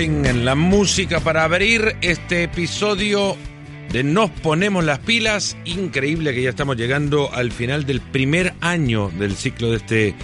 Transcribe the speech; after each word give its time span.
en 0.00 0.44
la 0.44 0.56
música 0.56 1.20
para 1.20 1.44
abrir 1.44 1.94
este 2.00 2.42
episodio 2.42 3.36
de 3.92 4.02
Nos 4.02 4.28
ponemos 4.28 4.82
las 4.82 4.98
pilas. 4.98 5.56
Increíble 5.64 6.34
que 6.34 6.42
ya 6.42 6.50
estamos 6.50 6.76
llegando 6.76 7.32
al 7.32 7.52
final 7.52 7.86
del 7.86 8.00
primer 8.00 8.54
año 8.60 9.12
del 9.16 9.36
ciclo 9.36 9.70
de 9.70 9.76
este 9.76 10.14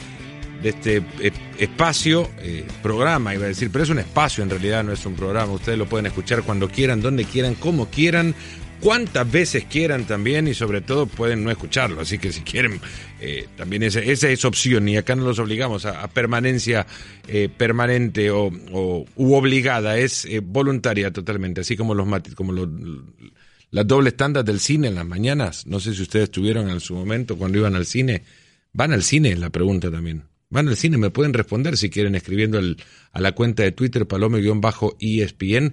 de 0.60 0.68
este 0.70 0.96
eh, 1.20 1.30
espacio, 1.58 2.28
eh, 2.40 2.66
programa, 2.82 3.32
iba 3.32 3.44
a 3.44 3.48
decir, 3.48 3.70
pero 3.70 3.84
es 3.84 3.90
un 3.90 4.00
espacio 4.00 4.42
en 4.42 4.50
realidad, 4.50 4.82
no 4.82 4.92
es 4.92 5.06
un 5.06 5.14
programa. 5.14 5.52
Ustedes 5.52 5.78
lo 5.78 5.86
pueden 5.86 6.06
escuchar 6.06 6.42
cuando 6.42 6.68
quieran, 6.68 7.00
donde 7.00 7.24
quieran, 7.24 7.54
como 7.54 7.86
quieran, 7.86 8.34
cuantas 8.80 9.30
veces 9.30 9.64
quieran 9.64 10.06
también 10.06 10.48
y 10.48 10.54
sobre 10.54 10.80
todo 10.80 11.06
pueden 11.06 11.44
no 11.44 11.50
escucharlo. 11.50 12.00
Así 12.00 12.18
que 12.18 12.32
si 12.32 12.40
quieren, 12.40 12.80
eh, 13.20 13.46
también 13.56 13.82
esa, 13.82 14.00
es 14.00 14.44
opción 14.44 14.88
y 14.88 14.96
acá 14.96 15.14
no 15.14 15.24
los 15.24 15.38
obligamos 15.38 15.86
a, 15.86 16.08
permanencia 16.08 16.86
eh, 17.28 17.48
permanente 17.54 18.30
o, 18.30 18.50
u 19.16 19.34
obligada, 19.34 19.98
es 19.98 20.24
eh, 20.24 20.40
voluntaria 20.40 21.12
totalmente, 21.12 21.60
así 21.60 21.76
como 21.76 21.94
los 21.94 22.08
como 22.34 22.52
los, 22.52 22.68
las 23.70 23.86
dobles 23.86 24.16
tandas 24.16 24.44
del 24.44 24.60
cine 24.60 24.88
en 24.88 24.96
las 24.96 25.06
mañanas. 25.06 25.66
No 25.66 25.78
sé 25.80 25.94
si 25.94 26.02
ustedes 26.02 26.30
tuvieron 26.30 26.70
en 26.70 26.80
su 26.80 26.94
momento 26.94 27.36
cuando 27.36 27.58
iban 27.58 27.76
al 27.76 27.86
cine. 27.86 28.24
¿Van 28.72 28.92
al 28.92 29.02
cine? 29.02 29.36
La 29.36 29.50
pregunta 29.50 29.90
también. 29.90 30.24
¿Van 30.48 30.68
al 30.68 30.76
cine? 30.76 30.98
Me 30.98 31.10
pueden 31.10 31.32
responder 31.32 31.76
si 31.76 31.90
quieren 31.90 32.14
escribiendo 32.14 32.60
a 33.12 33.20
la 33.20 33.32
cuenta 33.32 33.62
de 33.62 33.72
Twitter 33.72 34.06
palome-espn 34.06 35.72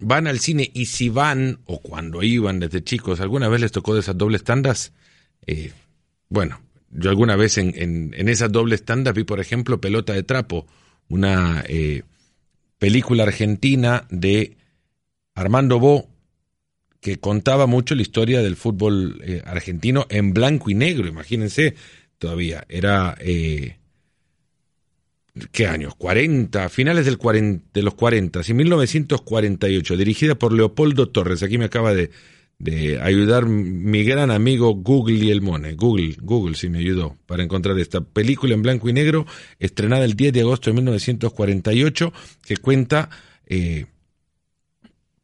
van 0.00 0.26
al 0.26 0.40
cine 0.40 0.70
y 0.74 0.86
si 0.86 1.08
van, 1.08 1.60
o 1.66 1.80
cuando 1.80 2.22
iban 2.22 2.60
desde 2.60 2.82
chicos, 2.82 3.20
¿alguna 3.20 3.48
vez 3.48 3.60
les 3.60 3.72
tocó 3.72 3.94
de 3.94 4.00
esas 4.00 4.18
dobles 4.18 4.44
tandas? 4.44 4.92
Eh, 5.46 5.72
bueno, 6.28 6.60
yo 6.90 7.10
alguna 7.10 7.36
vez 7.36 7.58
en, 7.58 7.72
en, 7.76 8.14
en, 8.16 8.28
esas 8.28 8.50
dobles 8.50 8.84
tandas 8.84 9.14
vi, 9.14 9.24
por 9.24 9.40
ejemplo, 9.40 9.80
Pelota 9.80 10.12
de 10.12 10.22
Trapo, 10.22 10.66
una 11.08 11.64
eh, 11.68 12.02
película 12.78 13.24
argentina 13.24 14.06
de 14.10 14.56
Armando 15.34 15.78
Bo, 15.78 16.08
que 17.00 17.18
contaba 17.18 17.66
mucho 17.66 17.94
la 17.94 18.02
historia 18.02 18.42
del 18.42 18.56
fútbol 18.56 19.20
eh, 19.24 19.42
argentino 19.46 20.06
en 20.10 20.34
blanco 20.34 20.70
y 20.70 20.74
negro, 20.74 21.08
imagínense, 21.08 21.74
todavía. 22.18 22.64
Era 22.68 23.16
eh, 23.20 23.79
¿qué 25.52 25.66
años? 25.66 25.94
40, 25.96 26.68
finales 26.68 27.04
del 27.04 27.18
40, 27.18 27.66
de 27.72 27.82
los 27.82 27.94
40, 27.94 28.40
y 28.46 28.54
1948, 28.54 29.96
dirigida 29.96 30.34
por 30.34 30.52
Leopoldo 30.52 31.08
Torres. 31.08 31.42
Aquí 31.42 31.58
me 31.58 31.66
acaba 31.66 31.94
de, 31.94 32.10
de 32.58 33.00
ayudar 33.00 33.46
mi 33.46 34.04
gran 34.04 34.30
amigo 34.30 34.74
Google 34.74 35.24
y 35.24 35.30
el 35.30 35.40
Mone. 35.40 35.74
Google, 35.74 36.16
Google 36.20 36.54
sí 36.54 36.68
me 36.68 36.78
ayudó 36.78 37.16
para 37.26 37.42
encontrar 37.42 37.78
esta 37.78 38.00
película 38.02 38.54
en 38.54 38.62
blanco 38.62 38.88
y 38.88 38.92
negro, 38.92 39.26
estrenada 39.58 40.04
el 40.04 40.14
10 40.14 40.32
de 40.32 40.40
agosto 40.40 40.70
de 40.70 40.74
1948, 40.74 42.12
que 42.44 42.56
cuenta, 42.58 43.08
eh, 43.46 43.86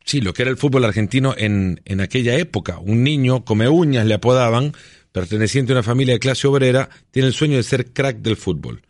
sí, 0.04 0.20
lo 0.20 0.32
que 0.32 0.42
era 0.42 0.50
el 0.50 0.56
fútbol 0.56 0.84
argentino 0.84 1.34
en, 1.36 1.80
en 1.84 2.00
aquella 2.00 2.36
época. 2.36 2.78
Un 2.78 3.04
niño, 3.04 3.44
come 3.44 3.68
uñas 3.68 4.06
le 4.06 4.14
apodaban, 4.14 4.72
perteneciente 5.12 5.72
a 5.72 5.77
una 5.77 5.82
familia 5.82 6.14
de 6.14 6.20
clase 6.20 6.46
obrera, 6.46 6.88
tiene 7.10 7.28
el 7.28 7.34
sueño 7.34 7.56
de 7.56 7.62
ser 7.62 7.92
crack 7.92 8.18
del 8.18 8.36
fútbol 8.36 8.82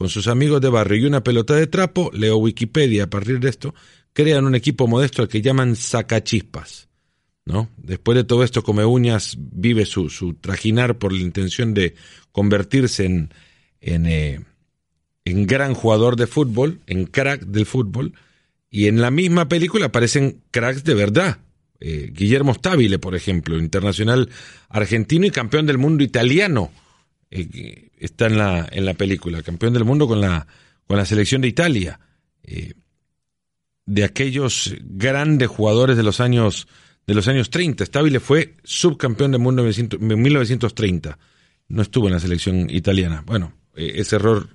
con 0.00 0.08
sus 0.08 0.28
amigos 0.28 0.62
de 0.62 0.70
barrio 0.70 0.96
y 0.96 1.04
una 1.04 1.22
pelota 1.22 1.54
de 1.54 1.66
trapo, 1.66 2.10
leo 2.14 2.38
Wikipedia 2.38 3.04
a 3.04 3.10
partir 3.10 3.38
de 3.38 3.50
esto, 3.50 3.74
crean 4.14 4.46
un 4.46 4.54
equipo 4.54 4.86
modesto 4.86 5.20
al 5.20 5.28
que 5.28 5.42
llaman 5.42 5.76
sacachispas. 5.76 6.88
¿no? 7.44 7.68
Después 7.76 8.16
de 8.16 8.24
todo 8.24 8.42
esto, 8.42 8.62
Come 8.62 8.82
Uñas 8.86 9.36
vive 9.38 9.84
su, 9.84 10.08
su 10.08 10.32
trajinar 10.32 10.96
por 10.96 11.12
la 11.12 11.20
intención 11.20 11.74
de 11.74 11.96
convertirse 12.32 13.04
en, 13.04 13.34
en, 13.82 14.06
eh, 14.06 14.40
en 15.26 15.46
gran 15.46 15.74
jugador 15.74 16.16
de 16.16 16.26
fútbol, 16.26 16.80
en 16.86 17.04
crack 17.04 17.42
del 17.42 17.66
fútbol, 17.66 18.14
y 18.70 18.86
en 18.86 19.02
la 19.02 19.10
misma 19.10 19.50
película 19.50 19.88
aparecen 19.88 20.40
cracks 20.50 20.82
de 20.82 20.94
verdad. 20.94 21.40
Eh, 21.78 22.10
Guillermo 22.10 22.54
Stabile, 22.54 22.98
por 22.98 23.14
ejemplo, 23.14 23.58
internacional 23.58 24.30
argentino 24.70 25.26
y 25.26 25.30
campeón 25.30 25.66
del 25.66 25.76
mundo 25.76 26.02
italiano. 26.02 26.70
Eh, 27.30 27.89
está 28.00 28.26
en 28.26 28.38
la, 28.38 28.66
en 28.72 28.84
la 28.84 28.94
película, 28.94 29.42
campeón 29.42 29.74
del 29.74 29.84
mundo 29.84 30.08
con 30.08 30.20
la, 30.20 30.46
con 30.86 30.96
la 30.96 31.04
selección 31.04 31.42
de 31.42 31.48
Italia, 31.48 32.00
eh, 32.42 32.74
de 33.86 34.04
aquellos 34.04 34.74
grandes 34.80 35.48
jugadores 35.48 35.96
de 35.96 36.02
los 36.02 36.20
años, 36.20 36.66
de 37.06 37.14
los 37.14 37.28
años 37.28 37.50
30. 37.50 37.84
Stabile 37.86 38.18
fue 38.18 38.56
subcampeón 38.64 39.32
del 39.32 39.40
mundo 39.40 39.64
en 39.64 40.22
1930. 40.22 41.18
No 41.68 41.82
estuvo 41.82 42.06
en 42.08 42.14
la 42.14 42.20
selección 42.20 42.68
italiana. 42.70 43.22
Bueno, 43.26 43.52
eh, 43.76 43.92
ese 43.96 44.16
error 44.16 44.48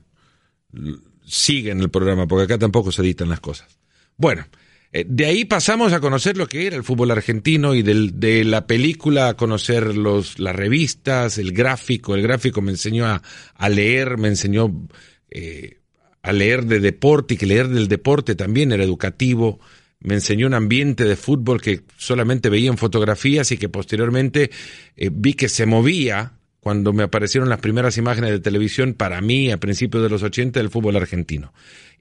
sigue 1.26 1.72
en 1.72 1.80
el 1.80 1.90
programa, 1.90 2.28
porque 2.28 2.44
acá 2.44 2.58
tampoco 2.58 2.92
se 2.92 3.02
editan 3.02 3.30
las 3.30 3.40
cosas. 3.40 3.80
Bueno, 4.18 4.46
de 4.92 5.26
ahí 5.26 5.44
pasamos 5.46 5.92
a 5.92 6.00
conocer 6.00 6.38
lo 6.38 6.48
que 6.48 6.68
era 6.68 6.76
el 6.76 6.84
fútbol 6.84 7.12
argentino 7.12 7.76
y 7.76 7.82
de 7.82 8.44
la 8.46 8.66
película 8.66 9.30
a 9.30 9.34
conocer 9.36 9.96
los, 9.96 10.40
las 10.40 10.56
revistas, 10.56 11.38
el 11.38 11.52
gráfico. 11.52 12.16
El 12.16 12.22
gráfico 12.22 12.62
me 12.62 12.72
enseñó 12.72 13.06
a, 13.06 13.22
a 13.56 13.70
leer, 13.70 14.18
me 14.18 14.30
enseñó 14.30 14.88
eh, 15.30 15.80
a 16.22 16.32
leer 16.32 16.66
de 16.66 16.80
deporte 16.80 17.34
y 17.34 17.38
que 17.38 17.46
leer 17.46 17.68
del 17.68 17.88
deporte 17.88 18.36
también 18.36 18.72
era 18.72 18.84
educativo. 18.84 19.60
Me 20.00 20.14
enseñó 20.14 20.48
un 20.48 20.54
ambiente 20.54 21.04
de 21.04 21.16
fútbol 21.16 21.62
que 21.62 21.82
solamente 21.98 22.50
veía 22.50 22.70
en 22.70 22.78
fotografías 22.78 23.52
y 23.52 23.58
que 23.58 23.70
posteriormente 23.70 24.50
eh, 24.96 25.10
vi 25.12 25.34
que 25.34 25.50
se 25.50 25.66
movía 25.66 26.34
cuando 26.62 26.94
me 26.94 27.04
aparecieron 27.04 27.50
las 27.50 27.60
primeras 27.60 27.98
imágenes 27.98 28.32
de 28.32 28.40
televisión 28.40 28.94
para 28.94 29.22
mí 29.22 29.52
a 29.52 29.60
principios 29.60 30.02
de 30.02 30.10
los 30.10 30.24
80 30.24 30.60
del 30.60 30.72
fútbol 30.72 30.96
argentino 30.96 31.54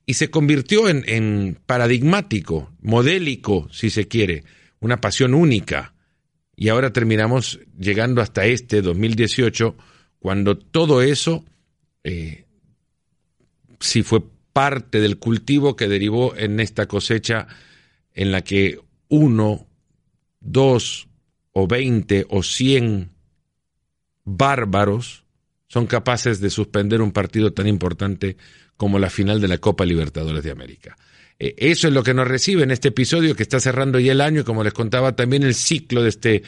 y 0.07 0.15
se 0.15 0.31
convirtió 0.31 0.89
en, 0.89 1.59
paradigmático, 1.67 2.71
modélico, 2.81 3.69
si 3.73 3.91
se 3.91 4.07
quiere, 4.07 4.45
una 4.81 5.01
pasión 5.01 5.35
única. 5.35 5.95
Y 6.57 6.69
ahora 6.69 6.93
terminamos 6.93 7.61
llegando 7.79 8.21
hasta 8.21 8.45
este 8.45 8.83
2018, 8.83 9.77
cuando 10.19 10.59
todo 10.59 11.03
eso 11.03 11.45
eh, 12.05 12.45
sí 13.81 14.03
fue 14.03 14.23
parte 14.53 15.01
del 15.01 15.19
cultivo 15.19 15.75
que 15.75 15.89
derivó 15.89 16.37
en 16.37 16.61
esta 16.61 16.87
cosecha 16.87 17.49
en 18.13 18.31
la 18.31 18.43
que 18.43 18.79
uno, 19.09 19.67
dos 20.41 21.09
o 21.53 21.67
veinte 21.67 22.27
o 22.29 22.43
cien 22.43 23.11
bárbaros 24.25 25.25
son 25.67 25.87
capaces 25.87 26.41
de 26.41 26.51
suspender 26.51 27.01
un 27.01 27.11
partido 27.11 27.53
tan 27.53 27.67
importante 27.67 28.37
como 28.77 28.99
la 28.99 29.11
final 29.11 29.41
de 29.41 29.49
la 29.49 29.59
Copa 29.59 29.85
Libertadores 29.85 30.43
de 30.43 30.51
América. 30.51 30.97
Eh, 31.39 31.55
eso 31.59 31.89
es 31.89 31.95
lo 31.95 32.03
que 32.03 32.15
nos 32.15 32.29
recibe 32.29 32.63
en 32.63 32.71
este 32.71 32.89
episodio 32.89 33.35
que 33.35 33.43
está 33.43 33.61
cerrando 33.61 33.99
ya 33.99 34.13
el 34.13 34.21
año 34.21 34.41
y 34.41 34.45
como 34.45 34.63
les 34.65 34.73
contaba 34.73 35.17
también 35.17 35.43
el 35.43 35.55
ciclo 35.55 36.03
de 36.03 36.09
este 36.09 36.43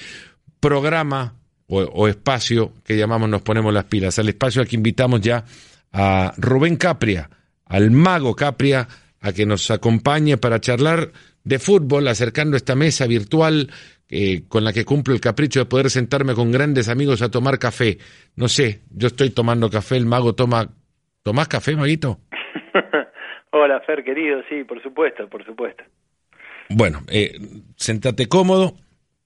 programa 0.61 1.35
o, 1.69 2.07
espacio 2.07 2.73
que 2.85 2.97
llamamos 2.97 3.29
Nos 3.29 3.43
Ponemos 3.43 3.75
las 3.75 3.85
Pilas, 3.85 4.19
al 4.21 4.29
espacio 4.29 4.63
al 4.63 4.69
que 4.69 4.77
invitamos 4.77 5.21
ya 5.21 5.45
a 5.93 6.33
Rubén 6.37 6.77
Capria, 6.77 7.29
al 7.65 7.91
mago 7.91 8.37
Capria, 8.37 8.87
a 9.21 9.33
que 9.33 9.47
nos 9.47 9.69
acompañe 9.73 10.37
para 10.37 10.61
charlar 10.61 11.11
de 11.43 11.59
fútbol, 11.59 12.07
acercando 12.07 12.57
esta 12.57 12.77
mesa 12.77 13.07
virtual 13.07 13.69
eh, 14.09 14.45
con 14.47 14.63
la 14.63 14.73
que 14.73 14.85
cumplo 14.85 15.15
el 15.15 15.21
capricho 15.21 15.59
de 15.59 15.67
poder 15.67 15.91
sentarme 15.91 16.35
con 16.35 16.53
grandes 16.53 16.89
amigos 16.89 17.23
a 17.23 17.31
tomar 17.31 17.59
café. 17.59 17.99
No 18.37 18.49
sé, 18.49 18.83
yo 18.91 19.09
estoy 19.09 19.31
tomando 19.31 19.69
café, 19.69 19.97
el 19.97 20.07
mago 20.07 20.35
toma 20.37 20.71
¿Tomás 21.27 21.49
café, 21.49 21.75
Maguito? 21.75 22.21
Hola, 23.51 23.81
Fer, 23.85 24.05
querido, 24.05 24.43
sí, 24.49 24.63
por 24.63 24.81
supuesto, 24.81 25.29
por 25.29 25.45
supuesto. 25.45 25.83
Bueno, 26.69 27.03
eh, 27.09 27.37
sentate 27.75 28.29
cómodo 28.29 28.77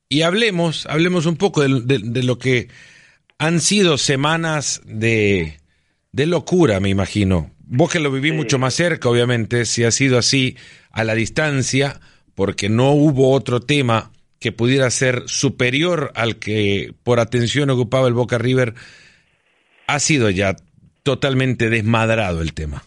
y 0.08 0.22
hablemos, 0.22 0.86
hablemos 0.86 1.26
un 1.26 1.36
poco 1.36 1.60
de, 1.60 1.82
de, 1.82 2.00
de 2.02 2.22
lo 2.22 2.38
que 2.38 2.68
han 3.36 3.60
sido 3.60 3.98
semanas 3.98 4.80
de, 4.86 5.58
de, 6.10 6.26
locura, 6.26 6.80
me 6.80 6.88
imagino. 6.88 7.50
Vos 7.66 7.92
que 7.92 8.00
lo 8.00 8.10
viví 8.10 8.30
sí. 8.30 8.34
mucho 8.34 8.58
más 8.58 8.72
cerca, 8.72 9.10
obviamente, 9.10 9.66
si 9.66 9.84
ha 9.84 9.90
sido 9.90 10.16
así 10.16 10.56
a 10.92 11.04
la 11.04 11.14
distancia, 11.14 12.00
porque 12.34 12.70
no 12.70 12.92
hubo 12.92 13.30
otro 13.32 13.60
tema 13.60 14.10
que 14.38 14.52
pudiera 14.52 14.88
ser 14.88 15.24
superior 15.26 16.12
al 16.14 16.38
que 16.38 16.94
por 17.02 17.20
atención 17.20 17.68
ocupaba 17.68 18.08
el 18.08 18.14
Boca 18.14 18.38
River, 18.38 18.72
ha 19.86 19.98
sido 19.98 20.30
ya 20.30 20.56
totalmente 21.02 21.70
desmadrado 21.70 22.42
el 22.42 22.54
tema. 22.54 22.82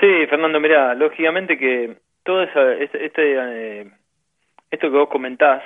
Sí, 0.00 0.26
Fernando, 0.28 0.58
mira, 0.60 0.94
lógicamente 0.94 1.56
que 1.56 1.96
todo 2.24 2.42
esa, 2.42 2.72
este, 2.74 3.04
este 3.06 3.34
eh, 3.36 3.86
esto 4.70 4.90
que 4.90 4.96
vos 4.96 5.08
comentás 5.08 5.62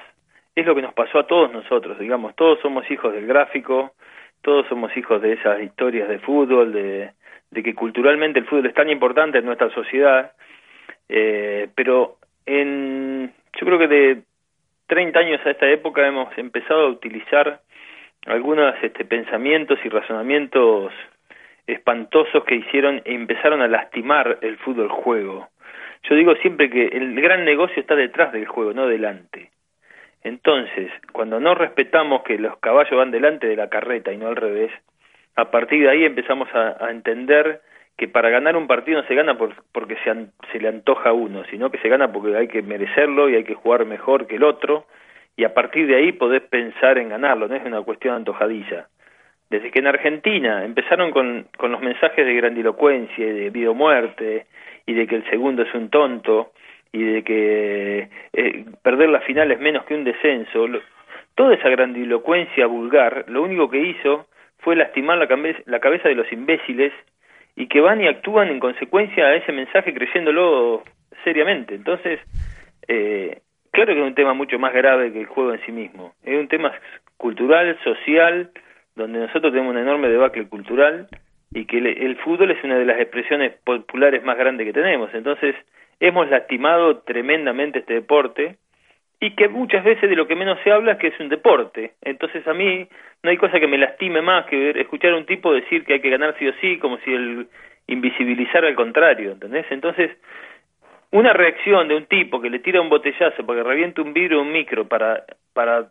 es 0.54 0.66
lo 0.66 0.74
que 0.74 0.82
nos 0.82 0.94
pasó 0.94 1.20
a 1.20 1.26
todos 1.26 1.52
nosotros, 1.52 1.98
digamos, 1.98 2.34
todos 2.34 2.58
somos 2.60 2.90
hijos 2.90 3.14
del 3.14 3.26
gráfico, 3.26 3.92
todos 4.42 4.66
somos 4.68 4.94
hijos 4.96 5.20
de 5.22 5.34
esas 5.34 5.60
historias 5.62 6.08
de 6.08 6.18
fútbol, 6.18 6.72
de, 6.72 7.12
de 7.50 7.62
que 7.62 7.74
culturalmente 7.74 8.38
el 8.38 8.46
fútbol 8.46 8.66
es 8.66 8.74
tan 8.74 8.90
importante 8.90 9.38
en 9.38 9.44
nuestra 9.44 9.70
sociedad, 9.70 10.32
eh, 11.08 11.69
pero 11.74 12.16
en, 12.46 13.32
yo 13.58 13.66
creo 13.66 13.78
que 13.78 13.88
de 13.88 14.22
30 14.86 15.19
años 15.19 15.40
a 15.44 15.50
esta 15.50 15.69
época 15.69 16.06
hemos 16.06 16.36
empezado 16.38 16.86
a 16.86 16.90
utilizar 16.90 17.60
algunos 18.26 18.75
este, 18.82 19.05
pensamientos 19.05 19.78
y 19.84 19.88
razonamientos 19.88 20.93
espantosos 21.67 22.44
que 22.44 22.56
hicieron 22.56 23.02
e 23.05 23.14
empezaron 23.14 23.61
a 23.61 23.69
lastimar 23.69 24.38
el 24.40 24.56
fútbol 24.58 24.88
juego. 24.88 25.49
yo 26.08 26.14
digo 26.14 26.34
siempre 26.37 26.70
que 26.70 26.87
el 26.87 27.20
gran 27.20 27.44
negocio 27.44 27.81
está 27.81 27.96
detrás 27.96 28.32
del 28.32 28.46
juego, 28.46 28.73
no 28.73 28.87
delante. 28.87 29.50
Entonces, 30.23 30.90
cuando 31.12 31.40
no 31.40 31.55
respetamos 31.55 32.23
que 32.23 32.38
los 32.38 32.58
caballos 32.58 32.96
van 32.96 33.11
delante 33.11 33.46
de 33.46 33.56
la 33.56 33.69
carreta 33.69 34.12
y 34.12 34.17
no 34.17 34.29
al 34.29 34.37
revés, 34.37 34.72
a 35.37 35.50
partir 35.50 35.82
de 35.82 35.90
ahí 35.90 36.05
empezamos 36.05 36.49
a, 36.55 36.90
entender 36.90 37.61
que 37.96 38.08
para 38.08 38.31
ganar 38.31 38.56
un 38.56 38.67
partido 38.67 39.00
no 39.00 39.08
se 39.08 39.14
gana 39.14 39.38
por, 39.38 39.55
porque 39.72 39.96
se, 40.02 40.12
se 40.52 40.58
le 40.58 40.69
antoja 40.69 41.11
a 41.11 41.12
uno, 41.12 41.44
sino 41.50 41.70
que 41.70 41.79
se 41.79 41.88
gana 41.88 42.12
porque 42.12 42.37
hay 42.37 42.49
que 42.49 42.62
merecerlo 42.62 43.29
y 43.29 43.37
hay 43.37 43.44
que 43.44 43.55
jugar 43.55 43.84
mejor 43.84 44.26
que 44.26 44.37
el 44.37 44.44
otro, 44.44 44.87
y 45.36 45.44
a 45.44 45.52
partir 45.54 45.86
de 45.86 45.96
ahí 45.96 46.12
podés 46.12 46.42
pensar 46.42 46.98
en 46.98 47.10
ganarlo, 47.10 47.48
no 47.48 47.54
es 47.54 47.64
una 47.64 47.82
cuestión 47.82 48.14
antojadiza. 48.14 48.88
Desde 49.50 49.70
que 49.70 49.78
en 49.78 49.86
Argentina 49.86 50.64
empezaron 50.64 51.10
con, 51.10 51.46
con 51.56 51.70
los 51.70 51.80
mensajes 51.80 52.26
de 52.26 52.34
grandilocuencia 52.34 53.26
de 53.32 53.50
vida 53.50 53.70
o 53.70 53.74
muerte, 53.74 54.46
y 54.86 54.94
de 54.94 55.06
que 55.06 55.16
el 55.16 55.28
segundo 55.28 55.62
es 55.62 55.74
un 55.74 55.90
tonto, 55.90 56.52
y 56.92 57.02
de 57.02 57.22
que 57.22 58.08
eh, 58.32 58.64
perder 58.82 59.10
la 59.10 59.20
final 59.20 59.52
es 59.52 59.60
menos 59.60 59.84
que 59.84 59.94
un 59.94 60.04
descenso, 60.04 60.66
toda 61.34 61.54
esa 61.54 61.68
grandilocuencia 61.68 62.66
vulgar, 62.66 63.26
lo 63.28 63.42
único 63.42 63.68
que 63.68 63.78
hizo 63.78 64.26
fue 64.58 64.74
lastimar 64.74 65.18
la, 65.18 65.54
la 65.66 65.80
cabeza 65.80 66.08
de 66.08 66.14
los 66.14 66.32
imbéciles 66.32 66.92
y 67.54 67.68
que 67.68 67.80
van 67.80 68.00
y 68.00 68.08
actúan 68.08 68.48
en 68.48 68.60
consecuencia 68.60 69.26
a 69.26 69.34
ese 69.34 69.52
mensaje 69.52 69.92
creyéndolo 69.92 70.82
seriamente. 71.24 71.74
Entonces, 71.74 72.20
eh, 72.88 73.40
claro 73.76 73.94
que 73.94 74.00
es 74.00 74.06
un 74.06 74.14
tema 74.14 74.32
mucho 74.32 74.58
más 74.58 74.73
grave 74.73 75.12
que 75.12 75.20
el 75.20 75.26
juego 75.26 75.52
en 75.52 75.61
sí 75.67 75.70
mismo. 75.73 76.14
Es 76.25 76.38
un 76.38 76.49
tema 76.49 76.73
cultural, 77.19 77.78
social, 77.84 78.50
donde 78.94 79.20
nosotros 79.20 79.52
tenemos 79.52 79.75
un 79.75 79.81
enorme 79.81 80.08
debacle 80.08 80.49
cultural 80.49 81.08
y 81.52 81.67
que 81.67 81.78
el, 81.78 82.17
fútbol 82.17 82.50
es 82.50 82.64
una 82.64 82.78
de 82.78 82.87
las 82.87 82.99
expresiones 82.99 83.52
populares 83.64 84.25
más 84.25 84.38
grandes 84.38 84.67
que 84.67 84.73
tenemos. 84.73 85.12
Entonces, 85.12 85.55
hemos 86.00 86.28
lastimado 86.31 86.99
tremendamente 87.02 87.81
este 87.81 87.94
deporte 87.94 88.56
y 89.20 89.34
que 89.37 89.49
muchas 89.49 89.84
veces 89.84 90.08
de 90.08 90.17
lo 90.17 90.26
que 90.26 90.37
menos 90.37 90.58
se 90.64 90.72
habla 90.72 90.93
es 90.93 90.99
que 90.99 91.08
es 91.08 91.20
un 91.20 91.29
deporte. 91.29 91.93
Entonces, 92.02 92.46
a 92.49 92.55
mí 92.55 92.88
no 93.22 93.31
hay 93.31 93.37
cosa 93.37 93.61
que 93.61 93.69
me 93.69 93.79
lastime 93.79 94.22
más 94.22 94.46
que 94.46 94.70
escuchar 94.70 95.12
a 95.12 95.17
un 95.17 95.26
tipo 95.26 95.52
decir 95.52 95.84
que 95.84 95.94
hay 95.94 96.00
que 96.00 96.11
ganar 96.11 96.34
sí 96.38 96.49
o 96.49 96.52
sí, 96.61 96.79
como 96.79 96.99
si 96.99 97.12
el 97.12 97.46
invisibilizara 97.88 98.69
al 98.69 98.75
contrario, 98.75 99.32
¿entendés? 99.32 99.67
Entonces, 99.70 100.11
una 101.16 101.32
reacción 101.32 101.88
de 101.88 101.96
un 101.96 102.06
tipo 102.06 102.42
que 102.42 102.50
le 102.50 102.58
tira 102.58 102.80
un 102.80 102.90
botellazo 102.90 103.46
para 103.46 103.62
que 103.62 103.68
reviente 103.68 104.02
un 104.02 104.12
vidrio 104.12 104.42
un 104.42 104.52
micro 104.52 104.86
para, 104.86 105.24
para 105.54 105.90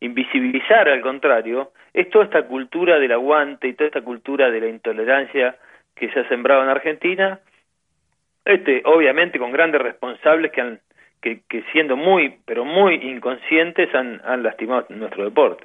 invisibilizar 0.00 0.88
al 0.88 1.00
contrario, 1.00 1.72
es 1.94 2.10
toda 2.10 2.26
esta 2.26 2.46
cultura 2.46 2.98
del 2.98 3.12
aguante 3.12 3.68
y 3.68 3.72
toda 3.72 3.88
esta 3.88 4.02
cultura 4.02 4.50
de 4.50 4.60
la 4.60 4.68
intolerancia 4.68 5.56
que 5.94 6.10
se 6.10 6.20
ha 6.20 6.28
sembrado 6.28 6.62
en 6.62 6.68
Argentina, 6.68 7.40
este, 8.44 8.82
obviamente 8.84 9.38
con 9.38 9.52
grandes 9.52 9.80
responsables 9.80 10.52
que 10.52 10.60
han 10.60 10.80
que, 11.20 11.42
siendo 11.72 11.96
muy, 11.96 12.36
pero 12.44 12.64
muy 12.64 12.94
inconscientes 12.94 13.92
han, 13.94 14.20
han 14.24 14.42
lastimado 14.42 14.86
nuestro 14.90 15.24
deporte. 15.24 15.64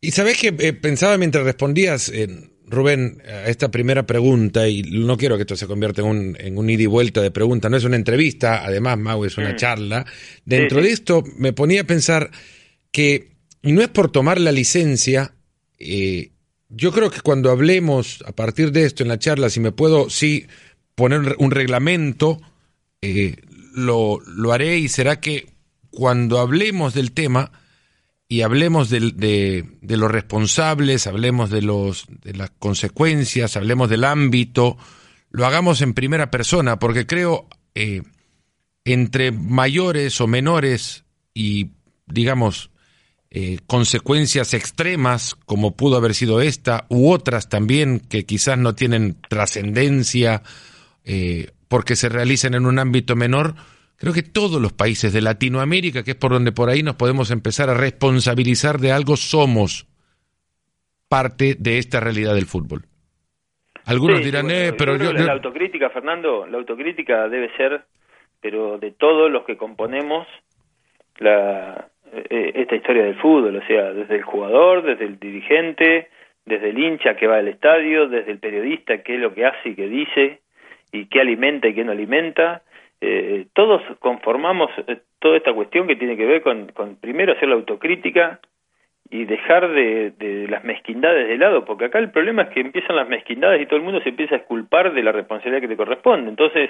Y 0.00 0.10
sabes 0.10 0.40
que 0.40 0.48
eh, 0.48 0.72
pensaba 0.72 1.16
mientras 1.18 1.44
respondías, 1.44 2.08
eh, 2.08 2.26
Rubén, 2.68 3.22
a 3.24 3.48
esta 3.48 3.70
primera 3.70 4.06
pregunta, 4.06 4.68
y 4.68 4.82
no 4.82 5.16
quiero 5.16 5.36
que 5.36 5.42
esto 5.42 5.56
se 5.56 5.66
convierta 5.66 6.02
en 6.02 6.08
un, 6.08 6.36
en 6.38 6.58
un 6.58 6.68
ida 6.68 6.82
y 6.82 6.86
vuelta 6.86 7.22
de 7.22 7.30
preguntas, 7.30 7.70
no 7.70 7.76
es 7.76 7.84
una 7.84 7.96
entrevista, 7.96 8.64
además, 8.64 8.98
Mau, 8.98 9.24
es 9.24 9.38
una 9.38 9.52
mm. 9.52 9.56
charla. 9.56 10.06
Dentro 10.44 10.82
de 10.82 10.90
esto 10.90 11.22
me 11.38 11.52
ponía 11.52 11.82
a 11.82 11.84
pensar 11.84 12.30
que, 12.90 13.32
y 13.62 13.72
no 13.72 13.82
es 13.82 13.88
por 13.88 14.10
tomar 14.10 14.40
la 14.40 14.52
licencia, 14.52 15.34
eh, 15.78 16.32
yo 16.68 16.90
creo 16.90 17.10
que 17.10 17.20
cuando 17.20 17.50
hablemos 17.50 18.24
a 18.26 18.32
partir 18.32 18.72
de 18.72 18.84
esto 18.84 19.02
en 19.02 19.08
la 19.08 19.18
charla, 19.18 19.48
si 19.48 19.60
me 19.60 19.70
puedo, 19.72 20.10
sí, 20.10 20.46
poner 20.96 21.36
un 21.38 21.50
reglamento, 21.52 22.40
eh, 23.00 23.36
lo, 23.74 24.18
lo 24.26 24.52
haré 24.52 24.78
y 24.78 24.88
será 24.88 25.20
que 25.20 25.46
cuando 25.90 26.40
hablemos 26.40 26.94
del 26.94 27.12
tema 27.12 27.52
y 28.28 28.42
hablemos 28.42 28.90
de, 28.90 29.00
de, 29.80 29.96
los 29.96 30.10
responsables, 30.10 31.06
hablemos 31.06 31.50
de, 31.50 31.62
los, 31.62 32.06
de 32.08 32.34
las 32.34 32.50
consecuencias, 32.50 33.56
hablemos 33.56 33.88
del 33.88 34.04
ámbito, 34.04 34.76
lo 35.30 35.46
hagamos 35.46 35.80
en 35.80 35.94
primera 35.94 36.30
persona, 36.30 36.78
porque 36.78 37.06
creo 37.06 37.48
eh, 37.74 38.02
entre 38.84 39.30
mayores 39.30 40.20
o 40.20 40.26
menores 40.26 41.04
y, 41.34 41.70
digamos, 42.06 42.70
eh, 43.30 43.58
consecuencias 43.66 44.54
extremas, 44.54 45.34
como 45.34 45.76
pudo 45.76 45.96
haber 45.96 46.14
sido 46.14 46.40
esta, 46.40 46.86
u 46.88 47.10
otras 47.10 47.48
también 47.48 48.00
que 48.00 48.24
quizás 48.24 48.58
no 48.58 48.74
tienen 48.74 49.18
trascendencia 49.28 50.42
eh, 51.04 51.50
porque 51.68 51.96
se 51.96 52.08
realizan 52.08 52.54
en 52.54 52.66
un 52.66 52.78
ámbito 52.78 53.14
menor, 53.14 53.56
creo 53.96 54.12
que 54.12 54.22
todos 54.22 54.60
los 54.60 54.72
países 54.72 55.12
de 55.12 55.20
Latinoamérica, 55.20 56.02
que 56.02 56.12
es 56.12 56.16
por 56.16 56.32
donde 56.32 56.52
por 56.52 56.68
ahí 56.68 56.82
nos 56.82 56.96
podemos 56.96 57.30
empezar 57.30 57.70
a 57.70 57.74
responsabilizar 57.74 58.78
de 58.78 58.92
algo, 58.92 59.16
somos 59.16 59.86
parte 61.08 61.54
de 61.58 61.78
esta 61.78 62.00
realidad 62.00 62.34
del 62.34 62.46
fútbol. 62.46 62.82
Algunos 63.86 64.24
dirán, 64.24 64.50
eh, 64.50 64.72
pero 64.76 64.96
yo, 64.96 65.12
La 65.12 65.32
autocrítica, 65.32 65.90
Fernando, 65.90 66.46
la 66.46 66.58
autocrítica 66.58 67.28
debe 67.28 67.54
ser, 67.56 67.82
pero 68.40 68.78
de 68.78 68.90
todos 68.90 69.30
los 69.30 69.44
que 69.44 69.56
componemos 69.56 70.26
la, 71.18 71.88
eh, 72.12 72.52
esta 72.56 72.74
historia 72.74 73.04
del 73.04 73.16
fútbol, 73.16 73.56
o 73.56 73.66
sea, 73.66 73.92
desde 73.92 74.16
el 74.16 74.22
jugador, 74.22 74.82
desde 74.82 75.04
el 75.04 75.18
dirigente, 75.18 76.08
desde 76.44 76.70
el 76.70 76.78
hincha 76.78 77.16
que 77.16 77.26
va 77.26 77.36
al 77.36 77.48
estadio, 77.48 78.08
desde 78.08 78.32
el 78.32 78.38
periodista, 78.38 79.02
qué 79.02 79.14
es 79.14 79.20
lo 79.20 79.34
que 79.34 79.46
hace 79.46 79.70
y 79.70 79.74
qué 79.74 79.88
dice, 79.88 80.40
y 80.92 81.06
qué 81.06 81.20
alimenta 81.20 81.68
y 81.68 81.74
qué 81.74 81.84
no 81.84 81.92
alimenta. 81.92 82.62
Eh, 83.08 83.46
todos 83.52 83.82
conformamos 84.00 84.68
eh, 84.88 84.98
toda 85.20 85.36
esta 85.36 85.52
cuestión 85.52 85.86
que 85.86 85.94
tiene 85.94 86.16
que 86.16 86.26
ver 86.26 86.42
con, 86.42 86.66
con 86.72 86.96
primero 86.96 87.34
hacer 87.34 87.48
la 87.48 87.54
autocrítica 87.54 88.40
y 89.08 89.26
dejar 89.26 89.70
de, 89.70 90.10
de, 90.10 90.48
las 90.48 90.64
mezquindades 90.64 91.28
de 91.28 91.38
lado, 91.38 91.64
porque 91.64 91.84
acá 91.84 92.00
el 92.00 92.10
problema 92.10 92.42
es 92.42 92.48
que 92.48 92.60
empiezan 92.60 92.96
las 92.96 93.08
mezquindades 93.08 93.62
y 93.62 93.66
todo 93.66 93.76
el 93.76 93.84
mundo 93.84 94.00
se 94.00 94.08
empieza 94.08 94.34
a 94.34 94.38
esculpar 94.38 94.92
de 94.92 95.04
la 95.04 95.12
responsabilidad 95.12 95.60
que 95.60 95.68
le 95.68 95.76
corresponde. 95.76 96.28
Entonces, 96.28 96.68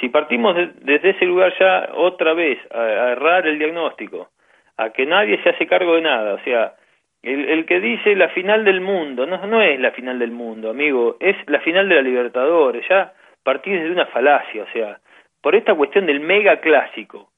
si 0.00 0.08
partimos 0.08 0.56
desde 0.80 1.10
ese 1.10 1.26
lugar 1.26 1.52
ya 1.60 1.90
otra 1.94 2.32
vez 2.32 2.58
a 2.72 3.10
errar 3.10 3.46
el 3.46 3.58
diagnóstico, 3.58 4.30
a 4.78 4.88
que 4.90 5.04
nadie 5.04 5.42
se 5.42 5.50
hace 5.50 5.66
cargo 5.66 5.96
de 5.96 6.00
nada. 6.00 6.32
O 6.32 6.40
sea, 6.44 6.76
el, 7.22 7.46
el 7.46 7.66
que 7.66 7.78
dice 7.78 8.16
la 8.16 8.30
final 8.30 8.64
del 8.64 8.80
mundo, 8.80 9.26
no, 9.26 9.46
no 9.46 9.60
es 9.60 9.78
la 9.78 9.90
final 9.90 10.18
del 10.18 10.30
mundo, 10.30 10.70
amigo, 10.70 11.18
es 11.20 11.36
la 11.46 11.60
final 11.60 11.90
de 11.90 11.96
la 11.96 12.02
Libertadores, 12.02 12.88
ya 12.88 13.12
partís 13.42 13.74
desde 13.74 13.92
una 13.92 14.06
falacia, 14.06 14.62
o 14.62 14.72
sea, 14.72 14.98
por 15.40 15.54
esta 15.54 15.74
cuestión 15.74 16.06
del 16.06 16.20
mega 16.20 16.60
clásico. 16.60 17.30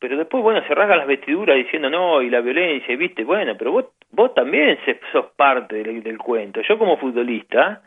Pero 0.00 0.16
después, 0.16 0.42
bueno, 0.42 0.62
se 0.66 0.74
rasgan 0.74 0.98
las 0.98 1.06
vestiduras 1.08 1.56
diciendo 1.56 1.90
no, 1.90 2.22
y 2.22 2.30
la 2.30 2.40
violencia, 2.40 2.96
viste, 2.96 3.24
bueno, 3.24 3.56
pero 3.58 3.72
vos, 3.72 3.86
vos 4.10 4.32
también 4.34 4.78
sos 5.12 5.26
parte 5.36 5.82
del, 5.82 6.02
del 6.02 6.18
cuento. 6.18 6.60
Yo 6.60 6.78
como 6.78 6.98
futbolista, 6.98 7.82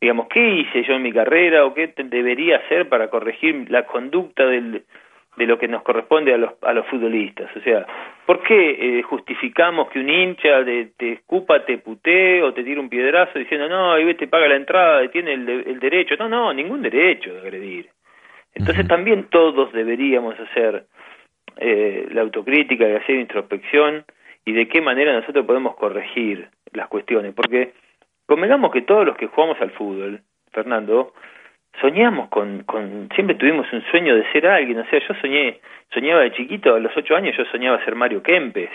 digamos, 0.00 0.28
¿qué 0.28 0.40
hice 0.40 0.84
yo 0.84 0.94
en 0.94 1.02
mi 1.02 1.12
carrera 1.12 1.64
o 1.64 1.74
qué 1.74 1.92
debería 1.96 2.58
hacer 2.58 2.88
para 2.88 3.10
corregir 3.10 3.68
la 3.70 3.86
conducta 3.86 4.46
de 4.46 5.46
lo 5.46 5.58
que 5.58 5.68
nos 5.68 5.82
corresponde 5.82 6.34
a 6.34 6.36
los, 6.36 6.52
a 6.62 6.72
los 6.72 6.86
futbolistas. 6.86 7.48
O 7.56 7.60
sea, 7.60 7.86
¿por 8.26 8.42
qué 8.42 8.98
eh, 8.98 9.02
justificamos 9.02 9.88
que 9.88 10.00
un 10.00 10.10
hincha 10.10 10.62
de, 10.62 10.90
te 10.96 11.12
escupa, 11.12 11.64
te 11.64 11.78
putee 11.78 12.42
o 12.42 12.52
te 12.52 12.64
tira 12.64 12.80
un 12.80 12.88
piedrazo 12.88 13.38
diciendo, 13.38 13.68
no, 13.68 13.98
y 13.98 14.14
te 14.14 14.26
paga 14.26 14.48
la 14.48 14.56
entrada, 14.56 15.08
tiene 15.08 15.34
el, 15.34 15.48
el 15.48 15.78
derecho? 15.78 16.16
No, 16.18 16.28
no, 16.28 16.52
ningún 16.52 16.82
derecho 16.82 17.32
de 17.32 17.40
agredir. 17.40 17.88
Entonces 18.58 18.88
también 18.88 19.28
todos 19.30 19.72
deberíamos 19.72 20.38
hacer 20.40 20.86
eh, 21.56 22.08
la 22.10 22.22
autocrítica 22.22 22.88
y 22.88 22.94
hacer 22.96 23.16
introspección 23.16 24.04
y 24.44 24.52
de 24.52 24.68
qué 24.68 24.80
manera 24.80 25.12
nosotros 25.12 25.46
podemos 25.46 25.76
corregir 25.76 26.48
las 26.72 26.88
cuestiones. 26.88 27.34
Porque 27.34 27.72
convengamos 28.26 28.72
que 28.72 28.82
todos 28.82 29.06
los 29.06 29.16
que 29.16 29.28
jugamos 29.28 29.60
al 29.60 29.70
fútbol, 29.70 30.22
Fernando, 30.50 31.12
soñamos 31.80 32.28
con, 32.30 32.64
con, 32.64 33.08
siempre 33.14 33.36
tuvimos 33.36 33.72
un 33.72 33.82
sueño 33.90 34.16
de 34.16 34.30
ser 34.32 34.46
alguien, 34.48 34.80
o 34.80 34.86
sea, 34.86 34.98
yo 35.06 35.14
soñé, 35.20 35.60
soñaba 35.92 36.22
de 36.22 36.32
chiquito, 36.32 36.74
a 36.74 36.80
los 36.80 36.96
ocho 36.96 37.14
años 37.14 37.36
yo 37.36 37.44
soñaba 37.46 37.84
ser 37.84 37.94
Mario 37.94 38.22
Kempes. 38.22 38.70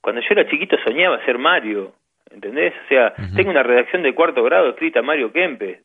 Cuando 0.00 0.20
yo 0.20 0.26
era 0.30 0.48
chiquito 0.48 0.76
soñaba 0.82 1.24
ser 1.24 1.38
Mario, 1.38 1.92
¿entendés? 2.32 2.74
O 2.84 2.88
sea, 2.88 3.14
tengo 3.36 3.50
una 3.50 3.62
redacción 3.62 4.02
de 4.02 4.14
cuarto 4.14 4.42
grado 4.42 4.70
escrita 4.70 5.02
Mario 5.02 5.32
Kempes, 5.32 5.78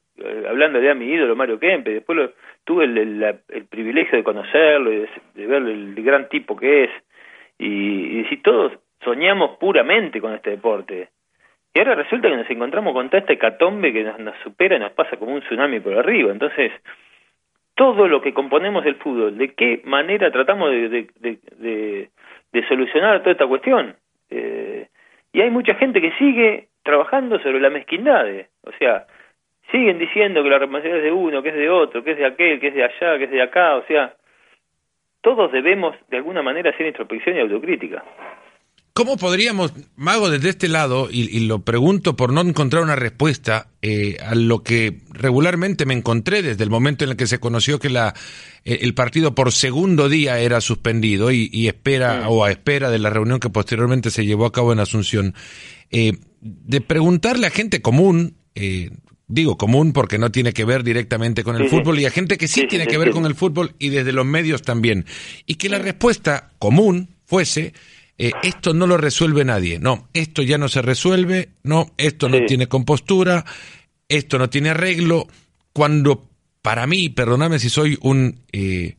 hablando 0.48 0.80
de 0.80 0.90
a 0.90 0.96
mi 0.96 1.06
ídolo 1.06 1.36
Mario 1.36 1.60
Kempes, 1.60 1.94
después 1.94 2.18
lo, 2.18 2.32
tuve 2.64 2.86
el, 2.86 3.24
el, 3.50 3.66
privilegio 3.66 4.18
de 4.18 4.24
conocerlo 4.24 4.92
y 4.92 5.08
de, 5.36 5.48
ver 5.48 5.64
el, 5.64 5.96
gran 6.04 6.30
tipo 6.30 6.56
que 6.56 6.86
es, 6.86 6.92
y, 7.58 8.20
y 8.20 8.26
si 8.26 8.38
todos 8.38 8.74
soñamos 9.04 9.58
puramente 9.58 10.20
con 10.20 10.34
este 10.34 10.52
deporte, 10.52 11.10
y 11.78 11.80
ahora 11.80 11.94
resulta 11.94 12.28
que 12.28 12.38
nos 12.38 12.50
encontramos 12.50 12.92
con 12.92 13.08
toda 13.08 13.20
esta 13.20 13.34
hecatombe 13.34 13.94
que 13.94 14.04
nos, 14.04 14.36
supera 14.40 14.78
y 14.78 14.80
nos 14.80 14.94
pasa 14.94 15.16
como 15.18 15.36
un 15.36 15.42
tsunami 15.42 15.80
por 15.80 15.94
arriba. 15.94 16.32
Entonces, 16.32 16.72
todo 17.76 18.08
lo 18.08 18.20
que 18.20 18.34
componemos 18.34 18.84
del 18.84 18.96
fútbol, 18.96 19.38
¿de 19.38 19.54
qué 19.54 19.82
manera 19.84 20.32
tratamos 20.32 20.72
de, 20.72 21.08
de, 21.20 22.68
solucionar 22.68 23.20
toda 23.20 23.34
esta 23.34 23.46
cuestión? 23.46 23.96
Eh, 24.32 24.88
y 25.32 25.42
hay 25.42 25.52
mucha 25.52 25.76
gente 25.76 26.02
que 26.02 26.14
sigue 26.14 26.70
trabajando 26.82 27.38
sobre 27.44 27.60
la 27.60 27.70
mezquindad. 27.70 28.26
O 28.64 28.72
sea, 28.80 29.06
siguen 29.72 30.00
diciendo 30.00 30.44
que 30.44 30.50
la 30.50 30.60
responsabilidad 30.60 31.00
es 31.00 31.04
de 31.06 31.12
uno, 31.12 31.44
que 31.44 31.50
es 31.50 31.56
de 31.56 31.70
otro, 31.70 32.04
que 32.04 32.12
es 32.12 32.18
de 32.18 32.26
aquel, 32.26 32.60
que 32.60 32.68
es 32.68 32.74
de 32.74 32.84
allá, 32.84 33.18
que 33.18 33.26
es 33.26 33.32
de 33.32 33.42
acá, 33.42 33.76
o 33.76 33.86
sea, 33.86 34.14
todos 35.22 35.52
debemos 35.52 35.96
de 36.10 36.18
alguna 36.18 36.42
manera 36.42 36.70
hacer 36.70 36.88
introspección 36.88 37.36
y 37.36 37.40
autocrítica. 37.40 38.04
¿Cómo 38.98 39.16
podríamos, 39.16 39.74
Mago, 39.96 40.32
desde 40.32 40.50
este 40.50 40.68
lado, 40.68 41.08
y, 41.12 41.42
lo 41.42 41.60
pregunto 41.60 42.16
por 42.16 42.34
no 42.34 42.42
encontrar 42.42 42.82
una 42.82 42.96
respuesta 42.96 43.68
eh, 43.84 44.18
a 44.26 44.34
lo 44.34 44.64
que 44.64 45.02
regularmente 45.12 45.86
me 45.86 45.94
encontré 45.94 46.42
desde 46.42 46.64
el 46.64 46.72
momento 46.72 47.04
en 47.04 47.12
el 47.12 47.16
que 47.16 47.28
se 47.28 47.40
conoció 47.40 47.78
que 47.78 47.92
la, 47.92 48.16
eh, 48.66 48.80
el 48.82 48.96
partido 48.96 49.36
por 49.36 49.52
segundo 49.52 50.10
día 50.10 50.40
era 50.40 50.62
suspendido 50.62 51.30
y, 51.30 51.68
espera 51.68 52.28
o 52.28 52.44
a 52.44 52.50
espera 52.50 52.90
de 52.90 52.98
la 52.98 53.12
reunión 53.12 53.40
que 53.40 53.52
posteriormente 53.52 54.10
se 54.10 54.26
llevó 54.26 54.48
a 54.48 54.52
cabo 54.52 54.74
en 54.74 54.80
Asunción, 54.80 55.36
eh, 55.92 56.14
de 56.42 56.82
preguntarle 56.82 57.46
a 57.46 57.52
gente 57.52 57.84
común, 57.84 58.38
digo 59.28 59.58
común 59.58 59.94
porque 59.94 60.18
no 60.18 60.32
tiene 60.32 60.54
que 60.54 60.66
ver 60.66 60.84
directamente 60.84 61.44
con 61.44 61.56
el 61.56 61.70
fútbol, 61.70 62.00
y 62.00 62.06
a 62.06 62.12
gente 62.12 62.38
que 62.38 62.48
sí, 62.48 62.68
tiene 62.68 62.88
que 62.88 62.98
ver 62.98 63.12
con 63.12 63.26
el 63.26 63.36
fútbol 63.36 63.74
y 63.80 63.90
desde 63.90 64.14
los 64.14 64.26
medios 64.26 64.62
también, 64.62 65.06
y 65.46 65.56
que 65.56 65.70
la 65.70 65.80
respuesta 65.80 66.52
común 66.60 67.10
fuese 67.26 67.74
eh, 68.18 68.32
esto 68.42 68.74
no 68.74 68.88
lo 68.88 68.98
resuelve 68.98 69.46
nadie. 69.46 69.80
No, 69.80 70.08
esto 70.14 70.42
ya 70.42 70.58
no 70.58 70.70
se 70.70 70.82
resuelve, 70.82 71.50
no, 71.64 71.88
esto 71.98 72.30
no 72.30 72.44
tiene 72.46 72.68
compostura, 72.68 73.46
esto 74.10 74.40
no 74.40 74.50
tiene 74.50 74.70
arreglo. 74.70 75.28
Cuando 75.72 76.28
para 76.62 76.88
mí, 76.88 77.10
perdóname 77.10 77.60
si 77.60 77.70
soy 77.70 77.98
un 78.02 78.42
eh, 78.52 78.96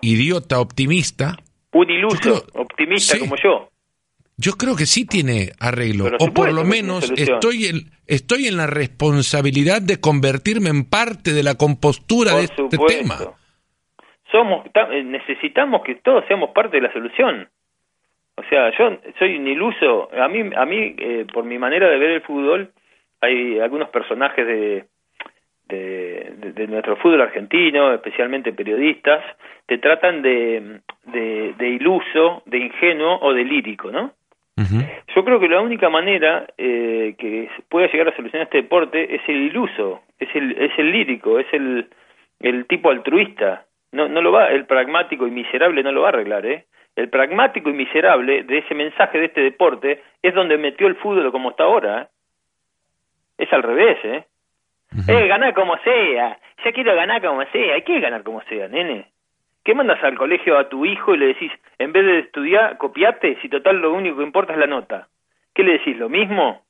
idiota 0.00 0.58
optimista. 0.58 1.36
Un 1.72 1.90
iluso 1.90 2.44
optimista 2.54 3.18
como 3.18 3.36
yo. 3.36 3.70
Yo 4.38 4.52
creo 4.52 4.76
que 4.76 4.84
sí 4.84 5.06
tiene 5.06 5.52
arreglo, 5.58 6.04
o 6.20 6.32
por 6.34 6.52
lo 6.52 6.64
menos 6.64 7.10
estoy 7.16 7.66
en, 7.66 7.76
estoy 8.06 8.46
en 8.46 8.58
la 8.58 8.66
responsabilidad 8.66 9.80
de 9.80 9.98
convertirme 9.98 10.68
en 10.68 10.84
parte 10.84 11.32
de 11.32 11.42
la 11.42 11.54
compostura 11.56 12.36
de 12.36 12.44
este 12.44 12.76
tema. 12.76 13.16
Somos, 14.30 14.66
necesitamos 15.04 15.82
que 15.82 15.94
todos 15.96 16.24
seamos 16.28 16.50
parte 16.50 16.76
de 16.76 16.82
la 16.82 16.92
solución. 16.92 17.48
O 18.36 18.42
sea, 18.50 18.70
yo 18.76 18.98
soy 19.18 19.36
un 19.36 19.48
iluso. 19.48 20.10
A 20.12 20.28
mí, 20.28 20.50
a 20.54 20.66
mí 20.66 20.94
eh, 20.98 21.26
por 21.32 21.44
mi 21.44 21.58
manera 21.58 21.88
de 21.88 21.98
ver 21.98 22.10
el 22.10 22.20
fútbol, 22.20 22.70
hay 23.22 23.58
algunos 23.58 23.88
personajes 23.88 24.46
de, 24.46 24.84
de, 25.68 26.66
nuestro 26.68 26.96
fútbol 26.96 27.22
argentino, 27.22 27.92
especialmente 27.94 28.52
periodistas, 28.52 29.24
te 29.66 29.78
tratan 29.78 30.22
de, 30.22 30.80
de, 31.04 31.68
iluso, 31.68 32.42
de 32.46 32.58
ingenuo 32.58 33.18
o 33.22 33.32
de 33.32 33.44
lírico, 33.44 33.90
¿no? 33.90 34.12
Yo 35.14 35.24
creo 35.24 35.38
que 35.38 35.48
la 35.48 35.60
única 35.60 35.90
manera 35.90 36.46
eh, 36.56 37.14
que 37.18 37.50
pueda 37.68 37.88
llegar 37.88 38.08
a 38.08 38.16
solucionar 38.16 38.46
este 38.46 38.62
deporte 38.62 39.14
es 39.14 39.20
el 39.28 39.36
iluso, 39.36 40.02
es 40.18 40.28
el, 40.34 40.52
es 40.52 40.72
el 40.78 40.90
lírico, 40.92 41.38
es 41.38 41.46
el, 41.52 41.88
el 42.40 42.66
tipo 42.66 42.90
altruista. 42.90 43.66
No, 43.92 44.08
no 44.08 44.20
lo 44.22 44.32
va, 44.32 44.48
el 44.48 44.66
pragmático 44.66 45.26
y 45.26 45.30
miserable 45.30 45.82
no 45.82 45.92
lo 45.92 46.02
va 46.02 46.08
a 46.08 46.10
arreglar, 46.10 46.46
¿eh? 46.46 46.64
el 46.96 47.10
pragmático 47.10 47.68
y 47.68 47.74
miserable 47.74 48.42
de 48.42 48.58
ese 48.58 48.74
mensaje 48.74 49.18
de 49.18 49.26
este 49.26 49.42
deporte 49.42 50.02
es 50.22 50.34
donde 50.34 50.56
metió 50.56 50.86
el 50.86 50.96
fútbol 50.96 51.30
como 51.30 51.50
está 51.50 51.64
ahora. 51.64 52.02
¿eh? 52.02 52.06
Es 53.38 53.52
al 53.52 53.62
revés, 53.62 53.98
¿eh? 54.02 54.24
Eh, 55.06 55.26
ganar 55.28 55.52
como 55.52 55.76
sea. 55.78 56.38
Ya 56.64 56.72
quiero 56.72 56.94
ganar 56.96 57.20
como 57.20 57.44
sea. 57.52 57.74
Hay 57.74 57.82
que 57.82 58.00
ganar 58.00 58.22
como 58.22 58.40
sea, 58.44 58.68
nene. 58.68 59.10
¿Qué 59.66 59.74
mandas 59.74 60.00
al 60.04 60.16
colegio 60.16 60.56
a 60.56 60.68
tu 60.68 60.86
hijo 60.86 61.12
y 61.12 61.18
le 61.18 61.26
decís, 61.26 61.50
en 61.80 61.90
vez 61.90 62.06
de 62.06 62.18
estudiar, 62.20 62.78
copiate, 62.78 63.36
si 63.42 63.48
total 63.48 63.78
lo 63.78 63.92
único 63.94 64.18
que 64.18 64.22
importa 64.22 64.52
es 64.52 64.60
la 64.60 64.68
nota? 64.68 65.08
¿Qué 65.52 65.64
le 65.64 65.72
decís? 65.72 65.98
¿Lo 65.98 66.08
mismo? 66.08 66.62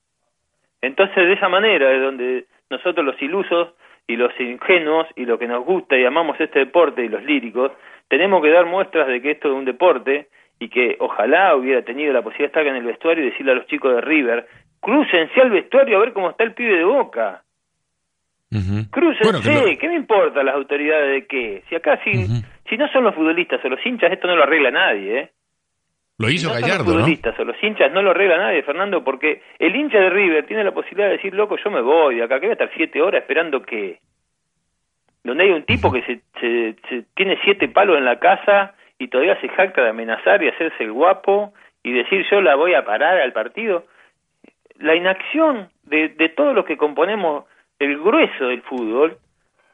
Entonces, 0.80 1.14
de 1.14 1.34
esa 1.34 1.50
manera 1.50 1.92
es 1.92 2.00
donde 2.00 2.46
nosotros 2.70 3.04
los 3.04 3.20
ilusos 3.20 3.74
y 4.06 4.16
los 4.16 4.32
ingenuos 4.40 5.06
y 5.14 5.26
lo 5.26 5.38
que 5.38 5.46
nos 5.46 5.62
gusta 5.62 5.98
y 5.98 6.06
amamos 6.06 6.40
este 6.40 6.60
deporte 6.60 7.04
y 7.04 7.10
los 7.10 7.22
líricos, 7.22 7.70
tenemos 8.08 8.42
que 8.42 8.48
dar 8.48 8.64
muestras 8.64 9.08
de 9.08 9.20
que 9.20 9.32
esto 9.32 9.48
es 9.48 9.54
un 9.54 9.66
deporte 9.66 10.28
y 10.58 10.70
que 10.70 10.96
ojalá 10.98 11.54
hubiera 11.54 11.82
tenido 11.82 12.14
la 12.14 12.22
posibilidad 12.22 12.54
de 12.54 12.60
estar 12.60 12.66
en 12.66 12.76
el 12.76 12.86
vestuario 12.86 13.24
y 13.24 13.30
decirle 13.30 13.52
a 13.52 13.56
los 13.56 13.66
chicos 13.66 13.94
de 13.94 14.00
River, 14.00 14.46
crúcense 14.80 15.38
al 15.38 15.50
vestuario 15.50 15.98
a 15.98 16.00
ver 16.00 16.14
cómo 16.14 16.30
está 16.30 16.44
el 16.44 16.54
pibe 16.54 16.78
de 16.78 16.84
Boca. 16.84 17.42
Crúcense, 18.90 19.76
¿qué 19.78 19.88
me 19.88 19.96
importa 19.96 20.42
las 20.42 20.54
autoridades 20.54 21.10
de 21.10 21.26
qué? 21.26 21.64
Si 21.68 21.74
acá 21.74 22.00
si, 22.04 22.12
si 22.68 22.76
no 22.76 22.88
son 22.88 23.04
los 23.04 23.14
futbolistas 23.14 23.64
o 23.64 23.68
los 23.68 23.84
hinchas, 23.84 24.12
esto 24.12 24.28
no 24.28 24.36
lo 24.36 24.44
arregla 24.44 24.70
nadie, 24.70 25.18
¿eh? 25.18 25.30
Lo 26.18 26.30
hizo 26.30 26.48
si 26.48 26.54
no 26.54 26.60
Gallardo, 26.60 26.84
son 26.84 26.86
los 26.86 26.94
futbolistas 27.02 27.38
o 27.38 27.44
los 27.44 27.62
hinchas 27.62 27.92
no 27.92 28.02
lo 28.02 28.10
arregla 28.12 28.38
nadie, 28.38 28.62
Fernando, 28.62 29.04
porque 29.04 29.42
el 29.58 29.74
hincha 29.74 29.98
de 29.98 30.10
River 30.10 30.46
tiene 30.46 30.64
la 30.64 30.72
posibilidad 30.72 31.08
de 31.08 31.16
decir, 31.16 31.34
loco, 31.34 31.56
yo 31.62 31.70
me 31.70 31.80
voy 31.80 32.16
de 32.16 32.22
acá, 32.22 32.40
que 32.40 32.46
voy 32.46 32.50
a 32.50 32.52
estar 32.52 32.70
siete 32.76 33.02
horas 33.02 33.22
esperando 33.22 33.62
que 33.62 33.98
donde 35.24 35.42
hay 35.42 35.50
un 35.50 35.64
tipo 35.64 35.92
que 35.92 36.02
se, 36.02 36.20
se, 36.40 37.04
tiene 37.14 37.36
siete 37.42 37.68
palos 37.68 37.98
en 37.98 38.04
la 38.04 38.20
casa 38.20 38.74
y 38.96 39.08
todavía 39.08 39.38
se 39.40 39.48
jacta 39.48 39.82
de 39.82 39.90
amenazar 39.90 40.42
y 40.42 40.48
hacerse 40.48 40.84
el 40.84 40.92
guapo 40.92 41.52
y 41.82 41.92
decir 41.92 42.24
yo 42.30 42.40
la 42.40 42.54
voy 42.54 42.74
a 42.74 42.84
parar 42.84 43.20
al 43.20 43.32
partido. 43.32 43.84
La 44.78 44.94
inacción 44.94 45.68
de, 45.82 46.10
de 46.10 46.28
todos 46.28 46.54
los 46.54 46.64
que 46.64 46.76
componemos 46.76 47.44
el 47.78 47.98
grueso 47.98 48.48
del 48.48 48.62
fútbol 48.62 49.16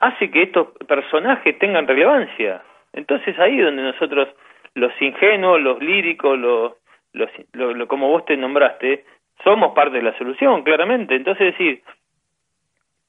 hace 0.01 0.31
que 0.31 0.43
estos 0.43 0.69
personajes 0.87 1.59
tengan 1.59 1.87
relevancia. 1.87 2.63
Entonces 2.93 3.39
ahí 3.39 3.59
donde 3.59 3.83
nosotros, 3.83 4.29
los 4.75 4.93
ingenuos, 5.01 5.61
los 5.61 5.81
líricos, 5.81 6.39
los, 6.39 6.73
los, 7.13 7.31
lo, 7.53 7.87
como 7.89 8.09
vos 8.09 8.25
te 8.25 8.37
nombraste, 8.37 9.05
somos 9.45 9.75
parte 9.75 9.99
de 9.99 10.03
la 10.03 10.17
solución, 10.19 10.63
claramente. 10.63 11.15
Entonces 11.15 11.53
decir, 11.53 11.83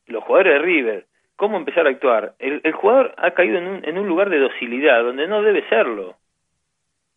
los 0.07 0.23
jugadores 0.23 0.53
de 0.53 0.59
River, 0.59 1.05
cómo 1.35 1.57
empezar 1.57 1.87
a 1.87 1.89
actuar. 1.89 2.33
El, 2.39 2.61
el 2.63 2.73
jugador 2.73 3.13
ha 3.17 3.31
caído 3.31 3.57
en 3.57 3.67
un, 3.67 3.85
en 3.85 3.97
un 3.97 4.07
lugar 4.07 4.29
de 4.29 4.39
docilidad 4.39 5.03
donde 5.03 5.27
no 5.27 5.41
debe 5.41 5.67
serlo, 5.69 6.15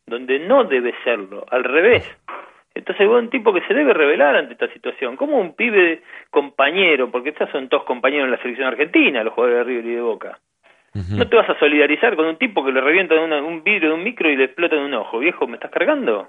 donde 0.07 0.39
no 0.39 0.65
debe 0.65 0.95
serlo, 1.05 1.45
al 1.51 1.65
revés. 1.65 2.05
Entonces 2.77 3.07
es 3.07 3.11
un 3.11 3.31
tipo 3.31 3.55
que 3.55 3.63
se 3.63 3.73
debe 3.73 3.95
revelar 3.95 4.37
ante 4.37 4.53
esta 4.53 4.69
situación, 4.69 5.17
como 5.17 5.39
un 5.39 5.55
pibe 5.55 6.03
compañero, 6.31 7.11
porque 7.11 7.31
estos 7.31 7.49
son 7.51 7.69
todos 7.69 7.85
compañeros 7.85 8.27
en 8.27 8.33
la 8.33 8.43
selección 8.43 8.69
argentina, 8.69 9.25
los 9.25 9.33
jugadores 9.33 9.59
de 9.59 9.65
River 9.65 9.87
y 9.87 9.95
de 9.95 10.01
Boca. 10.03 10.39
No 11.11 11.29
te 11.29 11.37
vas 11.37 11.49
a 11.51 11.59
solidarizar 11.59 12.17
con 12.17 12.25
un 12.25 12.37
tipo 12.37 12.65
que 12.65 12.73
le 12.73 12.81
revienta 12.81 13.15
un 13.15 13.63
vidrio 13.63 13.91
de 13.91 13.95
un 13.97 14.03
micro 14.03 14.31
y 14.31 14.37
le 14.37 14.45
explota 14.45 14.77
en 14.77 14.83
un 14.83 14.95
ojo. 14.95 15.19
Viejo, 15.19 15.47
¿me 15.47 15.57
estás 15.57 15.71
cargando? 15.71 16.29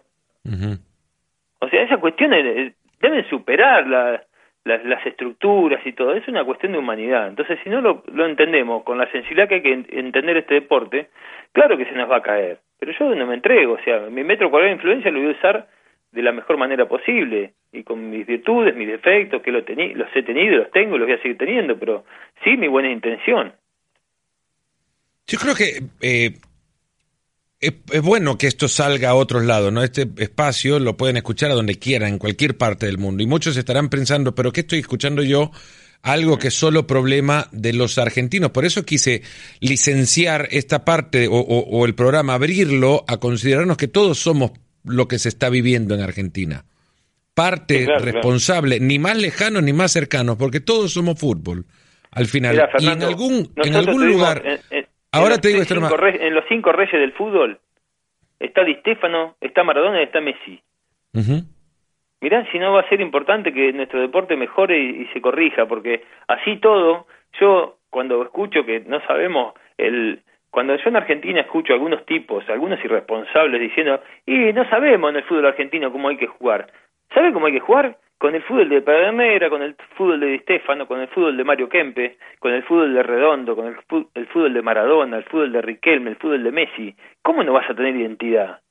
O 1.60 1.70
sea, 1.70 1.84
esas 1.84 2.00
cuestiones 2.00 2.74
deben 3.00 3.30
superar 3.30 3.88
la, 3.88 4.22
las, 4.66 5.06
estructuras 5.06 5.86
y 5.86 5.94
todo, 5.94 6.14
es 6.14 6.28
una 6.28 6.44
cuestión 6.44 6.74
de 6.74 6.80
humanidad. 6.80 7.28
Entonces, 7.28 7.60
si 7.64 7.70
no 7.70 7.80
lo, 7.80 8.04
lo 8.14 8.26
entendemos 8.26 8.84
con 8.84 8.98
la 8.98 9.10
sensibilidad 9.12 9.48
que 9.48 9.56
hay 9.56 9.62
que 9.62 9.86
entender 10.00 10.38
este 10.38 10.56
deporte, 10.56 11.10
claro 11.54 11.78
que 11.78 11.86
se 11.86 11.94
nos 11.94 12.12
va 12.12 12.18
a 12.18 12.22
caer. 12.22 12.60
Pero 12.80 12.92
yo 12.92 13.16
no 13.16 13.26
me 13.26 13.36
entrego, 13.36 13.74
o 13.74 13.84
sea, 13.84 14.02
mi 14.10 14.24
metro 14.24 14.50
cuadrado 14.50 14.70
de 14.70 14.76
influencia 14.76 15.12
lo 15.12 15.20
voy 15.20 15.30
a 15.30 15.38
usar 15.38 15.68
de 16.12 16.22
la 16.22 16.32
mejor 16.32 16.58
manera 16.58 16.88
posible 16.88 17.54
y 17.72 17.84
con 17.84 18.10
mis 18.10 18.26
virtudes, 18.26 18.76
mis 18.76 18.88
defectos, 18.88 19.42
que 19.42 19.52
los 19.52 19.64
he 19.64 20.24
tenido, 20.24 20.58
los 20.58 20.72
tengo, 20.72 20.98
los 20.98 21.08
voy 21.08 21.18
a 21.18 21.22
seguir 21.22 21.38
teniendo, 21.38 21.78
pero 21.78 22.06
sí 22.44 22.58
mi 22.58 22.68
buena 22.68 22.92
intención. 22.92 23.54
Yo 25.28 25.38
creo 25.38 25.56
que 25.56 25.84
eh, 26.02 26.32
es, 27.60 28.02
bueno 28.02 28.38
que 28.38 28.48
esto 28.48 28.68
salga 28.68 29.10
a 29.10 29.16
otros 29.16 29.44
lados, 29.44 29.74
¿no? 29.74 29.84
Este 29.84 30.08
espacio 30.18 30.80
lo 30.80 30.96
pueden 30.96 31.18
escuchar 31.18 31.52
a 31.52 31.56
donde 31.56 31.80
quieran, 31.80 32.14
en 32.14 32.20
cualquier 32.20 32.58
parte 32.58 32.86
del 32.86 32.98
mundo. 32.98 33.24
Y 33.24 33.28
muchos 33.28 33.58
estarán 33.58 33.90
pensando, 33.90 34.36
¿pero 34.36 34.52
qué 34.52 34.62
estoy 34.62 34.80
escuchando 34.80 35.24
yo? 35.24 35.52
Algo 36.04 36.38
que 36.38 36.50
es 36.50 36.54
solo 36.54 36.86
problema 36.86 37.48
de 37.52 37.74
los 37.74 37.98
argentinos. 37.98 38.52
Por 38.52 38.66
eso 38.66 38.86
quise 38.86 39.24
licenciar 39.60 40.48
esta 40.52 40.86
parte 40.86 41.28
o, 41.30 41.86
el 41.86 41.96
programa, 41.96 42.36
abrirlo 42.36 43.04
a 43.08 43.18
considerarnos 43.18 43.78
que 43.78 43.88
todos 43.88 44.20
somos 44.20 44.52
lo 44.88 45.08
que 45.08 45.20
se 45.20 45.30
está 45.30 45.50
viviendo 45.50 45.96
en 45.96 46.02
Argentina. 46.02 46.64
Parte 47.34 47.88
responsable, 48.00 48.80
ni 48.80 48.98
más 48.98 49.18
lejanos 49.18 49.62
ni 49.62 49.74
más 49.74 49.92
cercanos, 49.92 50.38
porque 50.38 50.60
todos 50.60 50.94
somos 50.94 51.20
fútbol 51.20 51.66
al 52.12 52.26
final. 52.26 52.70
y 52.80 52.88
en 52.88 53.04
algún, 53.04 53.50
en 53.58 53.76
algún 53.76 54.08
lugar. 54.08 54.42
Ahora 55.12 55.38
te 55.38 55.50
digo 55.50 55.62
esto 55.62 55.76
En 55.76 56.34
los 56.34 56.44
cinco 56.50 56.72
reyes 56.72 56.94
del 56.94 57.14
fútbol 57.14 57.60
está 58.40 58.64
Di 58.64 58.76
Stefano, 58.76 59.36
está 59.42 59.64
Maradona 59.64 60.02
y 60.02 60.06
está 60.06 60.22
Messi. 60.22 60.62
Mirá 62.22 62.52
si 62.52 62.60
no 62.60 62.74
va 62.74 62.82
a 62.82 62.90
ser 62.90 63.02
importante 63.02 63.54
que 63.54 63.72
nuestro 63.74 64.02
deporte 64.02 64.36
mejore 64.36 64.80
y, 64.80 65.06
se 65.14 65.22
corrija, 65.22 65.68
porque 65.68 66.04
así 66.28 66.58
todo, 66.58 67.08
yo 67.40 67.78
cuando 67.90 68.24
escucho 68.24 68.66
que 68.66 68.80
no 68.82 69.00
sabemos 69.06 69.54
el 69.78 70.22
cuando 70.52 70.76
yo 70.76 70.90
en 70.90 70.96
Argentina 70.96 71.42
escucho 71.42 71.74
a 71.74 71.76
algunos 71.76 72.06
tipos, 72.06 72.48
algunos 72.50 72.84
irresponsables 72.84 73.62
diciendo, 73.62 74.02
y 74.26 74.54
no 74.54 74.68
sabemos 74.70 75.10
en 75.12 75.18
el 75.18 75.24
fútbol 75.24 75.48
argentino 75.48 75.92
cómo 75.92 76.10
hay 76.10 76.18
que 76.18 76.28
jugar. 76.28 76.68
¿Sabe 77.14 77.32
cómo 77.34 77.46
hay 77.48 77.54
que 77.54 77.60
jugar? 77.60 77.98
con 78.18 78.34
el 78.34 78.42
fútbol 78.44 78.70
de 78.70 78.82
Pedernera, 78.82 79.50
con 79.50 79.62
el 79.62 79.76
fútbol 79.96 80.20
de 80.20 80.28
Di 80.28 80.40
Stefano, 80.40 80.88
con 80.88 81.00
el 81.00 81.08
fútbol 81.10 81.38
de 81.38 81.44
Mario 81.44 81.70
Kempe, 81.70 82.18
con 82.40 82.52
el 82.52 82.64
fútbol 82.64 82.94
de 82.94 83.04
Redondo, 83.04 83.56
con 83.56 83.68
el, 83.68 83.76
fútbol 84.28 84.54
de 84.54 84.62
Maradona, 84.62 85.18
el 85.18 85.24
fútbol 85.26 85.52
de 85.52 85.62
Riquelme, 85.62 86.12
el 86.12 86.16
fútbol 86.16 86.44
de 86.44 86.52
Messi, 86.52 86.96
¿cómo 87.22 87.44
no 87.44 87.54
vas 87.54 87.70
a 87.70 87.76
tener 87.76 87.96
identidad? 87.96 88.62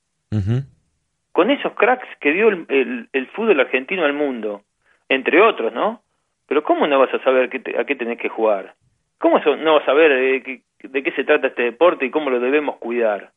Con 1.31 1.51
esos 1.51 1.73
cracks 1.73 2.07
que 2.19 2.33
dio 2.33 2.49
el, 2.49 3.07
el, 3.13 3.27
fútbol 3.27 3.59
argentino 3.59 4.03
al 4.03 4.13
mundo, 4.13 4.63
entre 5.07 5.41
otros, 5.41 5.71
¿no? 5.71 6.01
Pero 6.47 6.63
¿cómo 6.63 6.87
no 6.87 6.99
vas 6.99 7.13
a 7.13 7.23
saber 7.23 7.49
qué 7.49 7.61
a 7.77 7.85
qué 7.85 7.95
tenés 7.95 8.17
que 8.17 8.29
jugar? 8.29 8.73
¿Cómo 9.19 9.39
no 9.39 9.75
vas 9.75 9.83
a 9.83 9.85
saber 9.85 10.11
de, 10.11 10.61
de 10.83 11.03
qué 11.03 11.11
se 11.11 11.23
trata 11.23 11.47
este 11.47 11.63
deporte 11.63 12.05
y 12.05 12.11
cómo 12.11 12.29
lo 12.29 12.39
debemos 12.39 12.77
cuidar? 12.77 13.31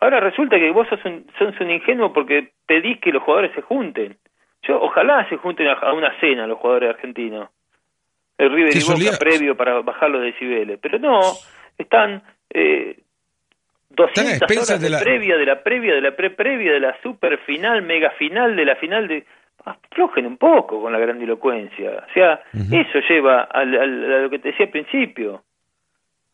Ahora 0.00 0.20
resulta 0.20 0.58
que 0.58 0.70
vos 0.70 0.86
sos 0.88 1.04
un, 1.04 1.26
sos 1.38 1.58
un 1.60 1.70
ingenuo 1.70 2.12
porque 2.12 2.52
pedís 2.66 3.00
que 3.00 3.10
los 3.10 3.22
jugadores 3.22 3.52
se 3.54 3.62
junten. 3.62 4.16
Yo, 4.62 4.80
ojalá 4.80 5.28
se 5.28 5.36
junten 5.36 5.68
a, 5.68 5.92
una 5.92 6.18
cena 6.20 6.46
los 6.46 6.58
jugadores 6.58 6.90
argentinos. 6.90 7.48
El 8.36 8.52
River 8.52 8.76
y 8.76 8.80
Boca 8.80 9.18
previo 9.18 9.56
para 9.56 9.80
bajar 9.80 10.10
los 10.10 10.22
decibeles. 10.22 10.78
Pero 10.82 10.98
no, 10.98 11.20
están 11.78 12.22
eh, 12.50 12.98
200 13.90 14.42
horas 14.50 14.80
de, 14.80 14.90
la... 14.90 15.00
previa, 15.00 15.36
de 15.36 15.46
la 15.46 15.62
previa, 15.62 15.94
de 15.94 16.00
la 16.00 16.16
pre-previa, 16.16 16.72
de 16.72 16.80
la 16.80 17.00
super 17.02 17.38
final, 17.38 17.82
mega 17.82 18.10
final, 18.10 18.56
de 18.56 18.64
la 18.64 18.76
final 18.76 19.08
de... 19.08 19.24
Aflojen 19.64 20.26
un 20.26 20.36
poco 20.36 20.82
con 20.82 20.92
la 20.92 20.98
grandilocuencia. 20.98 22.04
O 22.06 22.12
sea, 22.12 22.42
eso 22.52 22.98
lleva 23.08 23.44
a 23.44 23.64
lo 23.64 24.28
que 24.28 24.38
te 24.38 24.48
decía 24.48 24.66
al 24.66 24.72
principio 24.72 25.42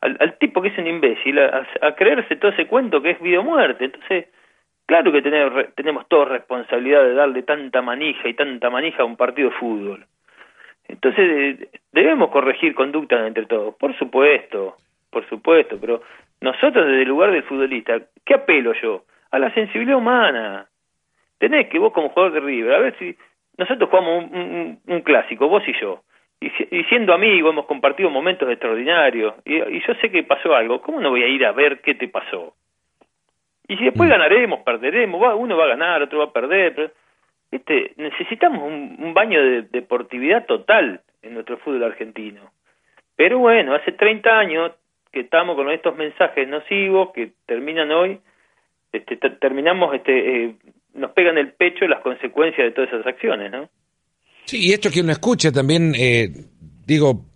al, 0.00 0.38
tipo 0.38 0.62
que 0.62 0.68
es 0.68 0.78
un 0.78 0.86
imbécil 0.86 1.38
a, 1.38 1.94
creerse 1.94 2.36
todo 2.36 2.50
ese 2.52 2.66
cuento 2.66 3.02
que 3.02 3.10
es 3.10 3.20
vida 3.20 3.40
o 3.40 3.44
muerte. 3.44 3.84
Entonces, 3.84 4.28
claro 4.86 5.12
que 5.12 5.22
tenemos, 5.22 5.74
tenemos 5.74 6.08
toda 6.08 6.26
responsabilidad 6.26 7.02
de 7.02 7.14
darle 7.14 7.42
tanta 7.42 7.82
manija 7.82 8.28
y 8.28 8.34
tanta 8.34 8.70
manija 8.70 9.02
a 9.02 9.06
un 9.06 9.16
partido 9.16 9.50
de 9.50 9.56
fútbol. 9.56 10.06
Entonces, 10.88 11.68
debemos 11.92 12.30
corregir 12.30 12.74
conductas 12.74 13.26
entre 13.26 13.46
todos, 13.46 13.74
por 13.76 13.96
supuesto, 13.96 14.76
por 15.10 15.28
supuesto, 15.28 15.78
pero 15.80 16.02
nosotros 16.40 16.86
desde 16.86 17.02
el 17.02 17.08
lugar 17.08 17.30
del 17.30 17.44
futbolista, 17.44 18.00
¿qué 18.24 18.34
apelo 18.34 18.72
yo? 18.82 19.04
A 19.30 19.38
la 19.38 19.52
sensibilidad 19.54 19.98
humana. 19.98 20.66
Tenés 21.38 21.68
que 21.68 21.78
vos 21.78 21.92
como 21.92 22.08
jugador 22.08 22.32
de 22.32 22.40
River, 22.40 22.74
a 22.74 22.78
ver 22.80 22.98
si 22.98 23.16
nosotros 23.56 23.88
jugamos 23.88 24.24
un 24.32 25.02
clásico, 25.02 25.48
vos 25.48 25.62
y 25.66 25.80
yo, 25.80 26.02
y, 26.40 26.84
siendo 26.84 27.12
amigos 27.12 27.52
hemos 27.52 27.66
compartido 27.66 28.08
momentos 28.08 28.48
extraordinarios 28.48 29.34
y, 29.44 29.58
yo 29.58 29.94
sé 30.00 30.10
que 30.10 30.22
pasó 30.22 30.54
algo, 30.54 30.80
¿cómo 30.80 31.00
no 31.00 31.10
voy 31.10 31.22
a 31.22 31.28
ir 31.28 31.44
a 31.44 31.52
ver 31.52 31.80
qué 31.80 31.94
te 31.94 32.08
pasó? 32.08 32.54
Y 33.68 33.76
si 33.76 33.84
después 33.84 34.08
mm. 34.08 34.12
ganaremos, 34.12 34.60
perderemos, 34.60 35.20
uno 35.36 35.56
va 35.56 35.64
a 35.64 35.68
ganar, 35.68 36.02
otro 36.02 36.20
va 36.20 36.24
a 36.26 36.32
perder, 36.32 36.74
pero 36.74 36.90
este, 37.50 37.92
necesitamos 37.96 38.62
un, 38.62 39.12
baño 39.12 39.42
de 39.42 39.62
deportividad 39.62 40.46
total 40.46 41.02
en 41.22 41.34
nuestro 41.34 41.58
fútbol 41.58 41.84
argentino. 41.84 42.52
Pero 43.16 43.38
bueno, 43.38 43.74
hace 43.74 43.92
30 43.92 44.38
años 44.38 44.72
que 45.12 45.20
estamos 45.20 45.56
con 45.56 45.70
estos 45.70 45.94
mensajes 45.96 46.48
nocivos 46.48 47.12
que 47.12 47.32
terminan 47.46 47.90
hoy, 47.90 48.18
este, 48.92 49.16
terminamos, 49.16 49.94
este, 49.94 50.44
eh, 50.44 50.54
nos 50.94 51.10
pegan 51.12 51.36
el 51.36 51.52
pecho 51.52 51.86
las 51.86 52.00
consecuencias 52.00 52.66
de 52.66 52.72
todas 52.72 52.92
esas 52.92 53.06
acciones, 53.06 53.50
¿no? 53.50 53.68
Sí, 54.46 54.58
y 54.58 54.72
esto 54.72 54.90
que 54.90 55.00
uno 55.00 55.12
escucha 55.12 55.52
también, 55.52 55.94
eh, 55.96 56.32
digo, 56.86 57.26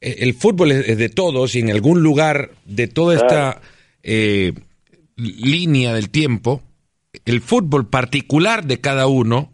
eh, 0.00 0.16
el 0.20 0.34
fútbol 0.34 0.72
es, 0.72 0.96
de 0.96 1.08
todos 1.10 1.54
y 1.54 1.60
en 1.60 1.70
algún 1.70 2.02
lugar 2.02 2.52
de 2.64 2.88
toda 2.88 3.14
esta 3.14 3.60
eh, 4.02 4.54
línea 5.16 5.92
del 5.92 6.10
tiempo, 6.10 6.62
el 7.26 7.42
fútbol 7.42 7.88
particular 7.88 8.66
de 8.66 8.80
cada 8.80 9.06
uno, 9.06 9.52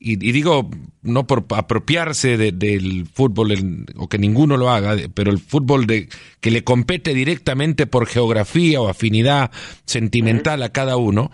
y, 0.00 0.16
digo 0.16 0.70
no 1.02 1.26
por 1.26 1.44
apropiarse 1.50 2.36
del 2.36 3.06
fútbol 3.12 3.86
o 3.96 4.08
que 4.08 4.18
ninguno 4.18 4.56
lo 4.56 4.70
haga, 4.70 4.96
pero 5.12 5.30
el 5.30 5.38
fútbol 5.38 5.86
de, 5.86 6.08
que 6.40 6.50
le 6.50 6.64
compete 6.64 7.14
directamente 7.14 7.86
por 7.86 8.06
geografía 8.06 8.80
o 8.80 8.88
afinidad 8.88 9.50
sentimental 9.86 10.62
a 10.62 10.70
cada 10.70 10.96
uno, 10.96 11.30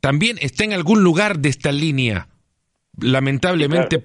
también 0.00 0.38
está 0.40 0.64
en 0.64 0.72
algún 0.72 1.02
lugar 1.02 1.38
de 1.38 1.48
esta 1.48 1.72
línea 1.72 2.28
lamentablemente, 3.00 4.02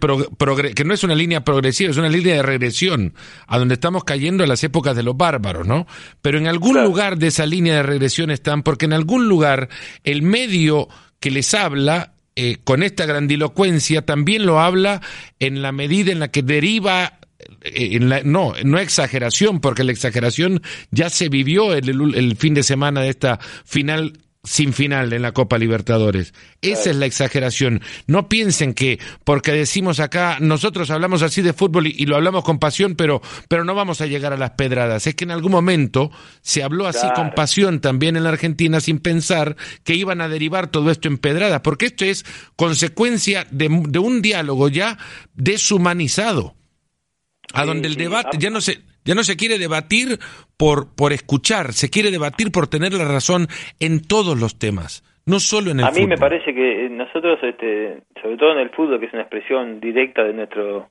que 0.76 0.86
no 0.86 0.94
es 0.94 1.04
una 1.04 1.16
línea 1.16 1.44
progresiva, 1.44 1.92
es 1.92 1.98
una 1.98 2.10
línea 2.10 2.36
de 2.36 2.44
regresión, 2.44 3.14
a 3.46 3.58
donde 3.58 3.74
estamos 3.74 4.04
cayendo 4.04 4.44
en 4.44 4.50
las 4.50 4.64
épocas 4.64 4.96
de 4.96 5.04
los 5.04 5.18
bárbaros, 5.18 5.68
¿no? 5.68 5.88
Pero 6.22 6.38
en 6.38 6.48
algún 6.48 6.82
lugar 6.84 7.18
de 7.18 7.28
esa 7.28 7.46
línea 7.46 7.76
de 7.76 7.84
regresión 7.84 8.32
están, 8.32 8.64
porque 8.64 8.86
en 8.86 8.94
algún 8.94 9.28
lugar 9.28 9.70
el 10.04 10.22
medio 10.22 10.88
que 11.20 11.32
les 11.32 11.54
habla 11.54 12.14
eh, 12.36 12.58
con 12.64 12.84
esta 12.84 13.06
grandilocuencia 13.06 14.04
también 14.04 14.46
lo 14.46 14.60
habla 14.60 15.02
en 15.40 15.62
la 15.62 15.72
medida 15.72 16.12
en 16.12 16.20
la 16.20 16.30
que 16.30 16.44
deriva 16.44 17.20
eh, 17.62 17.90
en 17.94 18.10
la, 18.10 18.22
no, 18.24 18.54
no 18.64 18.80
exageración, 18.80 19.60
porque 19.60 19.84
la 19.84 19.92
exageración 19.92 20.62
ya 20.92 21.10
se 21.10 21.30
vivió 21.30 21.74
el, 21.74 22.16
el, 22.16 22.38
fin 22.38 22.54
de 22.54 22.64
semana 22.64 23.02
de 23.02 23.10
esta 23.10 23.40
final 23.66 24.14
sin 24.48 24.72
final 24.72 25.12
en 25.12 25.22
la 25.22 25.34
Copa 25.34 25.58
Libertadores. 25.58 26.34
Esa 26.62 26.90
es 26.90 26.96
la 26.96 27.06
exageración. 27.06 27.82
No 28.08 28.30
piensen 28.30 28.74
que 28.74 28.98
porque 29.26 29.52
decimos 29.52 30.00
acá, 30.00 30.38
nosotros 30.40 30.90
hablamos 30.90 31.22
así 31.22 31.42
de 31.42 31.52
fútbol 31.52 31.88
y, 31.88 32.06
lo 32.06 32.16
hablamos 32.16 32.46
con 32.46 32.58
pasión, 32.58 32.96
pero, 32.96 33.22
pero 33.50 33.66
no 33.66 33.76
vamos 33.76 34.00
a 34.00 34.06
llegar 34.06 34.32
a 34.32 34.38
las 34.38 34.52
pedradas. 34.52 35.06
Es 35.06 35.16
que 35.16 35.26
en 35.26 35.32
algún 35.32 35.52
momento 35.52 36.12
se 36.42 36.64
habló 36.64 36.88
así 36.88 37.06
con 37.14 37.32
pasión 37.32 37.82
también 37.82 38.16
en 38.16 38.24
la 38.24 38.30
Argentina 38.30 38.80
sin 38.80 39.00
pensar 39.00 39.58
que 39.84 39.96
iban 39.96 40.22
a 40.22 40.30
derivar 40.30 40.68
todo 40.68 40.92
esto 40.92 41.10
en 41.10 41.18
pedradas, 41.18 41.60
porque 41.60 41.88
esto 41.88 42.06
es 42.06 42.26
consecuencia 42.56 43.46
de, 43.52 43.68
un 43.68 44.22
diálogo 44.22 44.70
ya 44.70 44.98
deshumanizado, 45.34 46.56
a 47.54 47.66
donde 47.66 47.90
el 47.90 47.96
debate 47.96 48.38
ya 48.38 48.50
no 48.50 48.62
se 48.62 48.87
ya 49.08 49.16
no 49.16 49.24
se 49.24 49.38
quiere 49.38 49.58
debatir 49.58 50.20
por, 50.58 50.94
por 50.96 51.14
escuchar, 51.14 51.72
se 51.72 51.90
quiere 51.90 52.12
debatir 52.12 52.52
por 52.52 52.68
tener 52.68 52.94
la 52.94 53.06
razón 53.06 53.48
en 53.80 54.06
todos 54.06 54.40
los 54.40 54.60
temas, 54.60 55.02
no 55.26 55.40
solo 55.40 55.72
en 55.72 55.80
el 55.80 55.86
fútbol. 55.86 55.98
A 55.98 56.02
mí 56.02 56.08
me 56.08 56.18
parece 56.18 56.54
que 56.54 56.90
nosotros, 56.90 57.40
este, 57.42 58.02
sobre 58.22 58.38
todo 58.38 58.52
en 58.52 58.60
el 58.60 58.70
fútbol, 58.70 59.00
que 59.00 59.08
es 59.08 59.14
una 59.14 59.24
expresión 59.24 59.80
directa 59.80 60.24
de 60.24 60.34
nuestro 60.34 60.90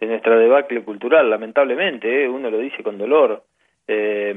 de 0.00 0.06
nuestra 0.06 0.34
debacle 0.38 0.82
cultural, 0.82 1.28
lamentablemente, 1.28 2.24
¿eh? 2.24 2.26
uno 2.26 2.50
lo 2.50 2.58
dice 2.58 2.82
con 2.82 2.96
dolor. 2.96 3.42
Eh, 3.86 4.34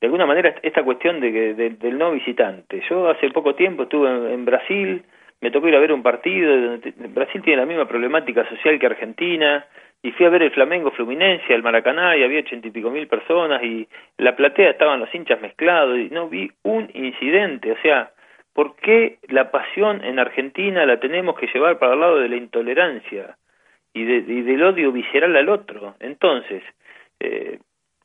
de 0.00 0.06
alguna 0.06 0.26
manera, 0.26 0.56
esta 0.62 0.82
cuestión 0.82 1.20
de, 1.20 1.32
que 1.32 1.54
del 1.54 1.96
no 1.96 2.10
visitante. 2.10 2.82
Yo 2.90 3.08
hace 3.08 3.30
poco 3.30 3.54
tiempo 3.54 3.84
estuve 3.84 4.34
en, 4.34 4.44
Brasil, 4.44 5.02
me 5.40 5.50
tocó 5.50 5.68
ir 5.68 5.76
a 5.76 5.80
ver 5.80 5.92
un 5.92 6.02
partido. 6.02 6.78
Brasil 7.14 7.40
tiene 7.42 7.60
la 7.60 7.66
misma 7.66 7.88
problemática 7.88 8.46
social 8.48 8.78
que 8.78 8.86
Argentina 8.86 9.64
y 10.04 10.12
fui 10.12 10.26
a 10.26 10.28
ver 10.28 10.42
el 10.42 10.50
Flamengo 10.50 10.90
Fluminense, 10.90 11.54
el 11.54 11.62
Maracaná, 11.62 12.14
y 12.14 12.22
había 12.22 12.40
ochenta 12.40 12.68
y 12.68 12.70
pico 12.70 12.90
mil 12.90 13.08
personas, 13.08 13.62
y 13.64 13.88
la 14.18 14.36
platea 14.36 14.68
estaban 14.68 15.00
los 15.00 15.12
hinchas 15.14 15.40
mezclados, 15.40 15.98
y 15.98 16.10
no 16.10 16.28
vi 16.28 16.52
un 16.62 16.90
incidente, 16.92 17.72
o 17.72 17.78
sea, 17.80 18.10
¿por 18.52 18.76
qué 18.76 19.16
la 19.28 19.50
pasión 19.50 20.04
en 20.04 20.18
Argentina 20.18 20.84
la 20.84 21.00
tenemos 21.00 21.38
que 21.38 21.46
llevar 21.46 21.78
para 21.78 21.94
el 21.94 22.00
lado 22.00 22.18
de 22.18 22.28
la 22.28 22.36
intolerancia 22.36 23.38
y, 23.94 24.04
del 24.04 24.62
odio 24.62 24.92
visceral 24.92 25.34
al 25.36 25.48
otro? 25.48 25.94
Entonces, 26.00 26.62
eh, 27.20 27.60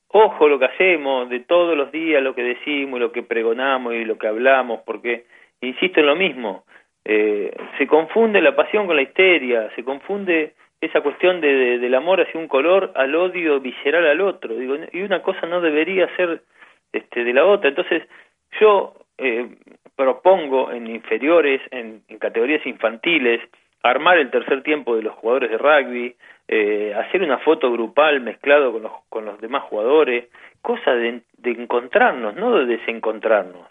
ojo 0.07 0.47
lo 0.47 0.57
que 0.57 0.67
hacemos, 0.67 1.27
de 1.27 1.41
todos 1.41 1.75
los 1.75 1.91
días 1.91 2.23
lo 2.23 2.33
que 2.33 2.43
decimos, 2.43 3.01
lo 3.01 3.11
que 3.11 3.23
pregonamos 3.23 3.93
y 3.93 4.05
lo 4.05 4.17
que 4.17 4.27
hablamos, 4.27 4.83
porque, 4.85 5.25
insisto 5.59 5.99
en 5.99 6.05
lo 6.05 6.15
mismo, 6.15 6.63
eh, 7.03 7.53
se 7.77 7.87
confunde 7.87 8.41
la 8.41 8.55
pasión 8.55 8.87
con 8.87 8.95
la 8.95 9.01
histeria, 9.01 9.69
se 9.75 9.83
confunde 9.83 10.53
esa 10.81 11.01
cuestión 11.01 11.41
de, 11.41 11.77
del 11.79 11.95
amor 11.95 12.21
hacia 12.21 12.39
un 12.39 12.47
color 12.47 12.91
al 12.95 13.13
odio 13.15 13.59
visceral 13.59 14.05
al 14.05 14.21
otro. 14.21 14.55
Digo 14.55 14.75
y 14.91 15.01
una 15.01 15.21
cosa 15.21 15.45
no 15.45 15.61
debería 15.61 16.07
ser 16.15 16.41
este 16.91 17.23
de 17.23 17.33
la 17.33 17.45
otra 17.45 17.69
entonces 17.69 18.03
yo 18.59 18.95
eh, 19.17 19.47
propongo 19.95 20.71
en 20.71 20.87
inferiores 20.87 21.61
en, 21.71 22.01
categorías 22.19 22.65
infantiles 22.65 23.41
armar 23.83 24.17
el 24.17 24.31
tercer 24.31 24.63
tiempo 24.63 24.95
de 24.95 25.03
los 25.03 25.13
jugadores 25.15 25.51
de 25.51 25.57
rugby 25.57 26.15
eh, 26.47 26.95
hacer 26.95 27.21
una 27.21 27.37
foto 27.39 27.71
grupal 27.71 28.21
mezclado 28.21 28.71
con 28.71 28.83
los 28.83 28.91
con 29.09 29.25
los 29.25 29.39
demás 29.39 29.63
jugadores 29.63 30.29
cosa 30.61 30.91
de, 30.95 31.21
encontrarnos 31.43 32.35
no 32.35 32.57
de 32.57 32.65
desencontrarnos. 32.77 33.67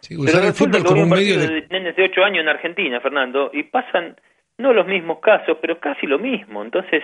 Sí, 0.00 0.16
usar 0.16 0.44
el 0.44 0.54
fútbol 0.54 0.84
como 0.84 1.02
un 1.02 1.10
medio 1.10 1.38
de... 1.38 1.48
de 1.48 1.66
nenes 1.68 1.96
de 1.96 2.04
ocho 2.04 2.22
años 2.22 2.42
en 2.42 2.48
Argentina 2.48 3.00
Fernando 3.00 3.50
y 3.52 3.64
pasan 3.64 4.16
no 4.60 4.72
los 4.72 4.86
mismos 4.86 5.18
casos, 5.20 5.58
pero 5.60 5.80
casi 5.80 6.06
lo 6.06 6.18
mismo. 6.18 6.62
Entonces, 6.62 7.02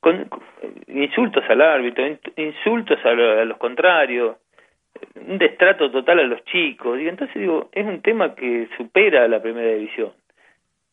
con, 0.00 0.28
insultos 0.86 1.42
al 1.48 1.60
árbitro, 1.60 2.04
insultos 2.36 2.98
a, 3.04 3.12
los 3.12 3.58
contrarios, 3.58 4.36
un 5.14 5.38
destrato 5.38 5.90
total 5.90 6.20
a 6.20 6.24
los 6.24 6.44
chicos. 6.44 7.00
Y 7.00 7.08
entonces 7.08 7.40
digo, 7.40 7.68
es 7.72 7.86
un 7.86 8.02
tema 8.02 8.34
que 8.34 8.68
supera 8.76 9.26
la 9.28 9.40
primera 9.40 9.74
división. 9.74 10.12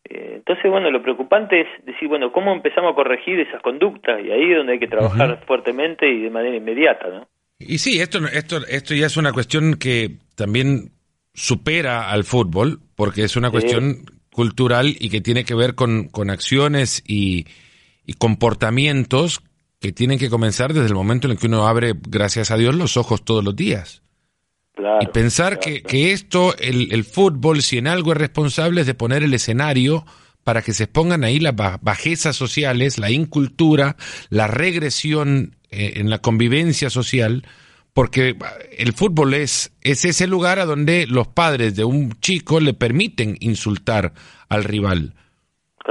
Eh, 0.07 0.33
entonces, 0.35 0.69
bueno, 0.69 0.91
lo 0.91 1.01
preocupante 1.01 1.61
es 1.61 1.85
decir, 1.85 2.07
bueno, 2.07 2.31
¿cómo 2.31 2.53
empezamos 2.53 2.93
a 2.93 2.95
corregir 2.95 3.39
esas 3.39 3.61
conductas? 3.61 4.23
Y 4.23 4.31
ahí 4.31 4.51
es 4.51 4.57
donde 4.57 4.73
hay 4.73 4.79
que 4.79 4.87
trabajar 4.87 5.43
fuertemente 5.45 6.07
y 6.07 6.21
de 6.21 6.29
manera 6.29 6.55
inmediata, 6.55 7.07
¿no? 7.09 7.27
Y 7.57 7.77
sí, 7.77 8.01
esto, 8.01 8.19
esto, 8.33 8.57
esto 8.67 8.93
ya 8.93 9.05
es 9.05 9.17
una 9.17 9.31
cuestión 9.31 9.75
que 9.79 10.17
también 10.35 10.91
supera 11.33 12.11
al 12.11 12.23
fútbol, 12.23 12.79
porque 12.95 13.23
es 13.23 13.35
una 13.37 13.49
cuestión 13.49 14.05
cultural 14.35 14.97
y 14.99 15.09
que 15.09 15.21
tiene 15.21 15.45
que 15.45 15.55
ver 15.55 15.75
con, 15.75 16.09
con 16.09 16.29
acciones 16.29 17.01
y, 17.07 17.45
comportamientos 18.19 19.41
que 19.79 19.91
tienen 19.91 20.19
que 20.19 20.29
comenzar 20.29 20.73
desde 20.73 20.89
el 20.89 20.93
momento 20.93 21.25
en 21.25 21.31
el 21.31 21.39
que 21.39 21.47
uno 21.47 21.67
abre, 21.67 21.93
gracias 22.07 22.51
a 22.51 22.57
Dios, 22.57 22.75
los 22.75 22.97
ojos 22.97 23.23
todos 23.23 23.43
los 23.43 23.55
días. 23.55 24.03
y 24.99 25.07
pensar 25.07 25.57
que, 25.59 25.81
que, 25.81 26.11
esto, 26.11 26.55
el, 26.57 26.91
el, 26.91 27.05
fútbol, 27.05 27.61
si 27.61 27.77
en 27.77 27.87
algo 27.87 28.11
es 28.11 28.17
responsable, 28.17 28.81
es 28.81 28.87
de 28.87 28.93
poner 28.93 29.23
el 29.23 29.33
escenario 29.33 30.05
para 30.43 30.61
que 30.61 30.73
se 30.73 30.83
expongan 30.83 31.23
ahí 31.23 31.39
las 31.39 31.55
bajezas 31.55 32.35
sociales, 32.35 32.99
la 32.99 33.09
incultura, 33.09 33.95
la 34.29 34.47
regresión 34.47 35.55
eh, 35.71 35.93
en 35.95 36.09
la 36.09 36.19
convivencia 36.19 36.89
social, 36.89 37.47
porque 37.95 38.35
el 38.77 38.91
fútbol 38.91 39.33
es, 39.33 39.71
es 39.79 40.03
ese 40.03 40.27
lugar 40.27 40.59
a 40.59 40.65
donde 40.65 41.07
los 41.07 41.29
padres 41.29 41.77
de 41.77 41.85
un 41.85 42.19
chico 42.19 42.59
le 42.59 42.73
permiten 42.73 43.37
insultar 43.39 44.13
al 44.49 44.65
rival 44.65 45.13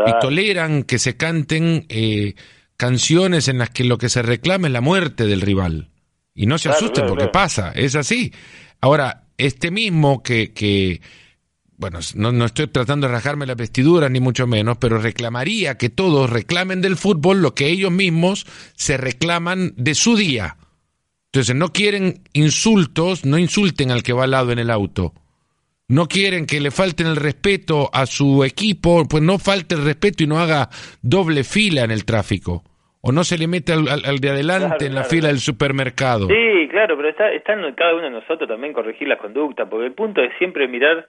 y 0.07 0.13
toleran 0.21 0.83
que 0.83 0.99
se 0.99 1.17
canten 1.17 1.87
eh, 1.89 2.35
canciones 2.77 3.49
en 3.49 3.57
las 3.57 3.71
que 3.71 3.85
lo 3.85 3.97
que 3.97 4.11
se 4.11 4.21
reclama 4.21 4.67
es 4.67 4.75
la 4.75 4.83
muerte 4.83 5.25
del 5.25 5.41
rival. 5.41 5.89
Y 6.35 6.45
no 6.45 6.59
se 6.59 6.69
asusten 6.69 7.07
porque 7.07 7.29
pasa, 7.29 7.73
es 7.75 7.95
así. 7.95 8.35
Ahora, 8.83 9.25
este 9.39 9.71
mismo 9.71 10.23
que, 10.23 10.53
que 10.53 11.01
bueno, 11.79 12.01
no, 12.17 12.33
no, 12.33 12.45
estoy 12.45 12.67
tratando 12.67 13.07
de 13.07 13.15
rajarme 13.15 13.47
la 13.47 13.55
vestidura 13.55 14.11
ni 14.11 14.21
mucho 14.21 14.47
menos, 14.47 14.77
pero 14.77 14.99
reclamaría 14.99 15.79
que 15.79 15.89
todos 15.89 16.29
reclamen 16.29 16.83
del 16.83 16.99
fútbol 16.99 17.41
lo 17.41 17.55
que 17.55 17.69
ellos 17.69 17.93
mismos 17.93 18.45
se 18.75 18.99
reclaman 18.99 19.73
de 19.79 19.95
su 19.95 20.17
día. 20.17 20.59
Entonces, 21.35 21.57
no 21.57 21.71
quieren 21.71 22.23
insultos, 22.33 23.27
no 23.27 23.39
insulten 23.39 23.91
al 23.91 24.05
que 24.05 24.13
va 24.13 24.23
al 24.23 24.31
lado 24.31 24.53
en 24.53 24.61
el 24.61 24.71
auto. 24.71 25.11
No 25.89 26.07
quieren 26.07 26.47
que 26.47 26.61
le 26.61 26.71
falten 26.71 27.09
el 27.09 27.17
respeto 27.17 27.91
a 27.93 28.07
su 28.07 28.45
equipo, 28.45 29.03
pues 29.11 29.21
no 29.21 29.41
falte 29.41 29.75
el 29.75 29.85
respeto 29.85 30.23
y 30.23 30.29
no 30.29 30.39
haga 30.39 30.69
doble 31.03 31.43
fila 31.43 31.83
en 31.83 31.91
el 31.91 32.05
tráfico. 32.05 32.63
O 33.01 33.11
no 33.11 33.25
se 33.25 33.37
le 33.37 33.49
mete 33.49 33.73
al, 33.73 34.21
de 34.21 34.31
adelante 34.31 34.87
en 34.87 34.95
la 34.95 35.03
fila 35.03 35.27
del 35.27 35.39
supermercado. 35.39 36.29
Sí, 36.29 36.69
claro, 36.71 36.97
pero 36.97 37.09
está, 37.09 37.33
está 37.33 37.55
en 37.55 37.75
cada 37.75 37.95
uno 37.95 38.05
de 38.05 38.11
nosotros 38.11 38.49
también 38.49 38.73
corregir 38.73 39.09
la 39.09 39.19
conducta, 39.19 39.67
porque 39.69 39.87
el 39.87 39.93
punto 39.93 40.23
es 40.23 40.31
siempre 40.39 40.69
mirar 40.69 41.05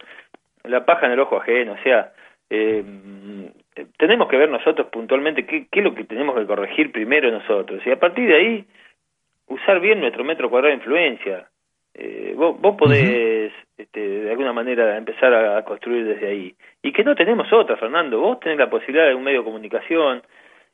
la 0.64 0.86
paja 0.88 1.06
en 1.06 1.12
el 1.12 1.20
ojo 1.20 1.38
ajeno, 1.38 1.74
o 1.74 1.84
sea, 1.84 2.14
eh, 2.50 2.84
tenemos 4.00 4.28
que 4.28 4.38
ver 4.38 4.50
nosotros 4.50 4.88
puntualmente 4.92 5.46
qué, 5.46 5.68
qué 5.72 5.82
es 5.82 5.86
lo 5.86 5.94
que 5.94 6.04
tenemos 6.04 6.36
que 6.36 6.48
corregir 6.48 6.92
primero 6.92 7.30
nosotros, 7.30 7.80
y 7.86 7.92
a 7.92 8.00
partir 8.00 8.28
de 8.28 8.36
ahí 8.36 8.66
usar 9.48 9.80
bien 9.80 10.00
nuestro 10.00 10.24
metro 10.24 10.50
cuadrado 10.50 10.72
de 10.72 10.80
influencia. 10.80 11.48
Eh, 11.94 12.34
vos, 12.36 12.60
vos 12.60 12.76
podés 12.76 13.54
este, 13.78 14.00
de 14.00 14.32
alguna 14.32 14.54
manera 14.54 14.98
empezar 14.98 15.34
a, 15.34 15.64
construir 15.64 16.06
desde 16.06 16.28
ahí. 16.28 16.56
Y 16.82 16.92
que 16.94 17.04
no 17.04 17.16
tenemos 17.16 17.52
otra, 17.52 17.76
Fernando. 17.78 18.20
Vos 18.20 18.40
tenés 18.40 18.58
la 18.58 18.70
posibilidad 18.70 19.08
de 19.08 19.16
un 19.16 19.24
medio 19.24 19.40
de 19.40 19.46
comunicación 19.46 20.22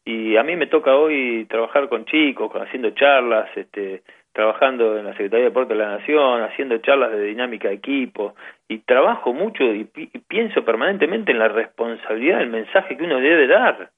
y 0.06 0.36
a 0.36 0.44
mí 0.44 0.56
me 0.56 0.68
toca 0.68 0.96
hoy 0.96 1.46
trabajar 1.50 1.90
con 1.90 2.06
chicos, 2.06 2.52
haciendo 2.54 2.92
charlas, 2.92 3.50
este, 3.56 4.04
trabajando 4.34 4.98
en 4.98 5.06
la 5.06 5.12
Secretaría 5.12 5.46
de 5.46 5.50
Deportes 5.50 5.78
de 5.78 5.84
la 5.84 5.98
Nación, 5.98 6.42
haciendo 6.44 6.78
charlas 6.80 7.12
de 7.12 7.24
dinámica 7.24 7.70
de 7.70 7.76
equipo, 7.76 8.36
y 8.68 8.80
trabajo 8.80 9.34
mucho 9.34 9.64
y, 9.64 9.86
pienso 10.28 10.64
permanentemente 10.64 11.32
en 11.32 11.40
la 11.40 11.50
responsabilidad 11.50 12.40
del 12.40 12.50
mensaje 12.50 12.98
que 12.98 13.04
uno 13.04 13.20
debe 13.20 13.48
dar. 13.48 13.92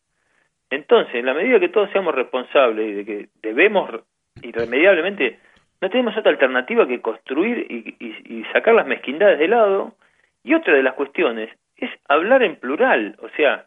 Entonces, 0.70 1.16
en 1.16 1.26
la 1.26 1.34
medida 1.34 1.60
que 1.60 1.70
todos 1.70 1.90
seamos 1.92 2.16
responsables 2.16 2.88
y 2.88 2.94
de 2.94 3.06
que 3.06 3.28
debemos 3.42 3.92
irremediablemente, 4.42 5.40
no 5.82 5.90
tenemos 5.90 6.18
otra 6.18 6.32
alternativa 6.32 6.88
que 6.88 7.02
construir 7.02 7.68
y, 7.70 7.96
y 8.00 8.44
sacar 8.54 8.74
las 8.74 8.88
mezquindades 8.88 9.40
de 9.40 9.48
lado. 9.48 9.96
Y 10.44 10.54
otra 10.54 10.74
de 10.74 10.84
las 10.84 10.94
cuestiones 10.94 11.50
es 11.78 11.90
hablar 12.08 12.44
en 12.44 12.58
plural, 12.58 13.18
o 13.22 13.30
sea, 13.36 13.66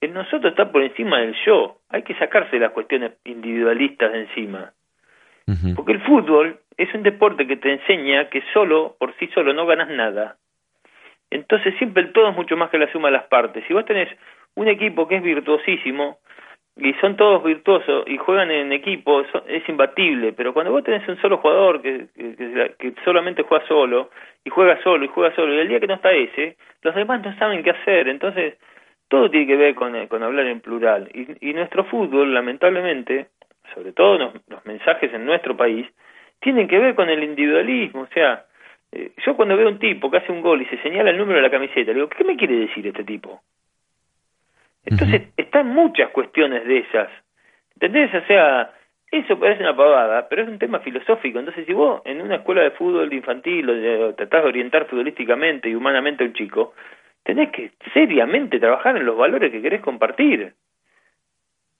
en 0.00 0.14
nosotros 0.14 0.52
está 0.52 0.70
por 0.70 0.82
encima 0.82 1.18
del 1.18 1.34
yo, 1.44 1.78
hay 1.88 2.02
que 2.02 2.14
sacarse 2.14 2.58
las 2.58 2.72
cuestiones 2.72 3.12
individualistas 3.24 4.12
de 4.12 4.20
encima 4.20 4.72
porque 5.74 5.92
el 5.92 6.00
fútbol 6.02 6.60
es 6.76 6.92
un 6.94 7.02
deporte 7.02 7.46
que 7.46 7.56
te 7.56 7.72
enseña 7.72 8.28
que 8.28 8.42
solo, 8.52 8.96
por 8.98 9.14
sí 9.18 9.28
solo, 9.28 9.54
no 9.54 9.66
ganas 9.66 9.88
nada. 9.88 10.36
Entonces 11.30 11.74
siempre 11.78 12.02
el 12.02 12.12
todo 12.12 12.28
es 12.28 12.36
mucho 12.36 12.56
más 12.56 12.70
que 12.70 12.78
la 12.78 12.90
suma 12.92 13.08
de 13.08 13.12
las 13.12 13.24
partes. 13.24 13.64
Si 13.66 13.72
vos 13.72 13.84
tenés 13.86 14.08
un 14.54 14.68
equipo 14.68 15.08
que 15.08 15.16
es 15.16 15.22
virtuosísimo, 15.22 16.18
y 16.78 16.94
son 16.94 17.16
todos 17.16 17.42
virtuosos 17.42 18.04
y 18.06 18.16
juegan 18.16 18.50
en 18.50 18.72
equipo, 18.72 19.22
es 19.46 19.68
imbatible, 19.68 20.32
pero 20.32 20.54
cuando 20.54 20.72
vos 20.72 20.84
tenés 20.84 21.06
un 21.08 21.20
solo 21.20 21.38
jugador 21.38 21.82
que, 21.82 22.06
que, 22.78 22.94
solamente 23.04 23.42
juega 23.42 23.66
solo, 23.66 24.10
y 24.44 24.50
juega 24.50 24.80
solo, 24.82 25.04
y 25.04 25.08
juega 25.08 25.34
solo, 25.34 25.54
y 25.54 25.58
el 25.58 25.68
día 25.68 25.80
que 25.80 25.88
no 25.88 25.94
está 25.94 26.12
ese, 26.12 26.56
los 26.82 26.94
demás 26.94 27.22
no 27.22 27.36
saben 27.36 27.62
qué 27.62 27.70
hacer, 27.70 28.08
entonces 28.08 28.54
todo 29.08 29.30
tiene 29.30 29.46
que 29.46 29.56
ver 29.56 29.74
con, 29.74 30.06
con 30.06 30.22
hablar 30.22 30.46
en 30.46 30.60
plural. 30.60 31.08
Y, 31.12 31.50
y 31.50 31.52
nuestro 31.52 31.84
fútbol, 31.84 32.32
lamentablemente, 32.32 33.28
sobre 33.74 33.92
todo 33.92 34.18
los, 34.18 34.64
mensajes 34.64 35.12
en 35.12 35.24
nuestro 35.24 35.56
país, 35.56 35.86
tienen 36.40 36.68
que 36.68 36.78
ver 36.78 36.94
con 36.94 37.08
el 37.08 37.22
individualismo. 37.22 38.02
O 38.02 38.08
sea, 38.08 38.44
eh, 38.92 39.12
yo 39.24 39.36
cuando 39.36 39.56
veo 39.56 39.68
un 39.68 39.78
tipo 39.78 40.10
que 40.10 40.18
hace 40.18 40.32
un 40.32 40.42
gol 40.42 40.62
y 40.62 40.66
se 40.66 40.80
señala 40.82 41.10
el 41.10 41.18
número 41.18 41.36
de 41.36 41.42
la 41.42 41.50
camiseta, 41.50 41.92
digo, 41.92 42.08
¿qué 42.08 42.24
me 42.24 42.36
quiere 42.36 42.56
decir 42.56 42.86
este 42.86 43.04
tipo? 43.04 43.40
Entonces, 44.90 45.28
están 45.36 45.68
muchas 45.68 46.10
cuestiones 46.10 46.64
de 46.66 46.78
esas. 46.78 47.08
¿Entendés? 47.74 48.12
O 48.14 48.26
sea, 48.26 48.72
eso 49.10 49.38
parece 49.38 49.62
una 49.62 49.76
pavada, 49.76 50.28
pero 50.28 50.42
es 50.42 50.48
un 50.48 50.58
tema 50.58 50.80
filosófico. 50.80 51.38
Entonces, 51.38 51.66
si 51.66 51.72
vos 51.72 52.02
en 52.04 52.20
una 52.20 52.36
escuela 52.36 52.62
de 52.62 52.72
fútbol 52.72 53.12
infantil 53.12 53.68
o 53.70 54.14
tratás 54.14 54.42
de 54.42 54.48
orientar 54.48 54.86
futbolísticamente 54.86 55.68
y 55.68 55.74
humanamente 55.74 56.24
a 56.24 56.26
un 56.26 56.34
chico, 56.34 56.74
tenés 57.22 57.50
que 57.50 57.72
seriamente 57.92 58.58
trabajar 58.58 58.96
en 58.96 59.06
los 59.06 59.16
valores 59.16 59.52
que 59.52 59.62
querés 59.62 59.80
compartir. 59.80 60.54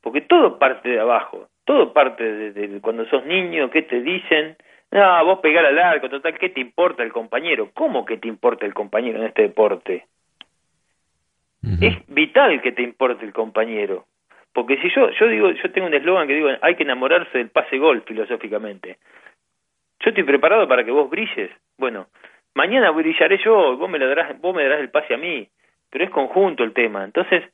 Porque 0.00 0.20
todo 0.22 0.58
parte 0.58 0.88
de 0.88 1.00
abajo 1.00 1.48
todo 1.68 1.92
parte 1.92 2.24
de, 2.24 2.80
cuando 2.80 3.04
sos 3.10 3.26
niño, 3.26 3.68
qué 3.68 3.82
te 3.82 4.00
dicen, 4.00 4.56
no, 4.90 5.24
vos 5.26 5.40
pegar 5.40 5.66
al 5.66 5.78
arco, 5.78 6.08
total, 6.08 6.38
¿qué 6.38 6.48
te 6.48 6.62
importa 6.62 7.02
el 7.02 7.12
compañero? 7.12 7.68
¿Cómo 7.74 8.06
que 8.06 8.16
te 8.16 8.26
importa 8.26 8.64
el 8.64 8.72
compañero 8.72 9.18
en 9.18 9.26
este 9.26 9.42
deporte? 9.42 10.06
Es 11.80 11.96
vital 12.06 12.62
que 12.62 12.72
te 12.72 12.82
importe 12.82 13.24
el 13.24 13.32
compañero. 13.32 14.06
Porque 14.52 14.78
si 14.78 14.90
yo, 14.90 15.10
yo 15.10 15.28
digo, 15.28 15.50
yo 15.50 15.70
tengo 15.70 15.86
un 15.86 15.94
eslogan 15.94 16.26
que 16.26 16.34
digo, 16.34 16.48
hay 16.60 16.74
que 16.76 16.82
enamorarse 16.82 17.38
del 17.38 17.50
pase 17.50 17.78
gol 17.78 18.02
filosóficamente. 18.06 18.98
Yo 20.00 20.10
estoy 20.10 20.24
preparado 20.24 20.68
para 20.68 20.84
que 20.84 20.90
vos 20.90 21.10
brilles. 21.10 21.50
Bueno, 21.76 22.06
mañana 22.54 22.90
brillaré 22.90 23.38
yo, 23.44 23.76
vos 23.76 23.90
me, 23.90 23.98
darás, 23.98 24.40
vos 24.40 24.54
me 24.54 24.62
darás 24.62 24.80
el 24.80 24.90
pase 24.90 25.14
a 25.14 25.18
mí, 25.18 25.48
pero 25.90 26.04
es 26.04 26.10
conjunto 26.10 26.64
el 26.64 26.72
tema. 26.72 27.04
Entonces, 27.04 27.44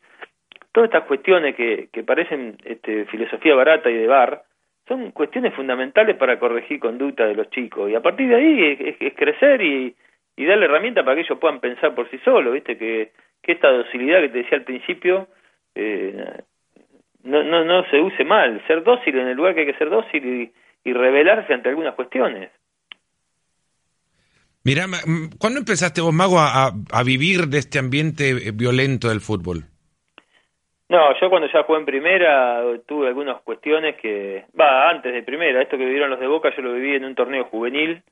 todas 0.73 0.89
estas 0.89 1.05
cuestiones 1.05 1.55
que, 1.55 1.89
que 1.93 2.05
parecen 2.05 2.59
este, 2.65 3.07
filosofía 3.07 3.55
barata 3.55 3.91
y 3.91 3.95
de 3.95 4.07
bar, 4.07 4.43
son 4.87 5.13
cuestiones 5.13 5.55
fundamentales 5.55 6.17
para 6.17 6.39
corregir 6.39 6.79
conducta 6.79 7.27
de 7.27 7.35
los 7.35 7.49
chicos. 7.51 7.91
Y 7.91 7.95
a 7.95 8.03
partir 8.03 8.29
de 8.29 8.35
ahí 8.35 8.97
es, 9.01 9.15
crecer 9.15 9.63
y, 9.63 9.95
y, 10.37 10.45
darle 10.45 10.67
herramientas 10.67 11.05
para 11.05 11.17
que 11.17 11.23
ellos 11.23 11.39
puedan 11.39 11.61
pensar 11.61 11.95
por 11.95 12.11
sí 12.11 12.19
solos, 12.19 12.53
¿viste? 12.53 12.77
Que, 12.77 13.13
que 13.45 13.53
esta 13.53 13.71
docilidad 13.71 14.21
que 14.21 14.29
te 14.31 14.39
decía 14.39 14.59
al 14.59 14.65
principio 14.65 15.29
eh, 15.75 16.43
no, 17.23 17.43
no, 17.43 17.65
no 17.65 17.85
se 17.91 18.01
use 18.01 18.25
mal. 18.25 18.63
Ser 18.67 18.83
dócil 18.83 19.19
en 19.19 19.29
el 19.29 19.37
lugar 19.37 19.55
que 19.55 19.61
hay 19.61 19.67
que 19.67 19.79
ser 19.79 19.91
dócil 19.91 20.25
y, 20.25 20.53
y 20.89 20.93
rebelarse 20.93 21.55
ante 21.55 21.69
algunas 21.69 21.95
cuestiones. 21.95 22.51
Mira, 24.65 24.87
¿cuándo 25.39 25.59
empezaste 25.59 26.01
vos, 26.01 26.15
Mago, 26.15 26.39
a, 26.39 26.69
a 26.69 27.03
vivir 27.05 27.49
de 27.49 27.59
este 27.59 27.79
ambiente 27.79 28.31
eh, 28.31 28.53
violento 28.53 29.09
del 29.09 29.21
fútbol? 29.21 29.65
No, 30.89 31.19
yo 31.21 31.29
cuando 31.29 31.49
ya 31.51 31.63
jugué 31.65 31.81
en 31.81 31.87
primera 31.87 32.63
tuve 32.87 33.09
algunas 33.09 33.41
cuestiones 33.43 33.97
que, 33.97 34.45
va, 34.59 34.91
antes 34.91 35.13
de 35.13 35.23
primera, 35.23 35.61
esto 35.63 35.77
que 35.77 35.85
vivieron 35.85 36.11
los 36.11 36.21
de 36.21 36.27
Boca 36.27 36.55
yo 36.55 36.63
lo 36.63 36.75
viví 36.75 36.95
en 36.95 37.05
un 37.05 37.15
torneo 37.15 37.45
juvenil 37.45 38.03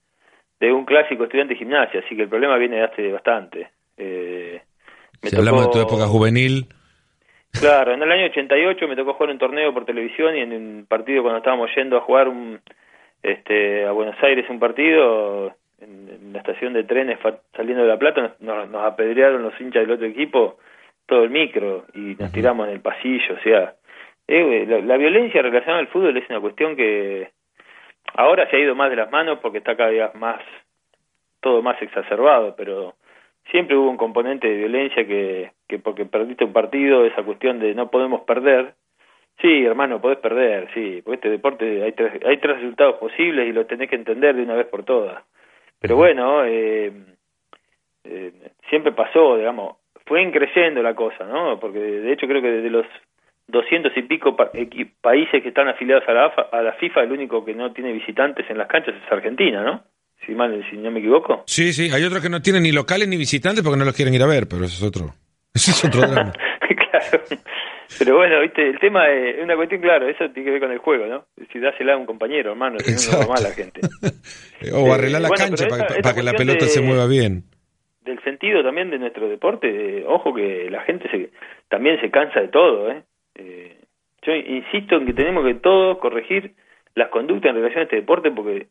de 0.59 0.73
un 0.73 0.85
clásico 0.85 1.25
estudiante 1.25 1.55
de 1.55 1.59
gimnasia, 1.59 2.01
así 2.01 2.17
que 2.17 2.23
el 2.23 2.29
problema 2.29 2.57
viene 2.57 2.77
de 2.77 2.85
hace 2.85 3.13
bastante. 3.13 3.71
Eh, 3.97 4.63
si 5.23 5.37
hablamos 5.37 5.67
de 5.67 5.73
tu 5.73 5.81
época 5.81 6.07
juvenil. 6.07 6.67
Claro, 7.53 7.93
en 7.93 8.03
el 8.03 8.11
año 8.11 8.27
88 8.27 8.89
me 8.89 8.97
tocó 8.97 9.15
jugar 9.15 9.31
un 9.31 9.39
torneo 9.39 9.75
por 9.75 9.85
televisión 9.85 10.37
y 10.37 10.41
en 10.41 10.53
un 10.53 10.87
partido 10.89 11.23
cuando 11.23 11.39
estábamos 11.39 11.71
yendo 11.77 11.99
a 11.99 12.01
jugar 12.01 12.29
un, 12.29 12.61
este, 13.23 13.85
a 13.85 13.93
Buenos 13.93 14.17
Aires 14.23 14.49
un 14.49 14.59
partido, 14.59 15.55
en, 15.81 16.33
la 16.33 16.39
estación 16.39 16.73
de 16.73 16.85
trenes 16.85 17.19
saliendo 17.55 17.83
de 17.83 17.89
La 17.89 17.99
Plata 17.99 18.37
nos, 18.41 18.71
nos 18.71 18.85
apedrearon 18.85 19.43
los 19.43 19.61
hinchas 19.61 19.83
del 19.83 19.93
otro 19.93 20.07
equipo 20.07 20.59
todo 21.07 21.25
el 21.25 21.31
micro 21.31 21.85
y 21.95 22.17
nos 22.19 22.33
tiramos 22.33 22.67
en 22.69 22.75
el 22.75 22.81
pasillo, 22.81 23.35
o 23.35 23.43
sea, 23.43 23.75
eh, 24.29 24.83
la, 24.85 24.97
violencia 24.97 25.43
relacionada 25.43 25.81
al 25.81 25.89
fútbol 25.89 26.17
es 26.17 26.29
una 26.31 26.41
cuestión 26.41 26.77
que 26.77 27.33
ahora 28.15 28.49
se 28.49 28.57
ha 28.57 28.61
ido 28.61 28.75
más 28.75 28.89
de 28.89 28.97
las 28.97 29.11
manos 29.11 29.41
porque 29.43 29.59
está 29.59 29.77
cada 29.77 29.91
día 29.91 30.11
más, 30.15 30.41
todo 31.41 31.61
más 31.61 31.81
exacerbado, 31.83 32.55
pero 32.57 32.95
siempre 33.51 33.77
hubo 33.77 33.91
un 33.91 33.97
componente 33.97 34.49
de 34.49 34.57
violencia 34.57 35.07
que, 35.07 35.53
que 35.69 35.79
porque 35.79 36.05
perdiste 36.05 36.45
un 36.45 36.53
partido, 36.53 37.05
esa 37.05 37.23
cuestión 37.23 37.59
de 37.59 37.75
no 37.75 37.91
podemos 37.91 38.23
perder, 38.23 38.75
sí, 39.41 39.65
hermano, 39.65 40.01
podés 40.01 40.19
perder, 40.19 40.69
sí, 40.75 41.03
porque 41.05 41.17
este 41.17 41.31
deporte 41.31 41.83
hay 41.83 41.93
tres, 41.93 42.13
hay 42.25 42.37
tres 42.39 42.57
resultados 42.57 42.97
posibles 42.97 43.49
y 43.49 43.53
lo 43.53 43.67
tenés 43.67 43.89
que 43.91 43.97
entender 43.97 44.35
de 44.35 44.43
una 44.43 44.55
vez 44.55 44.67
por 44.67 44.85
todas. 44.85 45.23
Pero 45.81 45.97
bueno, 45.97 46.45
eh, 46.45 46.93
eh, 48.05 48.33
siempre 48.69 48.93
pasó, 48.93 49.37
digamos, 49.37 49.77
fue 50.07 50.31
creciendo 50.31 50.83
la 50.83 50.95
cosa, 50.95 51.25
¿no? 51.25 51.59
Porque 51.59 51.79
de 51.79 52.13
hecho 52.13 52.27
creo 52.27 52.41
que 52.41 52.51
de 52.51 52.71
los 52.71 52.87
doscientos 53.49 53.93
y 53.97 54.03
pico 54.03 54.37
países 54.37 55.43
que 55.43 55.49
están 55.49 55.69
afiliados 55.69 56.09
a 56.09 56.13
la, 56.13 56.27
a 56.27 56.63
la 56.63 56.73
FIFA, 56.75 57.03
el 57.03 57.13
único 57.13 57.45
que 57.45 57.55
no 57.55 57.73
tiene 57.73 57.93
visitantes 57.93 58.49
en 58.49 58.59
las 58.59 58.69
canchas 58.69 58.95
es 58.95 59.13
Argentina, 59.13 59.63
¿no? 59.63 59.83
Si, 60.25 60.33
mal, 60.33 60.65
si 60.71 60.77
no 60.77 60.91
me 60.91 61.01
equivoco. 61.01 61.43
Sí, 61.47 61.73
sí, 61.73 61.91
hay 61.93 62.05
otros 62.05 62.23
que 62.23 62.29
no 62.29 62.41
tienen 62.41 62.63
ni 62.63 62.73
locales 62.73 63.09
ni 63.09 63.17
visitantes 63.17 63.63
porque 63.63 63.79
no 63.79 63.85
los 63.85 63.95
quieren 63.95 64.15
ir 64.15 64.23
a 64.23 64.27
ver, 64.27 64.47
pero 64.49 64.65
eso 64.65 64.77
es 64.77 64.83
otro. 64.83 65.15
Ese 65.55 65.73
es 65.73 65.85
otro 65.85 66.01
drama. 66.09 66.33
claro. 66.33 67.25
Pero 67.99 68.17
bueno, 68.17 68.41
viste, 68.41 68.69
el 68.69 68.79
tema 68.79 69.09
es 69.11 69.43
una 69.43 69.57
cuestión, 69.57 69.81
claro, 69.81 70.09
eso 70.09 70.31
tiene 70.31 70.45
que 70.45 70.51
ver 70.53 70.61
con 70.61 70.73
el 70.73 70.79
juego, 70.79 71.07
¿no? 71.07 71.27
Si 71.53 71.59
dásela 71.59 71.95
a 71.95 71.97
un 71.97 72.07
compañero, 72.07 72.53
hermano, 72.53 72.79
si 72.79 73.11
no, 73.11 73.23
no 73.23 73.35
la 73.35 73.51
gente. 73.51 73.81
o 74.73 74.93
arreglar 74.93 75.21
la 75.21 75.31
cancha 75.31 75.67
para, 75.69 76.15
que 76.15 76.23
la 76.23 76.33
pelota 76.33 76.67
se 76.67 76.81
mueva 76.81 77.07
bien. 77.07 77.45
Del 78.05 78.23
sentido 78.25 78.63
también 78.63 78.91
de 78.91 78.99
nuestro 78.99 79.29
deporte, 79.29 80.05
ojo 80.07 80.35
que 80.35 80.69
la 80.71 80.83
gente 80.83 81.09
se, 81.11 81.31
también 81.69 82.01
se 82.01 82.11
cansa 82.11 82.41
de 82.41 82.49
todo, 82.49 82.91
¿eh? 82.91 83.03
¿eh? 83.35 83.77
Yo 84.23 84.35
insisto 84.35 84.97
en 84.97 85.07
que 85.07 85.13
tenemos 85.13 85.45
que 85.45 85.55
todos 85.55 85.99
corregir 85.99 86.55
las 86.95 87.09
conductas 87.11 87.51
en 87.51 87.57
relación 87.57 87.81
a 87.81 87.85
este 87.85 87.97
deporte 87.97 88.31
porque 88.31 88.69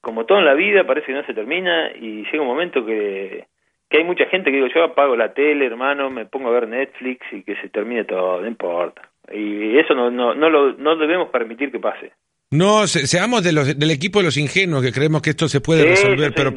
como 0.00 0.26
todo 0.26 0.38
en 0.38 0.46
la 0.46 0.54
vida 0.54 0.86
parece 0.86 1.08
que 1.08 1.12
no 1.12 1.26
se 1.26 1.34
termina 1.34 1.90
y 1.92 2.24
llega 2.24 2.42
un 2.42 2.48
momento 2.48 2.84
que 2.84 3.46
que 3.90 3.98
hay 3.98 4.04
mucha 4.04 4.24
gente 4.26 4.50
que 4.50 4.56
digo, 4.56 4.68
yo 4.72 4.84
apago 4.84 5.16
la 5.16 5.34
tele, 5.34 5.66
hermano, 5.66 6.10
me 6.10 6.24
pongo 6.24 6.48
a 6.48 6.52
ver 6.52 6.68
Netflix 6.68 7.26
y 7.32 7.42
que 7.42 7.56
se 7.56 7.68
termine 7.68 8.04
todo, 8.04 8.40
no 8.40 8.46
importa. 8.46 9.02
Y 9.32 9.76
eso 9.78 9.94
no, 9.94 10.10
no, 10.10 10.32
no, 10.32 10.48
lo, 10.48 10.74
no 10.74 10.96
debemos 10.96 11.28
permitir 11.30 11.72
que 11.72 11.80
pase. 11.80 12.12
No, 12.52 12.86
seamos 12.86 13.42
de 13.42 13.52
los, 13.52 13.78
del 13.78 13.90
equipo 13.90 14.20
de 14.20 14.26
los 14.26 14.36
ingenuos 14.36 14.82
que 14.82 14.92
creemos 14.92 15.22
que 15.22 15.30
esto 15.30 15.48
se 15.48 15.60
puede 15.60 15.84
resolver, 15.84 16.32
pero 16.34 16.52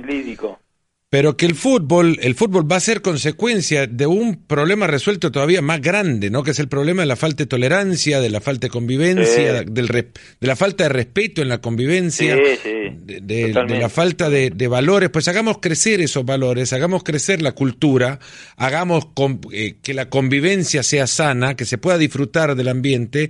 pero 1.13 1.38
que 1.38 1.45
el 1.45 1.54
fútbol, 1.54 2.17
el 2.23 2.34
fútbol 2.34 2.71
va 2.71 2.78
a 2.78 2.80
ser 2.80 3.04
consecuencia 3.04 3.86
de 3.86 4.08
un 4.08 4.36
problema 4.47 4.88
resuelto 4.88 5.32
todavía 5.32 5.62
más 5.62 5.80
grande, 5.80 6.32
¿no? 6.32 6.41
Que 6.41 6.49
es 6.49 6.58
el 6.58 6.67
problema 6.67 7.04
de 7.04 7.06
la 7.06 7.15
falta 7.15 7.43
de 7.43 7.45
tolerancia, 7.45 8.19
de 8.19 8.32
la 8.32 8.41
falta 8.41 8.65
de 8.65 8.71
convivencia, 8.71 9.62
del 9.62 9.88
de 9.89 10.08
la 10.39 10.56
falta 10.56 10.86
de 10.86 10.89
respeto 10.89 11.43
en 11.43 11.49
la 11.49 11.62
convivencia, 11.62 12.36
de, 12.36 13.54
la 13.54 13.89
falta 13.89 14.32
de, 14.32 14.67
valores. 14.67 15.12
Pues 15.12 15.28
hagamos 15.28 15.60
crecer 15.60 16.02
esos 16.02 16.26
valores, 16.26 16.73
hagamos 16.73 17.04
crecer 17.04 17.43
la 17.43 17.52
cultura, 17.52 18.17
hagamos 18.58 19.10
eh, 19.52 19.76
que 19.84 19.93
la 19.93 20.10
convivencia 20.10 20.82
sea 20.82 21.06
sana, 21.06 21.56
que 21.56 21.65
se 21.65 21.78
pueda 21.78 21.99
disfrutar 21.99 22.56
del 22.56 22.69
ambiente 22.69 23.30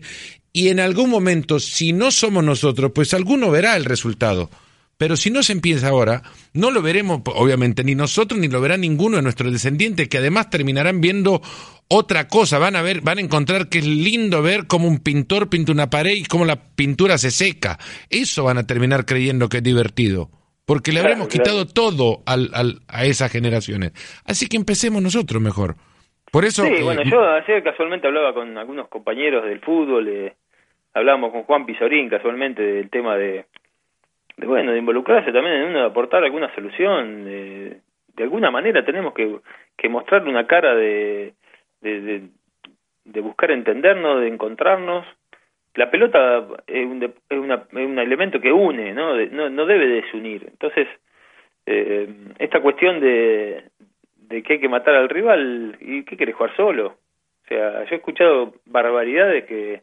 y 0.53 0.69
en 0.69 0.79
algún 0.79 1.09
momento, 1.09 1.59
si 1.59 1.91
no 1.91 2.11
somos 2.11 2.45
nosotros, 2.45 2.93
pues 2.95 3.13
alguno 3.13 3.51
verá 3.51 3.75
el 3.75 3.83
resultado. 3.83 4.51
Pero 5.03 5.17
si 5.17 5.29
no 5.31 5.43
se 5.43 5.51
empieza 5.51 5.89
ahora, 5.89 6.21
no 6.53 6.71
lo 6.71 6.81
veremos, 6.81 7.23
obviamente, 7.25 7.83
ni 7.83 7.93
nosotros 7.93 8.39
ni 8.39 8.47
lo 8.47 8.61
verá 8.61 8.77
ninguno 8.77 9.17
de 9.17 9.21
nuestros 9.21 9.51
descendientes, 9.51 10.07
que 10.07 10.19
además 10.19 10.49
terminarán 10.49 11.01
viendo 11.01 11.41
otra 11.89 12.29
cosa. 12.29 12.57
Van 12.57 12.77
a 12.77 12.81
ver, 12.81 13.01
van 13.01 13.17
a 13.17 13.21
encontrar 13.21 13.67
que 13.67 13.79
es 13.79 13.85
lindo 13.85 14.41
ver 14.41 14.65
cómo 14.65 14.87
un 14.87 15.03
pintor 15.03 15.49
pinta 15.49 15.73
una 15.73 15.89
pared 15.89 16.13
y 16.13 16.23
cómo 16.23 16.45
la 16.45 16.55
pintura 16.55 17.17
se 17.17 17.31
seca. 17.31 17.79
Eso 18.09 18.45
van 18.45 18.59
a 18.59 18.65
terminar 18.65 19.03
creyendo 19.03 19.49
que 19.49 19.57
es 19.57 19.63
divertido. 19.63 20.29
Porque 20.65 20.93
le 20.93 21.01
habremos 21.01 21.27
quitado 21.27 21.67
todo 21.67 22.23
al, 22.25 22.51
al, 22.53 22.79
a 22.87 23.03
esas 23.03 23.29
generaciones. 23.29 23.91
Así 24.23 24.47
que 24.47 24.55
empecemos 24.55 25.01
nosotros 25.01 25.41
mejor. 25.41 25.75
Por 26.31 26.45
eso. 26.45 26.63
Sí, 26.63 26.81
bueno, 26.81 27.03
yo 27.03 27.21
ayer 27.29 27.61
casualmente 27.61 28.07
hablaba 28.07 28.33
con 28.33 28.57
algunos 28.57 28.87
compañeros 28.87 29.43
del 29.43 29.59
fútbol, 29.59 30.07
eh, 30.07 30.33
hablábamos 30.93 31.33
con 31.33 31.43
Juan 31.43 31.65
Pizorín 31.65 32.07
casualmente 32.07 32.61
del 32.61 32.89
tema 32.89 33.17
de, 33.17 33.47
de 34.37 34.47
bueno, 34.47 34.71
de 34.71 34.79
involucrarse 34.79 35.31
también 35.31 35.55
en 35.55 35.69
uno, 35.69 35.79
de 35.79 35.85
aportar 35.85 36.23
alguna 36.23 36.53
solución. 36.55 37.25
de 37.25 38.23
alguna 38.23 38.51
manera 38.51 38.83
tenemos 38.83 39.13
que, 39.13 39.39
que 39.77 39.89
mostrarle 39.89 40.29
una 40.29 40.47
cara 40.47 40.75
de, 40.75 41.33
de, 41.81 42.29
de, 43.05 43.21
buscar 43.21 43.51
entendernos, 43.51 44.21
de 44.21 44.27
encontrarnos. 44.27 45.05
La 45.75 45.89
pelota 45.89 46.47
es 46.67 46.85
un, 46.85 47.03
es, 47.03 47.37
una, 47.37 47.55
es 47.55 47.73
un 47.73 47.99
elemento 47.99 48.39
que 48.39 48.51
une, 48.51 48.93
¿no? 48.93 49.15
no, 49.15 49.49
no 49.49 49.65
debe 49.65 49.87
desunir. 49.87 50.45
Entonces, 50.47 50.87
eh, 51.65 52.07
esta 52.39 52.61
cuestión 52.61 52.99
de, 52.99 53.63
de 54.17 54.43
que 54.43 54.53
hay 54.53 54.59
que 54.59 54.69
matar 54.69 54.95
al 54.95 55.09
rival, 55.09 55.77
¿y 55.79 56.03
qué 56.03 56.17
querés 56.17 56.35
jugar 56.35 56.55
solo? 56.55 56.97
O 57.43 57.47
sea, 57.47 57.83
yo 57.85 57.95
he 57.95 57.97
escuchado 57.97 58.53
barbaridades 58.65 59.45
que, 59.45 59.81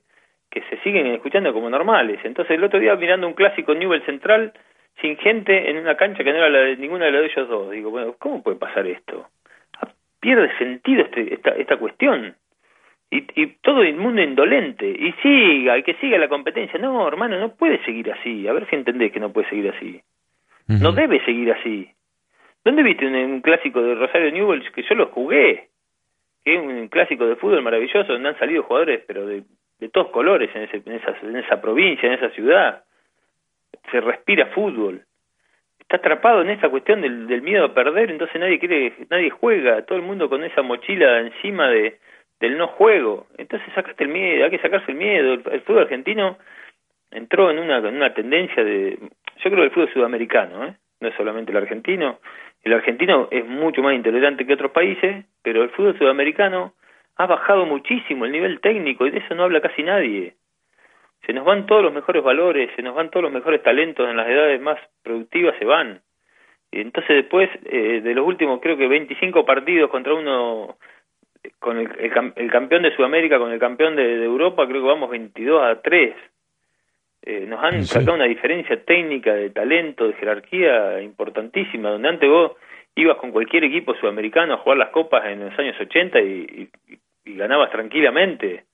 que 0.50 0.62
se 0.62 0.78
siguen 0.78 1.06
escuchando 1.08 1.52
como 1.52 1.70
normales. 1.70 2.20
Entonces 2.24 2.56
el 2.56 2.64
otro 2.64 2.80
día 2.80 2.96
mirando 2.96 3.26
un 3.26 3.34
clásico 3.34 3.74
Newell 3.74 4.04
Central 4.04 4.52
sin 5.00 5.16
gente 5.16 5.70
en 5.70 5.78
una 5.78 5.96
cancha 5.96 6.24
que 6.24 6.32
no 6.32 6.38
era 6.38 6.50
la 6.50 6.58
de 6.60 6.76
ninguna 6.76 7.06
de 7.06 7.12
los 7.12 7.20
de 7.22 7.26
ellos 7.28 7.48
dos, 7.48 7.70
digo, 7.70 7.90
bueno, 7.90 8.14
¿cómo 8.18 8.42
puede 8.42 8.58
pasar 8.58 8.86
esto? 8.86 9.28
Ah, 9.80 9.88
pierde 10.20 10.50
sentido 10.58 11.02
este, 11.02 11.34
esta, 11.34 11.50
esta 11.50 11.76
cuestión. 11.76 12.34
Y, 13.10 13.26
y 13.42 13.46
todo 13.62 13.82
el 13.82 13.96
mundo 13.96 14.22
indolente. 14.22 14.88
Y 14.88 15.12
siga, 15.22 15.78
y 15.78 15.82
que 15.82 15.94
siga 15.94 16.18
la 16.18 16.28
competencia. 16.28 16.78
No, 16.78 17.08
hermano, 17.08 17.38
no 17.38 17.54
puede 17.56 17.82
seguir 17.84 18.12
así. 18.12 18.46
A 18.46 18.52
ver 18.52 18.68
si 18.68 18.76
entendés 18.76 19.10
que 19.10 19.20
no 19.20 19.32
puede 19.32 19.48
seguir 19.48 19.70
así. 19.70 20.00
No 20.68 20.92
debe 20.92 21.24
seguir 21.24 21.50
así. 21.50 21.90
¿Dónde 22.64 22.84
viste 22.84 23.06
un, 23.06 23.40
clásico 23.40 23.82
de 23.82 23.96
Rosario 23.96 24.30
Newell's 24.30 24.70
que 24.70 24.82
yo 24.82 24.94
lo 24.94 25.06
jugué? 25.06 25.68
Que 26.44 26.54
es 26.54 26.60
un 26.60 26.88
clásico 26.88 27.26
de 27.26 27.36
fútbol 27.36 27.62
maravilloso 27.62 28.12
donde 28.12 28.28
han 28.28 28.38
salido 28.38 28.62
jugadores, 28.62 29.02
pero 29.06 29.26
de 29.26 29.42
de 29.80 29.88
todos 29.88 30.10
colores 30.10 30.50
en, 30.54 30.62
ese, 30.62 30.82
en, 30.84 30.92
esa, 30.92 31.16
en 31.22 31.36
esa 31.36 31.60
provincia, 31.60 32.06
en 32.06 32.14
esa 32.14 32.30
ciudad. 32.30 32.84
Se 33.90 34.00
respira 34.00 34.46
fútbol. 34.46 35.02
Está 35.78 35.96
atrapado 35.96 36.42
en 36.42 36.50
esa 36.50 36.68
cuestión 36.68 37.00
del, 37.00 37.26
del 37.26 37.42
miedo 37.42 37.64
a 37.64 37.74
perder, 37.74 38.10
entonces 38.10 38.40
nadie 38.40 38.58
quiere, 38.58 38.92
nadie 39.08 39.30
juega, 39.30 39.84
todo 39.84 39.98
el 39.98 40.04
mundo 40.04 40.28
con 40.28 40.44
esa 40.44 40.62
mochila 40.62 41.20
encima 41.20 41.68
de 41.68 41.98
del 42.40 42.56
no 42.56 42.68
juego. 42.68 43.26
Entonces 43.36 43.68
sacaste 43.74 44.04
el 44.04 44.10
miedo, 44.10 44.44
hay 44.44 44.50
que 44.50 44.58
sacarse 44.58 44.90
el 44.90 44.96
miedo. 44.96 45.34
El, 45.34 45.60
fútbol 45.60 45.82
argentino 45.82 46.38
entró 47.10 47.50
en 47.50 47.58
una, 47.58 47.78
en 47.78 47.94
una 47.94 48.14
tendencia 48.14 48.64
de, 48.64 48.98
yo 48.98 49.50
creo 49.50 49.56
que 49.56 49.64
el 49.64 49.70
fútbol 49.70 49.92
sudamericano, 49.92 50.64
¿eh? 50.64 50.74
no 51.00 51.08
es 51.08 51.14
solamente 51.16 51.52
el 51.52 51.58
argentino. 51.58 52.18
El 52.62 52.72
argentino 52.72 53.28
es 53.30 53.46
mucho 53.46 53.82
más 53.82 53.94
intolerante 53.94 54.46
que 54.46 54.54
otros 54.54 54.72
países, 54.72 55.24
pero 55.42 55.62
el 55.62 55.70
fútbol 55.70 55.96
sudamericano 55.98 56.74
ha 57.20 57.26
bajado 57.26 57.66
muchísimo 57.66 58.24
el 58.24 58.32
nivel 58.32 58.60
técnico 58.60 59.06
y 59.06 59.10
de 59.10 59.18
eso 59.18 59.34
no 59.34 59.44
habla 59.44 59.60
casi 59.60 59.82
nadie. 59.82 60.36
Se 61.26 61.34
nos 61.34 61.44
van 61.44 61.66
todos 61.66 61.82
los 61.82 61.92
mejores 61.92 62.22
valores, 62.24 62.70
se 62.74 62.82
nos 62.82 62.94
van 62.94 63.10
todos 63.10 63.24
los 63.24 63.32
mejores 63.32 63.62
talentos 63.62 64.08
en 64.08 64.16
las 64.16 64.26
edades 64.26 64.58
más 64.58 64.78
productivas, 65.02 65.54
se 65.58 65.66
van. 65.66 66.00
Y 66.72 66.80
entonces 66.80 67.16
después 67.16 67.50
eh, 67.66 68.00
de 68.02 68.14
los 68.14 68.26
últimos 68.26 68.60
creo 68.62 68.78
que 68.78 68.88
25 68.88 69.44
partidos 69.44 69.90
contra 69.90 70.14
uno, 70.14 70.78
con 71.58 71.76
el, 71.76 71.90
el, 72.36 72.50
campeón 72.50 72.84
de 72.84 72.96
Sudamérica, 72.96 73.38
con 73.38 73.52
el 73.52 73.58
campeón 73.58 73.96
de, 73.96 74.24
Europa, 74.24 74.66
creo 74.66 74.80
que 74.80 74.88
vamos 74.88 75.10
22 75.10 75.62
a 75.62 75.82
3. 75.82 76.14
Eh, 77.22 77.44
nos 77.46 77.62
han 77.62 77.84
sacado 77.84 78.14
una 78.14 78.24
diferencia 78.24 78.82
técnica, 78.82 79.34
de 79.34 79.50
talento, 79.50 80.06
de 80.06 80.14
jerarquía 80.14 81.02
importantísima, 81.02 81.90
donde 81.90 82.08
antes 82.08 82.30
vos 82.30 82.52
ibas 82.94 83.18
con 83.18 83.30
cualquier 83.30 83.64
equipo 83.64 83.94
sudamericano 83.96 84.54
a 84.54 84.58
jugar 84.58 84.78
las 84.78 84.88
copas 84.88 85.26
en 85.26 85.40
los 85.40 85.58
años 85.58 85.76
80 85.78 86.18
y, 86.20 86.70
y 86.88 86.98
ganabas 87.24 87.70
tranquilamente. 87.70 88.64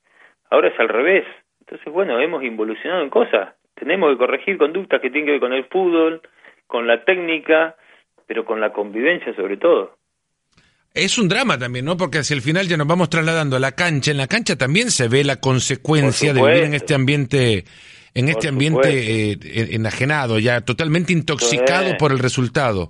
Ahora 0.50 0.68
es 0.68 0.78
al 0.78 0.88
revés. 0.88 1.24
Entonces, 1.60 1.92
bueno, 1.92 2.20
hemos 2.20 2.44
involucionado 2.44 3.02
en 3.02 3.10
cosas. 3.10 3.54
Tenemos 3.74 4.12
que 4.12 4.18
corregir 4.18 4.58
conductas 4.58 5.00
que 5.00 5.10
tienen 5.10 5.26
que 5.26 5.32
ver 5.32 5.40
con 5.40 5.52
el 5.52 5.64
fútbol, 5.66 6.22
con 6.66 6.86
la 6.86 7.04
técnica, 7.04 7.76
pero 8.26 8.44
con 8.44 8.60
la 8.60 8.72
convivencia 8.72 9.34
sobre 9.34 9.56
todo. 9.56 9.96
Es 10.94 11.18
un 11.18 11.28
drama 11.28 11.58
también, 11.58 11.84
¿no? 11.84 11.96
Porque 11.96 12.18
hacia 12.18 12.34
el 12.34 12.40
final 12.40 12.68
ya 12.68 12.78
nos 12.78 12.86
vamos 12.86 13.10
trasladando 13.10 13.56
a 13.56 13.60
la 13.60 13.72
cancha. 13.72 14.12
En 14.12 14.16
la 14.16 14.28
cancha 14.28 14.56
también 14.56 14.90
se 14.90 15.08
ve 15.08 15.24
la 15.24 15.40
consecuencia 15.40 16.32
de 16.32 16.40
vivir 16.40 16.64
en 16.64 16.74
este 16.74 16.94
ambiente, 16.94 17.64
en 18.14 18.28
este 18.30 18.48
ambiente 18.48 19.32
eh, 19.32 19.38
enajenado, 19.72 20.38
ya 20.38 20.62
totalmente 20.62 21.12
intoxicado 21.12 21.98
por 21.98 22.12
el 22.12 22.18
resultado. 22.18 22.88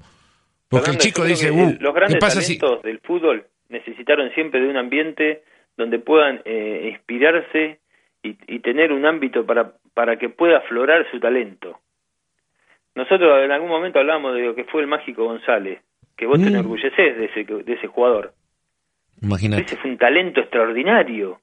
Porque 0.69 0.91
el 0.91 0.99
chico 0.99 1.25
dice, 1.25 1.51
uh, 1.51 1.77
los 1.81 1.95
grandes 1.95 2.15
¿qué 2.15 2.21
pasa 2.21 2.41
talentos 2.41 2.83
del 2.83 3.01
fútbol 3.01 3.45
necesitaron 3.69 4.31
siempre 4.33 4.61
de 4.61 4.69
un 4.69 4.77
ambiente 4.77 5.43
donde 5.77 5.99
puedan 5.99 6.41
eh, 6.45 6.89
inspirarse 6.93 7.81
y, 8.23 8.59
tener 8.59 8.93
un 8.93 9.07
ámbito 9.07 9.47
para, 9.47 9.75
para 9.95 10.17
que 10.17 10.29
pueda 10.29 10.59
aflorar 10.59 11.09
su 11.13 11.21
talento. 11.21 11.79
Nosotros 12.97 13.45
en 13.45 13.53
algún 13.53 13.69
momento 13.69 14.01
hablamos 14.01 14.35
de 14.35 14.43
lo 14.43 14.55
que 14.55 14.65
fue 14.65 14.81
el 14.81 14.89
mágico 14.89 15.25
González, 15.25 15.81
que 16.17 16.27
vos 16.27 16.39
te 16.39 16.47
mm. 16.47 16.55
enorgulleces 16.55 17.17
de 17.17 17.25
ese, 17.27 17.45
de 17.45 17.73
ese 17.73 17.87
jugador. 17.87 18.33
Imagínate. 19.23 19.63
Ese 19.63 19.77
fue 19.77 19.91
un 19.91 19.99
talento 19.99 20.41
extraordinario, 20.41 21.41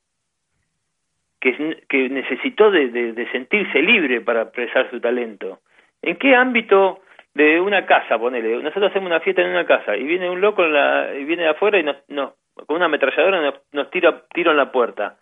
que, 1.43 1.83
que 1.89 2.07
necesitó 2.07 2.71
de, 2.71 2.87
de, 2.87 3.31
sentirse 3.31 3.81
libre 3.81 4.21
para 4.21 4.43
expresar 4.43 4.89
su 4.89 5.01
talento. 5.01 5.59
¿En 6.01 6.15
qué 6.15 6.35
ámbito 6.35 7.01
de 7.33 7.59
una 7.59 7.85
casa, 7.85 8.17
ponele? 8.17 8.57
Nosotros 8.61 8.91
hacemos 8.91 9.07
una 9.07 9.19
fiesta 9.19 9.41
en 9.41 9.49
una 9.49 9.65
casa 9.65 9.97
y 9.97 10.03
viene 10.03 10.29
un 10.29 10.41
loco 10.41 10.63
en 10.63 10.73
la, 10.73 11.13
y 11.15 11.23
viene 11.25 11.43
de 11.43 11.49
afuera 11.49 11.79
y 11.79 11.83
nos, 11.83 11.97
nos 12.09 12.33
con 12.67 12.75
una 12.77 12.85
ametralladora 12.85 13.53
nos, 13.71 13.89
tira 13.89 14.23
tiro 14.33 14.51
en 14.51 14.57
la 14.57 14.71
puerta. 14.71 15.17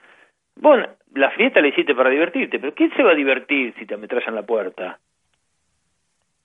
Bueno, 0.55 0.87
la 1.13 1.31
fiesta 1.31 1.61
la 1.61 1.67
hiciste 1.67 1.95
para 1.95 2.09
divertirte, 2.09 2.59
pero 2.59 2.73
¿quién 2.73 2.93
se 2.95 3.03
va 3.03 3.11
a 3.11 3.15
divertir 3.15 3.73
si 3.79 3.85
te 3.85 3.93
ametrallan 3.93 4.35
la 4.35 4.45
puerta? 4.45 4.99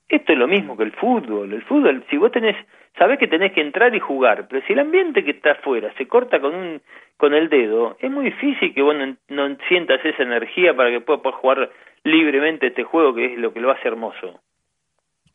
Esto 0.09 0.33
es 0.33 0.39
lo 0.39 0.47
mismo 0.47 0.77
que 0.77 0.85
el 0.85 0.93
fútbol. 0.93 1.53
El 1.53 1.63
fútbol, 1.63 2.05
si 2.09 2.17
vos 2.17 2.31
tenés, 2.31 2.57
sabés 2.97 3.19
que 3.19 3.27
tenés 3.27 3.53
que 3.53 3.61
entrar 3.61 3.93
y 3.95 3.99
jugar, 3.99 4.47
pero 4.49 4.65
si 4.65 4.73
el 4.73 4.79
ambiente 4.79 5.25
que 5.25 5.33
está 5.33 5.53
afuera 5.53 5.93
se 5.99 6.07
corta 6.07 6.41
con 6.41 6.55
un 6.55 6.81
con 7.17 7.35
el 7.35 7.49
dedo, 7.49 7.97
es 8.01 8.11
muy 8.11 8.27
difícil 8.27 8.75
que 8.75 8.83
vos 8.83 8.95
no, 9.29 9.57
sientas 9.69 10.05
esa 10.05 10.23
energía 10.23 10.75
para 10.77 10.91
que 10.91 11.01
puedas 11.01 11.35
jugar 11.37 11.71
libremente 12.05 12.69
este 12.69 12.85
juego 12.85 13.15
que 13.15 13.33
es 13.33 13.39
lo 13.39 13.53
que 13.53 13.61
lo 13.61 13.71
hace 13.71 13.89
hermoso. 13.89 14.41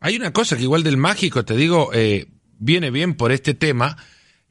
Hay 0.01 0.15
una 0.15 0.33
cosa 0.33 0.57
que 0.57 0.63
igual 0.63 0.83
del 0.83 0.97
mágico, 0.97 1.45
te 1.45 1.55
digo, 1.55 1.91
eh, 1.93 2.25
viene 2.57 2.89
bien 2.89 3.13
por 3.13 3.31
este 3.31 3.53
tema, 3.53 3.97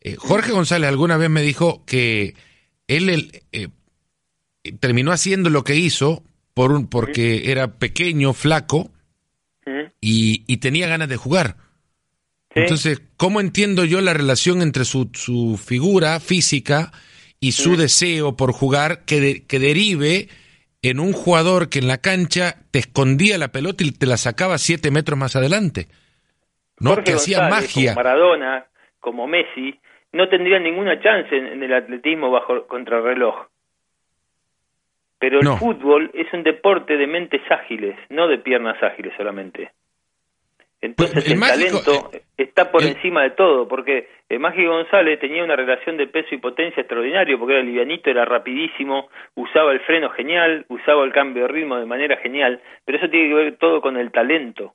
eh, 0.01 0.15
Jorge 0.17 0.53
González 0.53 0.89
alguna 0.89 1.17
vez 1.17 1.29
me 1.29 1.43
dijo 1.43 1.85
que 1.85 2.37
él 2.87 3.33
eh, 3.53 3.69
terminó 4.79 5.11
haciendo 5.11 5.51
lo 5.51 5.65
que 5.65 5.75
hizo 5.75 6.23
por 6.55 6.71
un, 6.71 6.87
porque 6.87 7.51
era 7.51 7.79
pequeño, 7.79 8.33
flaco 8.33 8.93
y, 10.01 10.45
y, 10.47 10.57
tenía 10.59 10.87
ganas 10.87 11.09
de 11.09 11.17
jugar. 11.17 11.57
Entonces, 12.55 13.03
¿cómo 13.17 13.41
entiendo 13.41 13.85
yo 13.85 14.01
la 14.01 14.15
relación 14.15 14.63
entre 14.63 14.85
su, 14.85 15.11
su 15.13 15.61
figura 15.63 16.19
física 16.21 16.93
y 17.41 17.53
su 17.53 17.77
deseo 17.77 18.37
por 18.37 18.53
jugar 18.53 19.05
que, 19.05 19.45
que 19.47 19.59
derive 19.59 20.29
en 20.83 21.01
un 21.01 21.13
jugador 21.13 21.69
que 21.69 21.79
en 21.79 21.89
la 21.89 21.99
cancha 21.99 22.55
te 22.71 22.79
escondía 22.79 23.39
la 23.39 23.49
pelota 23.49 23.85
y 23.85 23.93
te 23.93 24.07
la 24.07 24.17
sacaba 24.17 24.59
siete 24.59 24.91
metros 24.91 25.19
más 25.19 25.37
adelante? 25.37 25.87
¿No? 26.79 26.97
que 27.05 27.13
hacía 27.13 27.49
magia. 27.49 27.95
Como 27.95 28.05
Maradona, 28.05 28.67
como 29.01 29.27
Messi, 29.27 29.79
no 30.13 30.29
tendrían 30.29 30.63
ninguna 30.63 31.01
chance 31.01 31.37
en, 31.37 31.63
el 31.63 31.75
atletismo 31.75 32.31
bajo 32.31 32.67
contrarreloj. 32.67 33.49
Pero 35.19 35.41
el 35.41 35.49
fútbol 35.59 36.11
es 36.15 36.33
un 36.33 36.43
deporte 36.43 36.97
de 36.97 37.07
mentes 37.07 37.43
ágiles, 37.51 37.95
no 38.09 38.27
de 38.27 38.39
piernas 38.39 38.83
ágiles 38.83 39.13
solamente. 39.19 39.73
Entonces 40.83 41.31
el, 41.31 41.39
talento 41.39 42.11
eh, 42.13 42.23
está 42.39 42.71
por 42.71 42.83
encima 42.83 43.23
de 43.23 43.31
todo, 43.31 43.69
porque 43.69 44.09
el 44.31 44.41
Mágico 44.41 44.71
González 44.71 45.21
tenía 45.21 45.45
una 45.45 45.57
relación 45.57 45.99
de 45.99 46.07
peso 46.07 46.35
y 46.35 46.39
potencia 46.39 46.81
extraordinario, 46.81 47.39
porque 47.39 47.55
era 47.55 47.63
livianito, 47.63 48.09
era 48.09 48.25
rapidísimo, 48.25 49.11
usaba 49.35 49.73
el 49.73 49.81
freno 49.81 50.09
genial, 50.11 50.65
usaba 50.69 51.05
el 51.05 51.13
cambio 51.13 51.43
de 51.43 51.49
ritmo 51.49 51.77
de 51.77 51.85
manera 51.85 52.17
genial, 52.17 52.63
pero 52.87 52.97
eso 52.97 53.11
tiene 53.11 53.29
que 53.29 53.35
ver 53.35 53.57
todo 53.59 53.83
con 53.83 53.99
el 53.99 54.11
talento, 54.11 54.75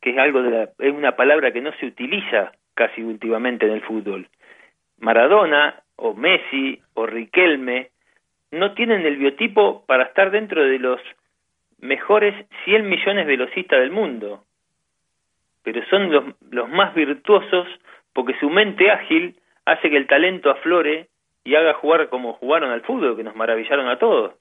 que 0.00 0.10
es 0.10 0.18
algo 0.18 0.42
de 0.42 0.50
la, 0.50 0.62
es 0.78 0.92
una 0.92 1.16
palabra 1.16 1.52
que 1.52 1.60
no 1.60 1.72
se 1.78 1.86
utiliza 1.86 2.52
casi 2.74 3.02
últimamente 3.02 3.66
en 3.66 3.72
el 3.72 3.82
fútbol. 3.82 4.26
Maradona 5.00 5.82
o 5.96 6.14
Messi 6.14 6.80
o 6.94 7.04
Riquelme 7.04 7.90
no 8.52 8.72
tienen 8.72 9.04
el 9.04 9.16
biotipo 9.16 9.84
para 9.84 10.04
estar 10.04 10.30
dentro 10.30 10.64
de 10.64 10.78
los 10.78 11.00
mejores 11.78 12.34
100 12.64 12.88
millones 12.88 13.26
de 13.26 13.36
velocistas 13.36 13.80
del 13.80 13.90
mundo, 13.90 14.44
pero 15.62 15.80
son 15.90 16.10
los, 16.10 16.24
los 16.50 16.68
más 16.68 16.94
virtuosos 16.94 17.66
porque 18.12 18.34
su 18.40 18.50
mente 18.50 18.90
ágil 18.90 19.36
hace 19.64 19.90
que 19.90 19.96
el 19.96 20.06
talento 20.06 20.50
aflore 20.50 21.08
y 21.44 21.54
haga 21.54 21.74
jugar 21.74 22.08
como 22.10 22.34
jugaron 22.34 22.70
al 22.70 22.82
fútbol, 22.82 23.16
que 23.16 23.24
nos 23.24 23.36
maravillaron 23.36 23.88
a 23.88 23.98
todos. 23.98 24.32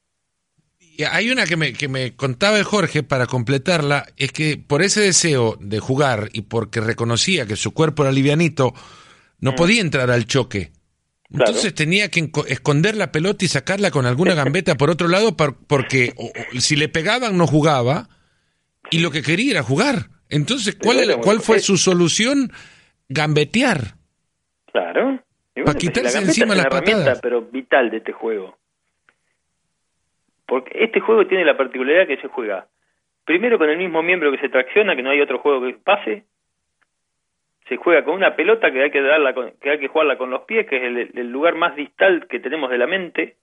Y 0.79 1.03
hay 1.03 1.29
una 1.29 1.45
que 1.45 1.57
me, 1.57 1.73
que 1.73 1.87
me 1.87 2.15
contaba 2.15 2.57
el 2.57 2.63
Jorge 2.63 3.03
para 3.03 3.25
completarla, 3.25 4.05
es 4.17 4.31
que 4.31 4.57
por 4.57 4.81
ese 4.81 5.01
deseo 5.01 5.55
de 5.59 5.79
jugar 5.79 6.29
y 6.33 6.43
porque 6.43 6.81
reconocía 6.81 7.45
que 7.45 7.55
su 7.55 7.73
cuerpo 7.73 8.03
era 8.03 8.11
livianito, 8.11 8.73
no 9.39 9.51
mm. 9.51 9.55
podía 9.55 9.81
entrar 9.81 10.11
al 10.11 10.25
choque. 10.25 10.71
Entonces 11.31 11.75
tenía 11.75 12.09
que 12.09 12.31
esconder 12.47 12.95
la 12.95 13.11
pelota 13.11 13.45
y 13.45 13.47
sacarla 13.47 13.91
con 13.91 14.05
alguna 14.05 14.33
gambeta 14.35 14.75
por 14.75 14.89
otro 14.89 15.07
lado 15.07 15.37
porque 15.37 16.13
si 16.57 16.75
le 16.75 16.89
pegaban 16.89 17.37
no 17.37 17.45
jugaba 17.45 18.09
y 18.89 18.99
lo 18.99 19.11
que 19.11 19.21
quería 19.21 19.51
era 19.51 19.63
jugar. 19.63 20.09
Entonces, 20.29 20.75
¿cuál, 20.75 20.97
¿cuál 21.21 21.39
fue 21.39 21.59
su 21.59 21.77
solución? 21.77 22.51
Gambetear. 23.07 23.95
Claro. 24.71 25.19
para 25.65 25.77
quitarse 25.77 26.19
encima 26.19 26.55
las 26.55 26.67
patadas. 26.67 27.19
Pero 27.21 27.41
vital 27.41 27.89
de 27.89 27.97
este 27.97 28.11
juego. 28.11 28.57
Porque 30.45 30.83
este 30.83 30.99
juego 30.99 31.25
tiene 31.27 31.45
la 31.45 31.57
particularidad 31.57 32.07
que 32.07 32.21
se 32.21 32.27
juega 32.27 32.67
primero 33.29 33.59
con 33.59 33.69
el 33.69 33.77
mismo 33.77 34.01
miembro 34.01 34.31
que 34.31 34.39
se 34.39 34.49
tracciona, 34.49 34.95
que 34.95 35.03
no 35.03 35.11
hay 35.11 35.21
otro 35.21 35.37
juego 35.37 35.61
que 35.61 35.73
pase, 35.75 36.23
se 37.67 37.77
juega 37.77 38.03
con 38.03 38.15
una 38.15 38.35
pelota 38.35 38.71
que 38.71 38.81
hay 38.81 38.89
que 38.89 39.03
darla 39.03 39.35
que 39.61 39.69
hay 39.69 39.77
que 39.77 39.87
jugarla 39.87 40.17
con 40.17 40.31
los 40.31 40.45
pies, 40.45 40.65
que 40.65 40.77
es 40.77 41.13
el, 41.13 41.31
lugar 41.31 41.53
más 41.53 41.75
distal 41.75 42.25
que 42.27 42.39
tenemos 42.39 42.71
de 42.71 42.79
la 42.79 42.87
mente, 42.87 43.35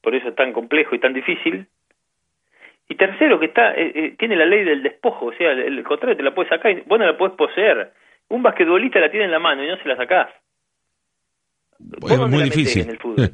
por 0.00 0.14
eso 0.14 0.28
es 0.28 0.34
tan 0.34 0.54
complejo 0.54 0.94
y 0.94 0.98
tan 0.98 1.12
difícil. 1.12 1.66
Y 2.88 2.94
tercero, 2.96 3.38
que 3.38 3.46
está 3.46 3.74
eh, 3.74 3.92
eh, 3.94 4.14
tiene 4.18 4.36
la 4.36 4.44
ley 4.44 4.64
del 4.64 4.82
despojo, 4.82 5.26
o 5.26 5.32
sea, 5.32 5.52
el, 5.52 5.82
contrario 5.82 6.16
te 6.16 6.22
la 6.22 6.34
puedes 6.34 6.50
sacar, 6.50 6.72
y 6.72 6.82
vos 6.86 6.98
no 6.98 7.06
la 7.06 7.16
puedes 7.16 7.36
poseer. 7.36 7.92
Un 8.28 8.42
basquetbolista 8.42 9.00
la 9.00 9.10
tiene 9.10 9.26
en 9.26 9.30
la 9.30 9.38
mano 9.38 9.64
y 9.64 9.68
no 9.68 9.76
se 9.76 9.88
la 9.88 9.96
sacás. 9.96 10.30
Es 11.78 12.18
muy 12.18 12.44
difícil. 12.44 12.82
En 12.82 12.90
el 12.90 12.98
fútbol? 12.98 13.30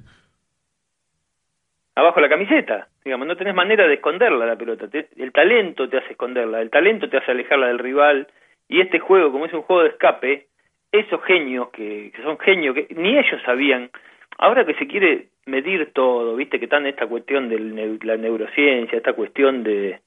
Abajo 1.94 2.20
la 2.20 2.28
camiseta, 2.28 2.86
digamos, 3.04 3.26
no 3.26 3.36
tenés 3.36 3.56
manera 3.56 3.88
de 3.88 3.94
esconderla 3.94 4.46
la 4.46 4.54
pelota. 4.54 4.86
el 4.92 5.32
talento 5.32 5.88
te 5.88 5.98
hace 5.98 6.12
esconderla, 6.12 6.60
el 6.60 6.70
talento 6.70 7.08
te 7.08 7.16
hace 7.16 7.32
alejarla 7.32 7.66
del 7.66 7.80
rival, 7.80 8.28
y 8.68 8.80
este 8.80 9.00
juego, 9.00 9.32
como 9.32 9.46
es 9.46 9.52
un 9.52 9.62
juego 9.62 9.82
de 9.82 9.88
escape, 9.88 10.46
esos 10.92 11.22
genios 11.24 11.70
que, 11.70 12.12
son 12.22 12.38
genios 12.38 12.76
que 12.76 12.86
ni 12.94 13.18
ellos 13.18 13.42
sabían, 13.44 13.90
ahora 14.38 14.64
que 14.64 14.74
se 14.74 14.86
quiere 14.86 15.28
medir 15.48 15.92
todo, 15.92 16.36
viste 16.36 16.60
que 16.60 16.68
en 16.70 16.86
esta 16.86 17.06
cuestión 17.06 17.48
de 17.48 17.98
la 18.02 18.16
neurociencia, 18.16 18.96
esta 18.96 19.14
cuestión 19.14 19.64
de, 19.64 20.00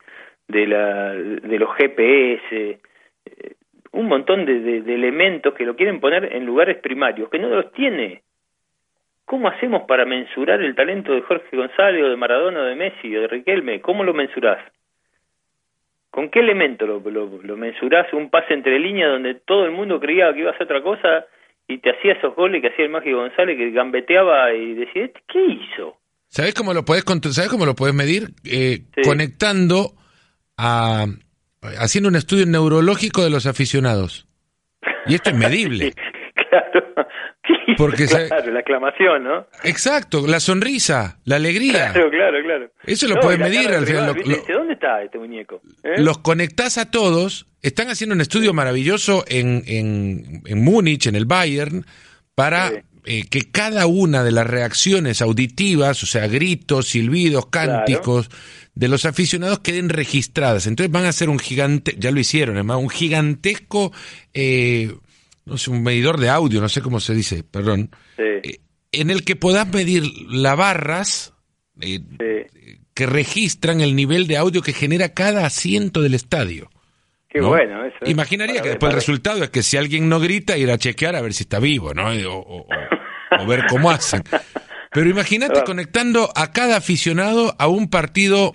de, 0.47 0.67
la, 0.67 1.13
de 1.13 1.59
los 1.59 1.75
GPS, 1.75 2.79
eh, 3.25 3.55
un 3.91 4.07
montón 4.07 4.45
de, 4.45 4.81
de, 4.81 4.93
elementos 4.93 5.53
que 5.53 5.65
lo 5.65 5.75
quieren 5.75 5.99
poner 5.99 6.33
en 6.33 6.45
lugares 6.45 6.77
primarios, 6.77 7.29
que 7.29 7.39
no 7.39 7.49
los 7.49 7.71
tiene. 7.73 8.21
¿Cómo 9.25 9.47
hacemos 9.47 9.83
para 9.83 10.05
mensurar 10.05 10.61
el 10.61 10.75
talento 10.75 11.13
de 11.13 11.21
Jorge 11.21 11.55
González 11.55 12.03
o 12.03 12.09
de 12.09 12.15
Maradona 12.15 12.61
o 12.61 12.65
de 12.65 12.75
Messi 12.75 13.15
o 13.15 13.21
de 13.21 13.27
Riquelme? 13.27 13.81
¿Cómo 13.81 14.03
lo 14.03 14.13
mensurás? 14.13 14.59
¿Con 16.09 16.29
qué 16.29 16.39
elemento 16.39 16.85
lo, 16.85 16.99
lo, 16.99 17.57
mensurás? 17.57 18.11
Un 18.13 18.29
pase 18.29 18.53
entre 18.53 18.77
líneas 18.79 19.11
donde 19.11 19.35
todo 19.35 19.65
el 19.65 19.71
mundo 19.71 19.99
creía 19.99 20.33
que 20.33 20.41
iba 20.41 20.51
a 20.51 20.53
hacer 20.53 20.65
otra 20.65 20.81
cosa 20.81 21.25
y 21.73 21.77
te 21.79 21.91
hacía 21.91 22.13
esos 22.13 22.35
goles 22.35 22.61
que 22.61 22.67
hacía 22.67 22.85
el 22.85 22.91
Mágico 22.91 23.17
González 23.17 23.57
que 23.57 23.71
gambeteaba 23.71 24.53
y 24.53 24.73
decía, 24.73 25.05
¿Este 25.05 25.21
¿qué 25.31 25.39
hizo? 25.45 25.97
¿Sabes 26.27 26.53
cómo 26.53 26.73
lo 26.73 26.83
puedes 26.85 27.03
¿sabes 27.31 27.49
cómo 27.49 27.65
lo 27.65 27.75
puedes 27.75 27.95
medir? 27.95 28.29
Eh, 28.45 28.83
conectando 29.03 29.91
a 30.57 31.05
haciendo 31.77 32.09
un 32.09 32.15
estudio 32.15 32.45
neurológico 32.45 33.23
de 33.23 33.29
los 33.29 33.45
aficionados. 33.45 34.27
Y 35.05 35.15
esto 35.15 35.29
es 35.29 35.35
medible. 35.35 35.93
claro. 36.35 37.07
Porque 37.77 38.05
claro, 38.05 38.51
la 38.51 38.59
aclamación, 38.59 39.23
¿no? 39.23 39.47
Exacto, 39.63 40.25
la 40.27 40.39
sonrisa, 40.39 41.19
la 41.25 41.37
alegría. 41.37 41.91
Claro, 41.93 42.09
claro, 42.09 42.37
claro. 42.43 42.71
Eso 42.83 43.07
lo 43.07 43.15
puedes 43.19 43.39
medir 43.39 43.69
al 43.69 43.85
final. 43.85 44.15
¿Dónde 44.47 44.73
está 44.73 45.01
este 45.03 45.17
muñeco? 45.17 45.61
¿Eh? 45.83 45.95
Los 45.97 46.19
conectás 46.19 46.77
a 46.77 46.91
todos. 46.91 47.47
Están 47.61 47.89
haciendo 47.89 48.15
un 48.15 48.21
estudio 48.21 48.53
maravilloso 48.53 49.23
en, 49.27 49.63
en, 49.67 50.41
en 50.45 50.63
Múnich, 50.63 51.07
en 51.07 51.15
el 51.15 51.25
Bayern, 51.25 51.85
para 52.33 52.71
eh, 53.05 53.25
que 53.29 53.51
cada 53.51 53.85
una 53.87 54.23
de 54.23 54.31
las 54.31 54.47
reacciones 54.47 55.21
auditivas, 55.21 56.01
o 56.03 56.05
sea, 56.05 56.27
gritos, 56.27 56.89
silbidos, 56.89 57.47
cánticos, 57.47 58.29
de 58.73 58.87
los 58.87 59.05
aficionados 59.05 59.59
queden 59.59 59.89
registradas. 59.89 60.67
Entonces 60.67 60.91
van 60.91 61.05
a 61.05 61.11
ser 61.11 61.29
un 61.29 61.39
gigante, 61.39 61.95
ya 61.99 62.11
lo 62.11 62.19
hicieron, 62.19 62.55
además, 62.55 62.77
un 62.77 62.89
gigantesco... 62.89 63.91
Eh, 64.33 64.93
no 65.45 65.57
sé, 65.57 65.71
un 65.71 65.83
medidor 65.83 66.19
de 66.19 66.29
audio, 66.29 66.61
no 66.61 66.69
sé 66.69 66.81
cómo 66.81 66.99
se 66.99 67.13
dice, 67.13 67.43
perdón, 67.43 67.89
eh, 68.17 68.59
en 68.91 69.09
el 69.09 69.23
que 69.23 69.35
puedas 69.35 69.67
medir 69.67 70.03
las 70.29 70.57
barras 70.57 71.33
eh, 71.79 71.99
que 72.93 73.05
registran 73.05 73.81
el 73.81 73.95
nivel 73.95 74.27
de 74.27 74.37
audio 74.37 74.61
que 74.61 74.73
genera 74.73 75.13
cada 75.13 75.45
asiento 75.45 76.01
del 76.01 76.13
estadio. 76.13 76.69
Qué 77.31 77.41
bueno 77.41 77.85
eso. 77.85 77.97
Imaginaría 78.05 78.61
que 78.61 78.69
después 78.69 78.91
el 78.91 78.95
resultado 78.95 79.43
es 79.43 79.49
que 79.49 79.63
si 79.63 79.77
alguien 79.77 80.09
no 80.09 80.19
grita, 80.19 80.57
ir 80.57 80.69
a 80.69 80.77
chequear 80.77 81.15
a 81.15 81.21
ver 81.21 81.33
si 81.33 81.43
está 81.43 81.59
vivo, 81.59 81.93
¿no? 81.93 82.09
O, 82.29 82.67
o 83.39 83.45
ver 83.47 83.65
cómo 83.69 83.89
hacen. 83.89 84.23
Pero 84.91 85.09
imagínate 85.09 85.63
conectando 85.63 86.29
a 86.35 86.51
cada 86.51 86.77
aficionado 86.77 87.55
a 87.57 87.67
un 87.67 87.89
partido 87.89 88.53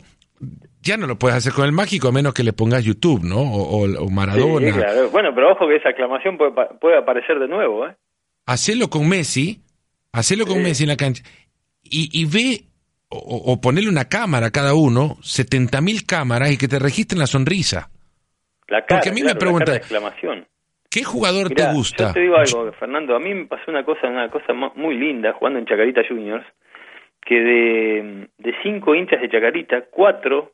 ya 0.83 0.97
no 0.97 1.07
lo 1.07 1.19
puedes 1.19 1.37
hacer 1.37 1.53
con 1.53 1.65
el 1.65 1.73
mágico 1.73 2.09
a 2.09 2.12
menos 2.12 2.33
que 2.33 2.45
le 2.45 2.53
pongas 2.53 2.85
YouTube, 2.85 3.25
¿no? 3.25 3.41
O, 3.41 4.09
Maradona. 4.09 4.73
claro. 4.73 5.11
Bueno, 5.11 5.31
pero 5.35 5.53
ojo 5.53 5.67
que 5.67 5.77
esa 5.77 5.88
aclamación 5.88 6.38
puede, 6.38 6.53
puede 6.81 6.98
aparecer 6.98 7.40
de 7.40 7.48
nuevo, 7.48 7.87
¿eh? 7.87 7.96
Hacelo 8.46 8.88
con 8.88 9.09
Messi, 9.09 9.63
hacelo 10.13 10.46
con 10.46 10.63
Messi 10.63 10.85
en 10.85 10.90
la 10.90 10.96
cancha 10.96 11.25
y, 11.83 12.09
y 12.13 12.25
ve 12.27 12.67
o, 13.09 13.61
ponerle 13.61 13.88
una 13.88 14.07
cámara 14.07 14.46
a 14.46 14.50
cada 14.50 14.75
uno, 14.75 15.17
70.000 15.21 16.05
cámaras 16.07 16.53
y 16.53 16.57
que 16.57 16.69
te 16.69 16.79
registren 16.79 17.19
la 17.19 17.27
sonrisa. 17.27 17.90
La 18.69 18.85
cara, 18.85 19.00
Porque 19.00 19.10
a 19.10 19.12
mí 19.12 19.23
me 19.23 19.35
pregunta, 19.35 19.77
exclamación. 19.77 20.46
¿qué 20.90 21.04
jugador 21.04 21.48
te 21.50 21.73
gusta? 21.73 22.08
Yo 22.08 22.12
te 22.14 22.21
digo 22.21 22.37
algo, 22.37 22.73
Fernando, 22.73 23.17
a 23.17 23.21
mí 23.21 23.35
me 23.35 23.46
pasó 23.46 23.71
una 23.71 23.85
cosa, 23.85 24.08
una 24.08 24.31
cosa 24.31 24.52
muy 24.52 24.96
linda 24.96 25.33
jugando 25.35 25.58
en 25.58 25.67
Chacarita 25.67 26.02
Juniors, 26.08 26.46
que 27.21 27.35
de, 27.35 28.29
de 28.38 28.54
cinco 28.62 28.94
hinchas 28.94 29.21
de 29.21 29.29
Chacarita, 29.29 29.83
cuatro 29.90 30.52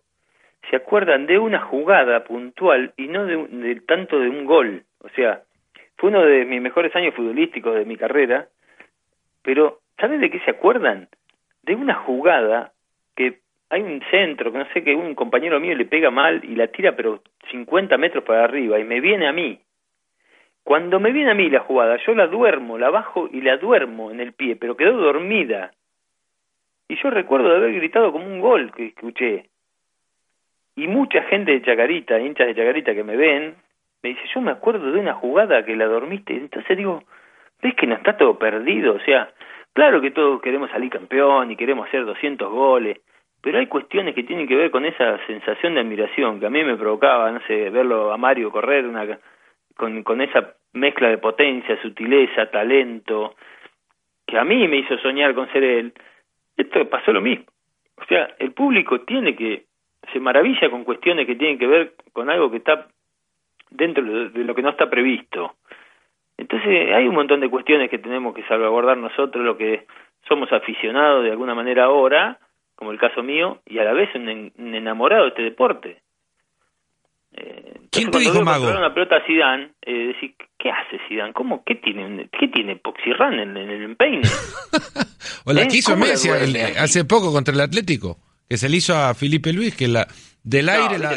se 0.70 0.76
acuerdan 0.76 1.26
de 1.26 1.38
una 1.38 1.60
jugada 1.60 2.24
puntual 2.24 2.94
y 2.96 3.08
no 3.08 3.26
de, 3.26 3.82
tanto 3.86 4.18
de 4.18 4.28
un 4.28 4.44
gol. 4.44 4.84
O 5.00 5.08
sea, 5.10 5.42
fue 5.96 6.10
uno 6.10 6.22
de 6.22 6.44
mis 6.44 6.62
mejores 6.62 6.94
años 6.96 7.14
futbolísticos 7.14 7.74
de 7.74 7.84
mi 7.84 7.96
carrera, 7.96 8.48
pero 9.42 9.80
¿sabes 9.98 10.20
de 10.20 10.30
qué 10.30 10.40
se 10.40 10.50
acuerdan? 10.50 11.08
De 11.62 11.74
una 11.74 11.94
jugada 11.94 12.72
que 13.16 13.40
hay 13.72 13.80
un 13.80 14.02
centro, 14.10 14.52
que 14.52 14.58
no 14.58 14.66
sé, 14.74 14.84
que 14.84 14.94
un 14.94 15.14
compañero 15.14 15.58
mío 15.58 15.74
le 15.74 15.86
pega 15.86 16.10
mal 16.10 16.44
y 16.44 16.54
la 16.56 16.66
tira 16.66 16.94
pero 16.94 17.22
50 17.50 17.96
metros 17.96 18.22
para 18.22 18.44
arriba 18.44 18.78
y 18.78 18.84
me 18.84 19.00
viene 19.00 19.26
a 19.26 19.32
mí. 19.32 19.58
Cuando 20.62 21.00
me 21.00 21.10
viene 21.10 21.30
a 21.30 21.34
mí 21.34 21.48
la 21.48 21.60
jugada, 21.60 21.96
yo 22.04 22.14
la 22.14 22.26
duermo, 22.26 22.76
la 22.76 22.90
bajo 22.90 23.30
y 23.32 23.40
la 23.40 23.56
duermo 23.56 24.10
en 24.10 24.20
el 24.20 24.34
pie, 24.34 24.56
pero 24.56 24.76
quedó 24.76 24.98
dormida. 24.98 25.70
Y 26.86 26.96
yo 26.96 27.08
recuerdo 27.08 27.48
de 27.48 27.56
haber 27.56 27.72
gritado 27.72 28.12
como 28.12 28.26
un 28.26 28.40
gol 28.40 28.72
que 28.72 28.88
escuché. 28.88 29.46
Y 30.76 30.86
mucha 30.86 31.22
gente 31.22 31.52
de 31.52 31.62
Chacarita, 31.62 32.20
hinchas 32.20 32.48
de 32.48 32.54
Chacarita 32.54 32.94
que 32.94 33.04
me 33.04 33.16
ven, 33.16 33.54
me 34.02 34.10
dice, 34.10 34.20
yo 34.34 34.42
me 34.42 34.50
acuerdo 34.50 34.92
de 34.92 35.00
una 35.00 35.14
jugada 35.14 35.64
que 35.64 35.74
la 35.76 35.86
dormiste. 35.86 36.34
Entonces 36.34 36.76
digo, 36.76 37.04
¿ves 37.62 37.74
que 37.74 37.86
no 37.86 37.94
está 37.94 38.18
todo 38.18 38.38
perdido? 38.38 38.96
O 38.96 39.00
sea, 39.00 39.32
claro 39.72 40.02
que 40.02 40.10
todos 40.10 40.42
queremos 40.42 40.70
salir 40.70 40.90
campeón 40.90 41.50
y 41.50 41.56
queremos 41.56 41.88
hacer 41.88 42.04
200 42.04 42.50
goles, 42.50 42.98
pero 43.42 43.58
hay 43.58 43.66
cuestiones 43.66 44.14
que 44.14 44.22
tienen 44.22 44.46
que 44.46 44.54
ver 44.54 44.70
con 44.70 44.84
esa 44.84 45.18
sensación 45.26 45.74
de 45.74 45.80
admiración 45.80 46.38
que 46.38 46.46
a 46.46 46.50
mí 46.50 46.62
me 46.62 46.76
provocaba, 46.76 47.30
no 47.32 47.40
sé, 47.48 47.70
verlo 47.70 48.12
a 48.12 48.16
Mario 48.16 48.52
correr 48.52 48.86
una, 48.86 49.18
con, 49.76 50.04
con 50.04 50.20
esa 50.20 50.54
mezcla 50.72 51.08
de 51.08 51.18
potencia, 51.18 51.80
sutileza, 51.82 52.50
talento, 52.50 53.34
que 54.24 54.38
a 54.38 54.44
mí 54.44 54.68
me 54.68 54.78
hizo 54.78 54.96
soñar 54.98 55.34
con 55.34 55.50
ser 55.52 55.64
él. 55.64 55.92
Esto 56.56 56.88
pasó 56.88 57.12
lo 57.12 57.20
mismo. 57.20 57.46
O 57.96 58.04
sea, 58.04 58.30
el 58.38 58.52
público 58.52 59.00
tiene 59.00 59.34
que, 59.34 59.64
se 60.12 60.20
maravilla 60.20 60.70
con 60.70 60.84
cuestiones 60.84 61.26
que 61.26 61.34
tienen 61.34 61.58
que 61.58 61.66
ver 61.66 61.94
con 62.12 62.30
algo 62.30 62.48
que 62.48 62.58
está 62.58 62.86
dentro 63.70 64.04
de 64.04 64.44
lo 64.44 64.54
que 64.54 64.62
no 64.62 64.70
está 64.70 64.88
previsto. 64.88 65.56
Entonces 66.36 66.92
hay 66.94 67.08
un 67.08 67.14
montón 67.14 67.40
de 67.40 67.50
cuestiones 67.50 67.90
que 67.90 67.98
tenemos 67.98 68.34
que 68.34 68.44
salvaguardar 68.44 68.96
nosotros, 68.98 69.44
lo 69.44 69.56
que 69.56 69.86
somos 70.28 70.52
aficionados 70.52 71.24
de 71.24 71.30
alguna 71.30 71.54
manera 71.54 71.84
ahora, 71.84 72.38
como 72.74 72.92
el 72.92 72.98
caso 72.98 73.22
mío, 73.22 73.60
y 73.66 73.78
a 73.78 73.84
la 73.84 73.92
vez 73.92 74.08
un, 74.14 74.52
enamorado 74.74 75.24
de 75.24 75.28
este 75.28 75.42
deporte. 75.42 76.02
Eh, 77.34 77.80
¿Quién 77.90 78.10
te 78.10 78.18
dijo 78.18 78.42
Mago? 78.42 78.68
una 78.68 78.92
pelota 78.92 79.16
a 79.16 79.26
Zidane, 79.26 79.70
eh, 79.82 80.08
decir, 80.08 80.34
¿qué 80.58 80.70
hace 80.70 80.98
Zidane? 81.08 81.32
¿Cómo? 81.32 81.62
¿Qué 81.64 81.76
tiene, 81.76 82.28
qué 82.38 82.48
tiene 82.48 82.76
Poxirran 82.76 83.38
en, 83.38 83.56
el 83.56 83.82
empeine? 83.82 84.22
o 85.46 85.52
la 85.52 85.62
¿Eh? 85.62 85.68
que 85.68 85.78
hizo 85.78 85.96
Messi 85.96 86.28
hace 86.28 87.04
poco 87.04 87.32
contra 87.32 87.54
el 87.54 87.60
Atlético, 87.60 88.18
que 88.48 88.56
se 88.56 88.68
le 88.68 88.76
hizo 88.76 88.94
a 88.94 89.14
Felipe 89.14 89.52
Luis, 89.52 89.76
que 89.76 89.88
la 89.88 90.06
del 90.44 90.68
aire 90.68 90.98
la, 90.98 91.14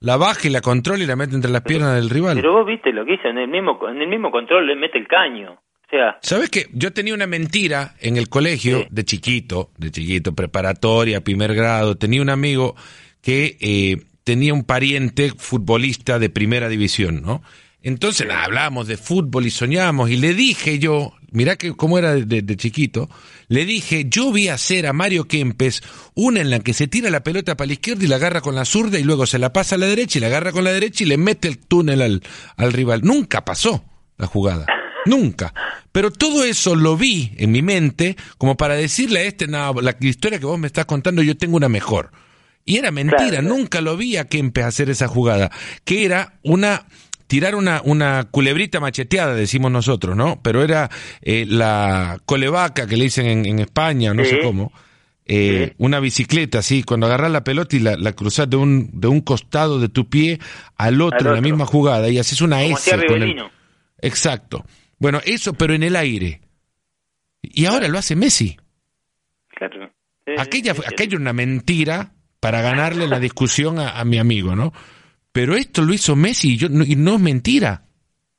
la, 0.00 0.16
baja 0.16 0.48
y 0.48 0.50
la 0.50 0.60
controla 0.60 1.02
y 1.02 1.06
la 1.06 1.16
mete 1.16 1.34
entre 1.34 1.50
las 1.50 1.62
piernas 1.62 1.94
del 1.94 2.10
rival. 2.10 2.36
Pero 2.36 2.52
vos 2.52 2.66
viste 2.66 2.92
lo 2.92 3.04
que 3.04 3.14
hizo, 3.14 3.28
en 3.28 3.38
el 3.38 3.48
mismo, 3.48 3.78
en 3.88 4.02
el 4.02 4.08
mismo 4.08 4.30
control 4.30 4.66
le 4.66 4.76
mete 4.76 4.98
el 4.98 5.06
caño. 5.06 5.60
¿Sabes 6.22 6.48
qué? 6.48 6.68
Yo 6.72 6.92
tenía 6.92 7.12
una 7.12 7.26
mentira 7.26 7.94
en 8.00 8.16
el 8.16 8.28
colegio 8.28 8.86
de 8.90 9.04
chiquito, 9.04 9.70
de 9.76 9.90
chiquito, 9.90 10.34
preparatoria, 10.34 11.22
primer 11.22 11.54
grado. 11.54 11.96
Tenía 11.96 12.22
un 12.22 12.30
amigo 12.30 12.74
que 13.20 13.58
eh, 13.60 14.02
tenía 14.24 14.54
un 14.54 14.64
pariente 14.64 15.32
futbolista 15.36 16.18
de 16.18 16.30
primera 16.30 16.68
división, 16.68 17.22
¿no? 17.22 17.42
Entonces 17.82 18.28
hablábamos 18.30 18.86
de 18.86 18.96
fútbol 18.96 19.44
y 19.44 19.50
soñábamos 19.50 20.08
y 20.08 20.16
le 20.16 20.34
dije 20.34 20.78
yo, 20.78 21.14
mirá 21.32 21.56
que 21.56 21.72
cómo 21.72 21.98
era 21.98 22.14
de, 22.14 22.56
chiquito, 22.56 23.10
le 23.48 23.64
dije, 23.66 24.06
yo 24.08 24.30
vi 24.30 24.48
hacer 24.48 24.86
a 24.86 24.92
Mario 24.92 25.24
Kempes 25.24 25.82
una 26.14 26.40
en 26.40 26.50
la 26.50 26.60
que 26.60 26.74
se 26.74 26.86
tira 26.86 27.10
la 27.10 27.24
pelota 27.24 27.56
para 27.56 27.66
la 27.66 27.72
izquierda 27.72 28.04
y 28.04 28.06
la 28.06 28.16
agarra 28.16 28.40
con 28.40 28.54
la 28.54 28.64
zurda 28.64 29.00
y 29.00 29.02
luego 29.02 29.26
se 29.26 29.40
la 29.40 29.52
pasa 29.52 29.74
a 29.74 29.78
la 29.78 29.86
derecha 29.86 30.18
y 30.18 30.20
la 30.20 30.28
agarra 30.28 30.52
con 30.52 30.62
la 30.62 30.72
derecha 30.72 31.02
y 31.02 31.08
le 31.08 31.16
mete 31.16 31.48
el 31.48 31.58
túnel 31.58 32.02
al, 32.02 32.22
al 32.56 32.72
rival. 32.72 33.00
Nunca 33.02 33.44
pasó 33.44 33.84
la 34.16 34.28
jugada. 34.28 34.66
Nunca. 35.06 35.52
Pero 35.90 36.10
todo 36.10 36.44
eso 36.44 36.74
lo 36.74 36.96
vi 36.96 37.32
en 37.36 37.52
mi 37.52 37.62
mente 37.62 38.16
como 38.38 38.56
para 38.56 38.74
decirle 38.74 39.20
a 39.20 39.22
este, 39.24 39.46
no, 39.46 39.74
la 39.74 39.96
historia 40.00 40.38
que 40.38 40.46
vos 40.46 40.58
me 40.58 40.66
estás 40.66 40.86
contando, 40.86 41.22
yo 41.22 41.36
tengo 41.36 41.56
una 41.56 41.68
mejor. 41.68 42.10
Y 42.64 42.76
era 42.76 42.90
mentira, 42.90 43.42
nunca 43.42 43.80
lo 43.80 43.96
vi 43.96 44.16
a 44.16 44.28
Kempes 44.28 44.64
hacer 44.64 44.88
esa 44.88 45.08
jugada, 45.08 45.50
que 45.84 46.04
era 46.04 46.38
una 46.42 46.86
tirar 47.26 47.54
una, 47.54 47.80
una 47.82 48.28
culebrita 48.30 48.78
macheteada, 48.78 49.34
decimos 49.34 49.72
nosotros, 49.72 50.14
¿no? 50.14 50.40
Pero 50.42 50.62
era 50.62 50.90
eh, 51.22 51.46
la 51.48 52.18
colevaca 52.26 52.86
que 52.86 52.96
le 52.98 53.04
dicen 53.04 53.46
en, 53.46 53.58
España, 53.58 54.12
no 54.12 54.22
sé 54.22 54.40
cómo. 54.42 54.70
Eh, 55.24 55.72
una 55.78 55.98
bicicleta, 55.98 56.58
así, 56.58 56.82
cuando 56.82 57.06
agarras 57.06 57.30
la 57.30 57.42
pelota 57.42 57.74
y 57.74 57.78
la, 57.78 57.96
la 57.96 58.12
cruzas 58.12 58.50
de 58.50 58.56
un, 58.56 58.90
de 58.92 59.08
un 59.08 59.22
costado 59.22 59.80
de 59.80 59.88
tu 59.88 60.10
pie 60.10 60.40
al 60.76 61.00
otro, 61.00 61.30
en 61.30 61.36
la 61.36 61.40
misma 61.40 61.64
jugada 61.64 62.10
y 62.10 62.18
haces 62.18 62.42
una 62.42 62.64
S. 62.64 62.90
Con 63.06 63.22
el... 63.22 63.42
Exacto. 64.02 64.66
Bueno, 65.02 65.20
eso, 65.24 65.52
pero 65.54 65.74
en 65.74 65.82
el 65.82 65.96
aire. 65.96 66.42
Y 67.42 67.64
ahora 67.64 67.88
lo 67.88 67.98
hace 67.98 68.14
Messi. 68.14 68.56
Claro. 69.48 69.90
aquella, 70.38 70.74
aquella 70.86 71.16
una 71.16 71.32
mentira 71.32 72.12
para 72.38 72.62
ganarle 72.62 73.08
la 73.08 73.18
discusión 73.18 73.80
a, 73.80 74.04
mi 74.04 74.20
amigo, 74.20 74.54
¿no? 74.54 74.72
Pero 75.32 75.56
esto 75.56 75.82
lo 75.82 75.92
hizo 75.92 76.14
Messi 76.14 76.52
y, 76.52 76.56
yo, 76.56 76.68
no, 76.68 76.84
y 76.84 76.94
no 76.94 77.16
es 77.16 77.20
mentira. 77.20 77.82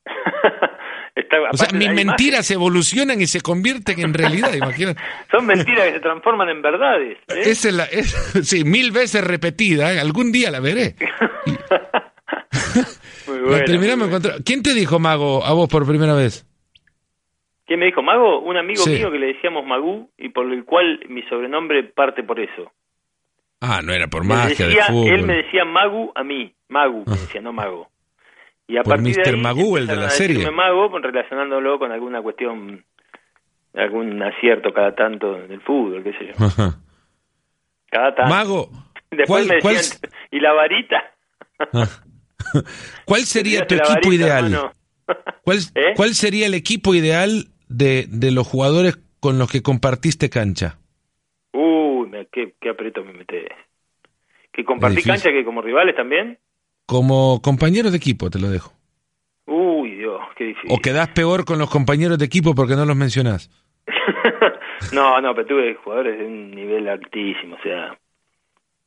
o 1.52 1.58
sea, 1.58 1.68
mis 1.78 1.92
mentiras 1.92 2.50
evolucionan 2.50 3.20
y 3.20 3.28
se 3.28 3.42
convierten 3.42 4.00
en 4.00 4.14
realidad, 4.14 4.54
imagínate. 4.54 5.02
Son 5.32 5.46
mentiras 5.46 5.88
que 5.88 5.94
se 5.96 6.00
transforman 6.00 6.48
en 6.48 6.62
verdades. 6.62 7.18
¿eh? 7.28 7.42
es 7.44 7.74
la, 7.74 7.88
sí, 8.42 8.64
mil 8.64 8.92
veces 8.94 9.22
repetida, 9.22 9.94
¿eh? 9.94 10.00
algún 10.00 10.32
día 10.32 10.50
la 10.50 10.62
veré. 10.62 10.96
la 13.28 13.66
primera 13.66 13.98
me 13.98 14.06
encontró. 14.06 14.36
¿Quién 14.46 14.64
te 14.64 14.74
dijo, 14.74 14.98
Mago, 14.98 15.44
a 15.44 15.52
vos 15.52 15.68
por 15.68 15.86
primera 15.86 16.14
vez? 16.14 16.48
¿Quién 17.66 17.80
me 17.80 17.86
dijo 17.88 18.02
Mago? 18.02 18.40
Un 18.40 18.58
amigo 18.58 18.86
mío 18.86 19.12
que 19.12 19.20
le 19.20 19.28
decíamos 19.28 19.66
Magú 19.66 20.10
y 20.18 20.30
por 20.30 20.52
el 20.52 20.66
cual 20.66 21.00
mi 21.08 21.24
sobrenombre 21.24 21.84
parte 21.84 22.24
por 22.24 22.40
eso. 22.40 22.72
Ah, 23.62 23.82
no 23.84 23.94
era 23.94 24.08
por 24.08 24.26
magia 24.26 24.68
de 24.68 24.82
fútbol. 24.82 25.08
Él 25.08 25.26
me 25.26 25.38
decía 25.38 25.64
Magu 25.64 26.12
a 26.16 26.24
mí, 26.24 26.54
Magu, 26.68 27.04
me 27.06 27.14
ah. 27.14 27.18
decía, 27.20 27.42
no 27.42 27.54
Mago. 27.54 27.90
Y 28.68 28.78
a 28.78 28.84
por 28.84 28.96
partir 28.96 29.18
Mr. 29.18 29.38
Magoo, 29.38 29.78
el 29.78 29.88
de 29.88 29.96
la 29.96 30.10
serie. 30.10 30.50
Mago, 30.52 30.98
relacionándolo 31.00 31.80
con 31.80 31.92
alguna 31.92 32.22
cuestión, 32.22 32.84
algún 33.74 34.22
acierto 34.22 34.74
cada 34.74 34.94
tanto 34.96 35.34
del 35.34 35.62
fútbol, 35.62 36.04
qué 36.04 36.14
sé 36.14 36.28
yo. 36.28 36.34
Cada 37.90 38.16
tanto. 38.16 38.34
Mago, 38.34 38.70
Después 39.18 39.48
me 39.48 39.56
decían, 39.56 40.00
¿y 40.32 40.40
la 40.40 40.54
varita? 40.54 41.04
Ah. 41.74 41.88
¿Cuál 43.06 43.22
sería 43.26 43.66
tu 43.66 43.76
equipo 43.76 44.12
ideal? 44.12 44.72
¿Cuál, 45.44 45.58
¿Eh? 45.76 45.94
¿Cuál 45.96 46.16
sería 46.16 46.48
el 46.48 46.54
equipo 46.54 46.96
ideal 46.96 47.48
de, 47.74 48.06
de 48.08 48.32
los 48.32 48.48
jugadores 48.48 49.00
con 49.20 49.40
los 49.40 49.52
que 49.52 49.62
compartiste 49.62 50.30
cancha? 50.30 50.78
Uy, 51.54 52.10
qué, 52.32 52.54
qué 52.60 52.70
aprieto 52.70 53.04
me 53.04 53.14
metes. 53.14 53.50
¿Que 54.52 54.64
compartí 54.64 55.02
cancha 55.02 55.32
que 55.32 55.44
como 55.44 55.62
rivales 55.62 55.96
también? 55.96 56.38
Como 56.86 57.42
compañeros 57.42 57.92
de 57.92 57.98
equipo, 57.98 58.30
te 58.30 58.40
lo 58.40 58.50
dejo. 58.50 58.74
Uy, 59.46 59.96
Dios, 59.96 60.22
qué 60.36 60.46
difícil. 60.46 60.72
¿O 60.72 60.78
quedás 60.78 61.10
peor 61.10 61.46
con 61.46 61.58
los 61.58 61.70
compañeros 61.70 62.18
de 62.18 62.26
equipo 62.26 62.54
porque 62.54 62.76
no 62.76 62.86
los 62.86 62.96
mencionás? 62.96 63.50
no, 64.94 65.20
no, 65.20 65.34
pero 65.34 65.48
tuve 65.48 65.76
jugadores 65.76 66.20
de 66.20 66.26
un 66.26 66.52
nivel 66.52 66.88
altísimo, 66.88 67.56
o 67.56 67.64
sea, 67.64 67.98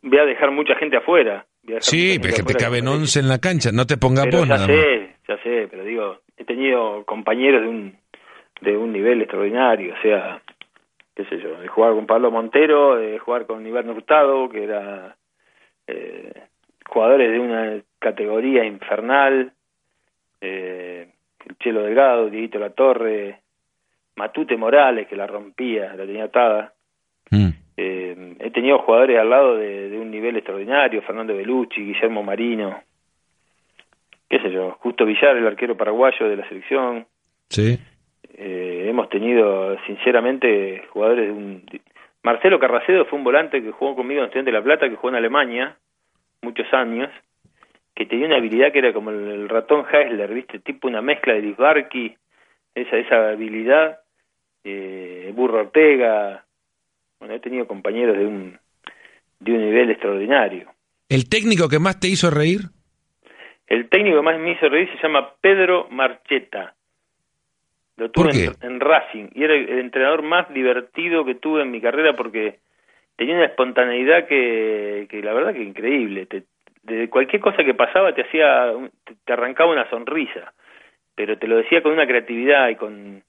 voy 0.03 0.19
a 0.19 0.25
dejar 0.25 0.51
mucha 0.53 0.75
gente 0.77 0.97
afuera. 0.97 1.47
Sí, 1.81 2.19
pero 2.21 2.33
es 2.33 2.37
que 2.37 2.55
te 2.55 2.55
caben 2.55 2.87
11 2.87 3.21
en 3.21 3.29
la 3.29 3.39
cancha, 3.39 3.73
no 3.73 3.87
te 3.87 3.97
pongas 3.97 4.27
vos 4.31 4.47
ya 4.47 4.59
sé, 4.67 5.17
ya 5.27 5.37
sé, 5.43 5.67
pero 5.69 5.83
digo, 5.83 6.21
he 6.37 6.45
tenido 6.45 7.05
compañeros 7.05 7.63
de 7.63 7.69
un 7.69 7.99
de 8.61 8.77
un 8.77 8.93
nivel 8.93 9.21
extraordinario, 9.21 9.95
o 9.95 10.03
sea, 10.03 10.41
qué 11.15 11.25
sé 11.25 11.39
yo, 11.41 11.61
de 11.61 11.69
jugar 11.69 11.95
con 11.95 12.07
Pablo 12.07 12.31
Montero, 12.31 12.97
de 12.97 13.19
jugar 13.19 13.47
con 13.47 13.67
Iván 13.67 13.89
Hurtado, 13.89 14.49
que 14.49 14.65
era 14.65 15.17
eh, 15.87 16.33
jugadores 16.87 17.31
de 17.31 17.39
una 17.39 17.81
categoría 17.99 18.65
infernal, 18.65 19.53
eh, 20.41 21.09
el 21.45 21.59
Chelo 21.59 21.83
Delgado, 21.83 22.29
Dieguito 22.29 22.59
La 22.59 22.71
Torre, 22.71 23.41
Matute 24.17 24.57
Morales, 24.57 25.07
que 25.07 25.17
la 25.17 25.27
rompía, 25.27 25.95
la 25.95 26.07
tenía 26.07 26.25
atada. 26.25 26.73
Mm. 27.31 27.49
Eh, 27.77 28.37
he 28.41 28.51
tenido 28.51 28.79
jugadores 28.79 29.19
al 29.19 29.29
lado 29.29 29.57
de, 29.57 29.91
de, 29.91 29.99
un 29.99 30.11
nivel 30.11 30.37
extraordinario, 30.37 31.03
Fernando 31.03 31.37
Belucci, 31.37 31.83
Guillermo 31.83 32.23
Marino, 32.23 32.81
qué 34.29 34.41
sé 34.41 34.51
yo, 34.51 34.73
Justo 34.81 35.05
Villar, 35.05 35.37
el 35.37 35.47
arquero 35.47 35.77
paraguayo 35.77 36.29
de 36.29 36.37
la 36.37 36.49
selección. 36.49 37.07
Sí. 37.51 37.79
Eh, 38.39 38.87
hemos 38.89 39.09
tenido, 39.09 39.77
sinceramente, 39.87 40.85
jugadores 40.91 41.27
de 41.27 41.33
un... 41.33 41.65
Marcelo 42.23 42.59
Carracedo 42.59 43.07
fue 43.07 43.19
un 43.19 43.25
volante 43.25 43.63
que 43.63 43.71
jugó 43.71 43.97
conmigo 43.97 44.21
en 44.21 44.27
Estudiante 44.27 44.51
de 44.51 44.59
La 44.59 44.65
Plata, 44.65 44.89
que 44.89 44.97
jugó 44.97 45.09
en 45.09 45.15
Alemania 45.17 45.77
muchos 46.43 46.73
años, 46.75 47.11
que 47.95 48.05
tenía 48.05 48.27
una 48.27 48.37
habilidad 48.37 48.73
que 48.73 48.81
era 48.81 48.93
como 48.93 49.11
el, 49.11 49.49
ratón 49.49 49.87
Heisler, 49.91 50.33
¿viste? 50.35 50.59
Tipo 50.59 50.87
una 50.87 51.01
mezcla 51.01 51.33
de 51.33 51.41
Disbarki, 51.41 52.15
esa, 52.75 52.97
esa 52.99 53.31
habilidad, 53.31 54.01
eh, 54.65 55.33
Burro 55.35 55.61
Ortega. 55.61 56.45
Bueno, 57.19 57.35
he 57.35 57.41
tenido 57.41 57.67
compañeros 57.67 58.19
de 58.19 58.27
un, 58.27 58.59
de 59.41 59.53
un 59.53 59.65
nivel 59.65 59.91
extraordinario. 59.91 60.71
¿El 61.09 61.29
técnico 61.29 61.69
que 61.69 61.79
más 61.79 61.99
te 61.99 62.09
hizo 62.09 62.31
reír? 62.31 62.61
El 63.67 63.89
técnico 63.89 64.17
que 64.17 64.23
más 64.23 64.39
me 64.39 64.53
hizo 64.53 64.69
reír 64.69 64.91
se 64.93 65.03
llama 65.03 65.33
Pedro 65.41 65.89
Marcheta. 65.91 66.75
Lo 67.97 68.11
tuve 68.11 68.31
en, 68.61 68.81
Racing 68.81 69.29
y 69.35 69.45
era 69.45 69.55
el 69.55 69.79
entrenador 69.79 70.23
más 70.23 70.53
divertido 70.53 71.25
que 71.25 71.35
tuve 71.35 71.63
en 71.63 71.71
mi 71.71 71.81
carrera 71.81 72.15
porque 72.15 72.59
tenía 73.17 73.37
una 73.37 73.47
espontaneidad 73.47 74.27
que, 74.27 75.07
que 75.09 75.23
la 75.23 75.33
verdad 75.33 75.55
que 75.55 75.63
increíble. 75.63 76.29
de 76.83 77.09
cualquier 77.09 77.41
cosa 77.41 77.65
que 77.65 77.73
pasaba 77.73 78.15
te 78.15 78.23
hacía, 78.23 78.73
te, 79.25 79.33
arrancaba 79.33 79.73
una 79.73 79.89
sonrisa, 79.89 80.53
pero 81.15 81.39
te 81.39 81.47
lo 81.47 81.57
decía 81.57 81.83
con 81.83 81.93
una 81.93 82.07
creatividad 82.07 82.69
y 82.69 82.77
con, 82.77 83.23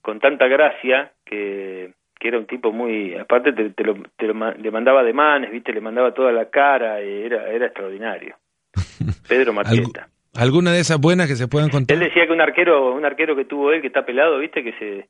con 0.00 0.20
tanta 0.20 0.46
gracia 0.46 1.10
que, 1.24 1.92
que 2.18 2.28
era 2.28 2.38
un 2.38 2.46
tipo 2.46 2.70
muy, 2.70 3.16
aparte 3.16 3.52
te, 3.52 3.70
te 3.70 3.82
lo, 3.82 3.96
te 4.16 4.28
lo 4.28 4.52
le 4.52 4.70
mandaba 4.70 5.02
de 5.02 5.12
manes, 5.12 5.50
viste, 5.50 5.72
le 5.72 5.80
mandaba 5.80 6.14
toda 6.14 6.30
la 6.30 6.48
cara, 6.48 7.00
era, 7.00 7.50
era 7.50 7.66
extraordinario. 7.66 8.36
Pedro 9.28 9.52
Marqueta. 9.52 10.08
¿Alguna 10.34 10.72
de 10.72 10.80
esas 10.80 10.98
buenas 10.98 11.28
que 11.28 11.36
se 11.36 11.46
puedan 11.46 11.68
contar? 11.68 11.94
Él 11.94 12.04
decía 12.04 12.26
que 12.26 12.32
un 12.32 12.40
arquero, 12.40 12.94
un 12.94 13.04
arquero 13.04 13.36
que 13.36 13.44
tuvo 13.44 13.72
él 13.72 13.82
que 13.82 13.88
está 13.88 14.06
pelado, 14.06 14.38
viste, 14.38 14.64
que 14.64 14.72
se, 14.72 15.08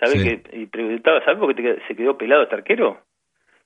sabe 0.00 0.22
que, 0.22 0.58
y 0.58 0.66
preguntaba, 0.66 1.24
¿sabes 1.24 1.38
por 1.38 1.54
qué 1.54 1.78
se 1.86 1.94
quedó 1.94 2.18
pelado 2.18 2.42
este 2.42 2.56
arquero? 2.56 2.98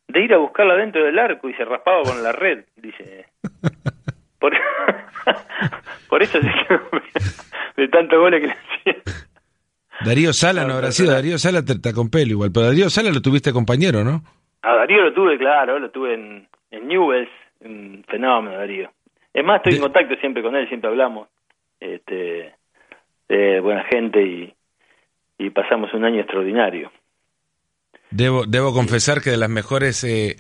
De 0.07 0.21
ir 0.21 0.35
a 0.35 0.39
buscarla 0.39 0.75
dentro 0.75 1.03
del 1.03 1.19
arco 1.19 1.49
y 1.49 1.55
se 1.55 1.65
raspaba 1.65 2.03
con 2.03 2.23
la 2.23 2.33
red, 2.33 2.65
dice. 2.77 3.27
Por, 4.39 4.53
por 6.09 6.23
eso 6.23 6.39
se 6.41 6.47
quedó 6.47 6.81
de 7.77 7.89
tantos 7.89 8.19
goles 8.19 8.41
que 8.41 8.47
le 8.47 8.53
hacía. 8.53 9.03
Darío 10.05 10.33
Sala 10.33 10.65
no, 10.65 10.75
habrá 10.75 10.93
sido, 10.93 11.13
Darío 11.13 11.39
Sala 11.39 11.65
te, 11.65 11.79
te 11.79 11.93
pelo 11.93 12.31
igual, 12.31 12.51
pero 12.53 12.67
Darío 12.67 12.91
Sala 12.91 13.11
lo 13.11 13.23
tuviste 13.23 13.53
compañero, 13.53 14.05
¿no? 14.05 14.23
A 14.63 14.75
Darío 14.75 15.05
lo 15.05 15.13
tuve, 15.15 15.39
claro, 15.39 15.79
lo 15.79 15.91
tuve 15.91 16.15
en, 16.15 16.49
en 16.71 16.87
Newells, 16.87 17.31
un 17.61 18.05
fenómeno 18.07 18.59
Darío. 18.59 18.91
Es 19.33 19.45
más, 19.45 19.57
estoy 19.59 19.75
en 19.75 19.83
contacto 19.83 20.15
siempre 20.17 20.43
con 20.43 20.57
él, 20.57 20.69
siempre 20.69 20.91
hablamos. 20.91 21.29
Este, 21.81 22.55
buena 23.29 23.85
gente 23.85 24.23
y, 24.23 24.55
y 25.39 25.51
pasamos 25.51 25.93
un 25.95 26.05
año 26.05 26.21
extraordinario. 26.21 26.91
Debo, 28.11 28.45
debo 28.47 28.73
confesar 28.73 29.21
que 29.21 29.31
de 29.31 29.37
las 29.37 29.51
mejores 29.51 30.03
eh, 30.05 30.37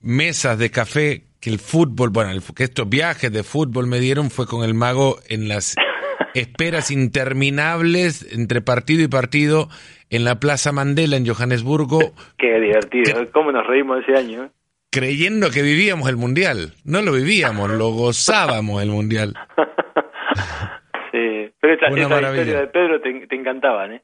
mesas 0.00 0.58
de 0.58 0.70
café 0.70 1.22
que 1.40 1.50
el 1.50 1.58
fútbol, 1.58 2.10
bueno, 2.10 2.30
que 2.56 2.64
estos 2.64 2.88
viajes 2.88 3.32
de 3.32 3.42
fútbol 3.42 3.86
me 3.86 3.98
dieron 3.98 4.30
fue 4.30 4.46
con 4.46 4.64
el 4.64 4.74
mago 4.74 5.16
en 5.28 5.48
las 5.48 5.76
esperas 6.34 6.90
interminables 6.90 8.32
entre 8.32 8.60
partido 8.60 9.02
y 9.02 9.08
partido 9.08 9.68
en 10.10 10.24
la 10.24 10.36
Plaza 10.36 10.72
Mandela 10.72 11.16
en 11.16 11.26
Johannesburgo. 11.26 11.98
Qué 12.38 12.60
divertido, 12.60 13.30
cómo 13.32 13.50
nos 13.50 13.66
reímos 13.66 14.02
ese 14.06 14.16
año. 14.16 14.50
Creyendo 14.92 15.50
que 15.50 15.62
vivíamos 15.62 16.06
el 16.10 16.16
Mundial. 16.16 16.74
No 16.84 17.00
lo 17.00 17.12
vivíamos, 17.12 17.70
lo 17.70 17.88
gozábamos 17.92 18.82
el 18.82 18.90
Mundial. 18.90 19.32
sí, 21.10 21.50
pero 21.58 21.72
esta, 21.72 21.88
historia 21.88 22.30
de 22.30 22.66
Pedro 22.66 23.00
te, 23.00 23.26
te 23.26 23.34
encantaban, 23.34 23.94
¿eh? 23.94 24.02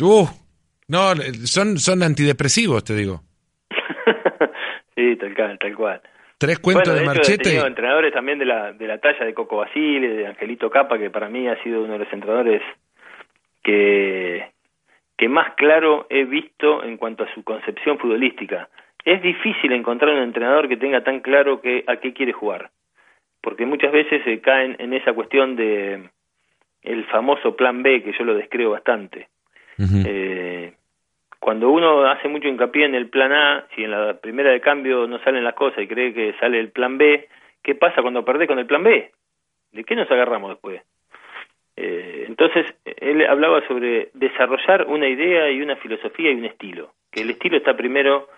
Uh, 0.00 0.26
no, 0.88 1.14
son, 1.44 1.78
son 1.78 2.02
antidepresivos, 2.02 2.82
te 2.82 2.94
digo. 2.94 3.20
sí, 4.96 5.16
tal 5.16 5.34
cual, 5.34 5.58
tal 5.58 5.76
cual. 5.76 6.02
Tres 6.38 6.58
cuentos 6.60 6.94
de, 6.94 7.04
Marchete. 7.04 7.56
He 7.56 7.60
entrenadores 7.60 8.12
también 8.12 8.38
de 8.38 8.44
la, 8.44 8.72
de 8.72 8.86
la 8.86 8.98
talla 8.98 9.24
de 9.24 9.34
Coco 9.34 9.56
Basile, 9.56 10.08
de 10.08 10.26
Angelito 10.26 10.70
Capa, 10.70 10.98
que 10.98 11.10
para 11.10 11.28
mí 11.28 11.48
ha 11.48 11.62
sido 11.62 11.82
uno 11.82 11.94
de 11.94 11.98
los 12.00 12.12
entrenadores 12.12 12.62
que, 13.62 14.50
que 15.16 15.28
más 15.28 15.54
claro 15.56 16.06
he 16.08 16.24
visto 16.24 16.84
en 16.84 16.98
cuanto 16.98 17.24
a 17.24 17.34
su 17.34 17.42
concepción 17.42 17.98
futbolística. 17.98 18.68
Es 19.06 19.22
difícil 19.22 19.70
encontrar 19.70 20.12
un 20.12 20.22
entrenador 20.22 20.66
que 20.68 20.76
tenga 20.76 21.04
tan 21.04 21.20
claro 21.20 21.60
que, 21.60 21.84
a 21.86 21.98
qué 21.98 22.12
quiere 22.12 22.32
jugar, 22.32 22.70
porque 23.40 23.64
muchas 23.64 23.92
veces 23.92 24.20
se 24.24 24.40
caen 24.40 24.74
en 24.80 24.92
esa 24.92 25.12
cuestión 25.12 25.54
de 25.54 26.10
el 26.82 27.04
famoso 27.04 27.54
plan 27.54 27.84
B, 27.84 28.02
que 28.02 28.12
yo 28.18 28.24
lo 28.24 28.34
descreo 28.34 28.70
bastante. 28.70 29.28
eh, 29.78 30.72
cuando 31.38 31.70
uno 31.70 32.04
hace 32.06 32.26
mucho 32.26 32.48
hincapié 32.48 32.84
en 32.86 32.96
el 32.96 33.08
plan 33.08 33.32
A, 33.32 33.68
si 33.76 33.84
en 33.84 33.92
la 33.92 34.14
primera 34.14 34.50
de 34.50 34.60
cambio 34.60 35.06
no 35.06 35.20
salen 35.20 35.44
las 35.44 35.54
cosas 35.54 35.84
y 35.84 35.86
cree 35.86 36.12
que 36.12 36.34
sale 36.40 36.58
el 36.58 36.72
plan 36.72 36.98
B, 36.98 37.28
¿qué 37.62 37.76
pasa 37.76 38.02
cuando 38.02 38.24
perdés 38.24 38.48
con 38.48 38.58
el 38.58 38.66
plan 38.66 38.82
B? 38.82 39.12
¿De 39.70 39.84
qué 39.84 39.94
nos 39.94 40.10
agarramos 40.10 40.50
después? 40.50 40.82
Eh, 41.76 42.24
entonces, 42.26 42.66
él 42.84 43.24
hablaba 43.24 43.64
sobre 43.68 44.08
desarrollar 44.14 44.86
una 44.88 45.06
idea 45.06 45.48
y 45.48 45.62
una 45.62 45.76
filosofía 45.76 46.32
y 46.32 46.34
un 46.34 46.46
estilo, 46.46 46.90
que 47.12 47.22
el 47.22 47.30
estilo 47.30 47.56
está 47.56 47.76
primero 47.76 48.28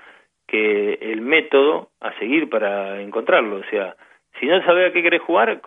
que 0.49 0.94
el 0.94 1.20
método 1.20 1.90
a 2.01 2.12
seguir 2.18 2.51
para 2.51 3.01
encontrarlo, 3.01 3.57
o 3.57 3.64
sea, 3.70 3.94
si 4.40 4.46
no 4.46 4.61
sabes 4.64 4.90
a 4.90 4.92
qué 4.92 5.03
querés 5.03 5.22
jugar, 5.22 5.61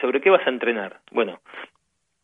¿sobre 0.00 0.20
qué 0.20 0.30
vas 0.30 0.46
a 0.46 0.50
entrenar? 0.50 1.00
Bueno, 1.10 1.40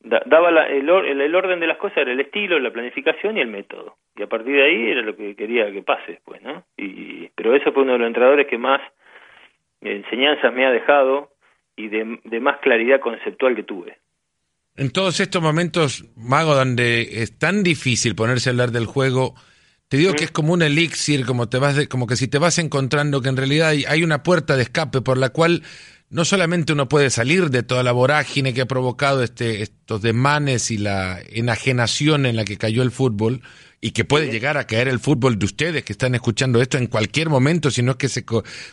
daba 0.05 0.51
el, 0.67 0.89
el, 0.89 1.35
orden 1.35 1.61
de 1.61 1.67
las 1.67 1.79
cosas 1.79 1.99
era 1.99 2.12
el 2.12 2.21
estilo, 2.21 2.59
la 2.59 2.73
planificación 2.73 3.37
y 3.37 3.41
el 3.41 3.49
método. 3.49 3.97
Y 4.17 4.23
a 4.23 4.27
partir 4.27 4.55
de 4.55 4.62
ahí 4.62 4.91
era 4.91 5.03
lo 5.03 5.17
que 5.17 5.35
quería 5.35 5.71
que 5.73 5.83
pase, 5.83 6.21
pues, 6.25 6.43
¿no? 6.43 6.65
Y, 6.77 7.29
pero 7.35 7.55
eso 7.55 7.73
fue 7.73 7.83
uno 7.83 7.93
de 7.93 7.99
los 7.99 8.07
entrenadores 8.07 8.47
que 8.47 8.59
más 8.59 8.81
enseñanzas 9.81 10.53
me 10.55 10.67
ha 10.67 10.71
dejado 10.71 11.31
y 11.77 11.89
de, 11.89 12.41
más 12.41 12.59
claridad 12.61 13.01
conceptual 13.01 13.57
que 13.57 13.65
tuve. 13.65 13.99
En 14.77 14.93
todos 14.93 15.21
estos 15.21 15.43
momentos, 15.43 16.05
Mago, 16.17 16.55
donde 16.55 17.23
es 17.23 17.39
tan 17.39 17.62
difícil 17.62 18.15
ponerse 18.15 18.51
a 18.51 18.53
hablar 18.53 18.71
del 18.71 18.87
juego, 18.87 19.35
te 19.95 19.99
digo 19.99 20.14
que 20.14 20.24
es 20.24 20.32
como 20.32 20.53
un 20.53 20.62
elixir, 20.62 21.24
como, 21.24 21.49
te 21.49 21.59
vas 21.59 21.86
como 21.86 22.09
que 22.09 22.16
si 22.16 22.26
te 22.26 22.38
vas 22.38 22.59
encontrando 22.59 23.22
que 23.22 23.28
en 23.28 23.36
realidad 23.36 23.68
hay, 23.68 23.84
hay 23.84 24.03
una 24.03 24.24
puerta 24.24 24.57
de 24.57 24.64
escape 24.64 25.03
por 25.03 25.18
la 25.18 25.28
cual 25.28 25.62
no 26.11 26.24
solamente 26.24 26.72
uno 26.72 26.88
puede 26.88 27.11
salir 27.11 27.49
de 27.49 27.62
toda 27.62 27.84
la 27.84 27.92
vorágine 27.92 28.53
que 28.53 28.62
ha 28.62 28.66
provocado 28.66 29.22
este, 29.22 29.62
estos 29.62 30.03
demanes 30.03 30.72
y 30.72 30.78
la 30.78 31.20
enajenación 31.30 32.26
en 32.26 32.34
la 32.34 32.45
que 32.45 32.57
cayó 32.57 32.82
el 32.82 32.90
fútbol, 32.90 33.42
y 33.80 33.92
que 33.92 34.05
puede 34.05 34.32
llegar 34.32 34.57
a 34.57 34.66
caer 34.66 34.88
el 34.88 34.99
fútbol 34.99 35.38
de 35.38 35.45
ustedes 35.45 35.84
que 35.84 35.92
están 35.92 36.16
escuchando 36.16 36.61
esto 36.61 36.76
en 36.76 36.88
cualquier 36.88 37.28
momento, 37.28 37.70
si 37.70 37.82
no 37.82 37.92
es 37.92 37.97
que 37.99 38.09
se 38.09 38.24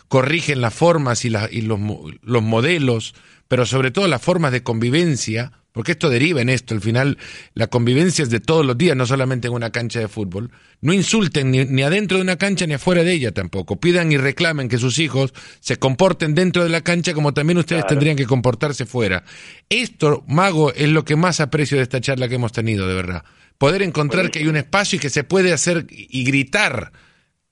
corrigen 0.08 0.60
las 0.60 0.74
formas 0.74 1.24
y, 1.24 1.28
y 1.52 1.60
los, 1.60 1.78
los 2.22 2.42
modelos, 2.42 3.14
pero 3.46 3.64
sobre 3.64 3.92
todo 3.92 4.08
las 4.08 4.22
formas 4.22 4.50
de 4.50 4.64
convivencia, 4.64 5.52
porque 5.72 5.92
esto 5.92 6.10
deriva 6.10 6.40
en 6.40 6.48
esto, 6.48 6.74
al 6.74 6.80
final 6.80 7.18
la 7.54 7.66
convivencia 7.66 8.22
es 8.22 8.30
de 8.30 8.40
todos 8.40 8.64
los 8.64 8.76
días, 8.76 8.96
no 8.96 9.06
solamente 9.06 9.48
en 9.48 9.54
una 9.54 9.70
cancha 9.70 10.00
de 10.00 10.08
fútbol. 10.08 10.50
No 10.80 10.92
insulten 10.92 11.50
ni, 11.50 11.64
ni, 11.64 11.82
adentro 11.82 12.18
de 12.18 12.22
una 12.22 12.36
cancha 12.36 12.66
ni 12.66 12.74
afuera 12.74 13.02
de 13.02 13.12
ella 13.12 13.32
tampoco. 13.32 13.80
Pidan 13.80 14.12
y 14.12 14.16
reclamen 14.16 14.68
que 14.68 14.78
sus 14.78 14.98
hijos 14.98 15.32
se 15.60 15.76
comporten 15.76 16.34
dentro 16.34 16.62
de 16.62 16.68
la 16.68 16.82
cancha 16.82 17.14
como 17.14 17.32
también 17.32 17.58
ustedes 17.58 17.86
tendrían 17.86 18.16
que 18.16 18.26
comportarse 18.26 18.86
fuera. 18.86 19.22
Esto, 19.68 20.24
Mago, 20.28 20.72
es 20.72 20.88
lo 20.88 21.04
que 21.04 21.16
más 21.16 21.40
aprecio 21.40 21.76
de 21.78 21.84
esta 21.84 22.00
charla 22.00 22.28
que 22.28 22.34
hemos 22.34 22.52
tenido, 22.52 22.86
de 22.86 22.94
verdad. 22.94 23.24
Poder 23.58 23.82
encontrar 23.82 24.30
que 24.30 24.40
hay 24.40 24.48
un 24.48 24.56
espacio 24.56 24.96
y 24.96 25.00
que 25.00 25.10
se 25.10 25.24
puede 25.24 25.52
hacer 25.52 25.86
y 25.88 26.24
gritar 26.24 26.92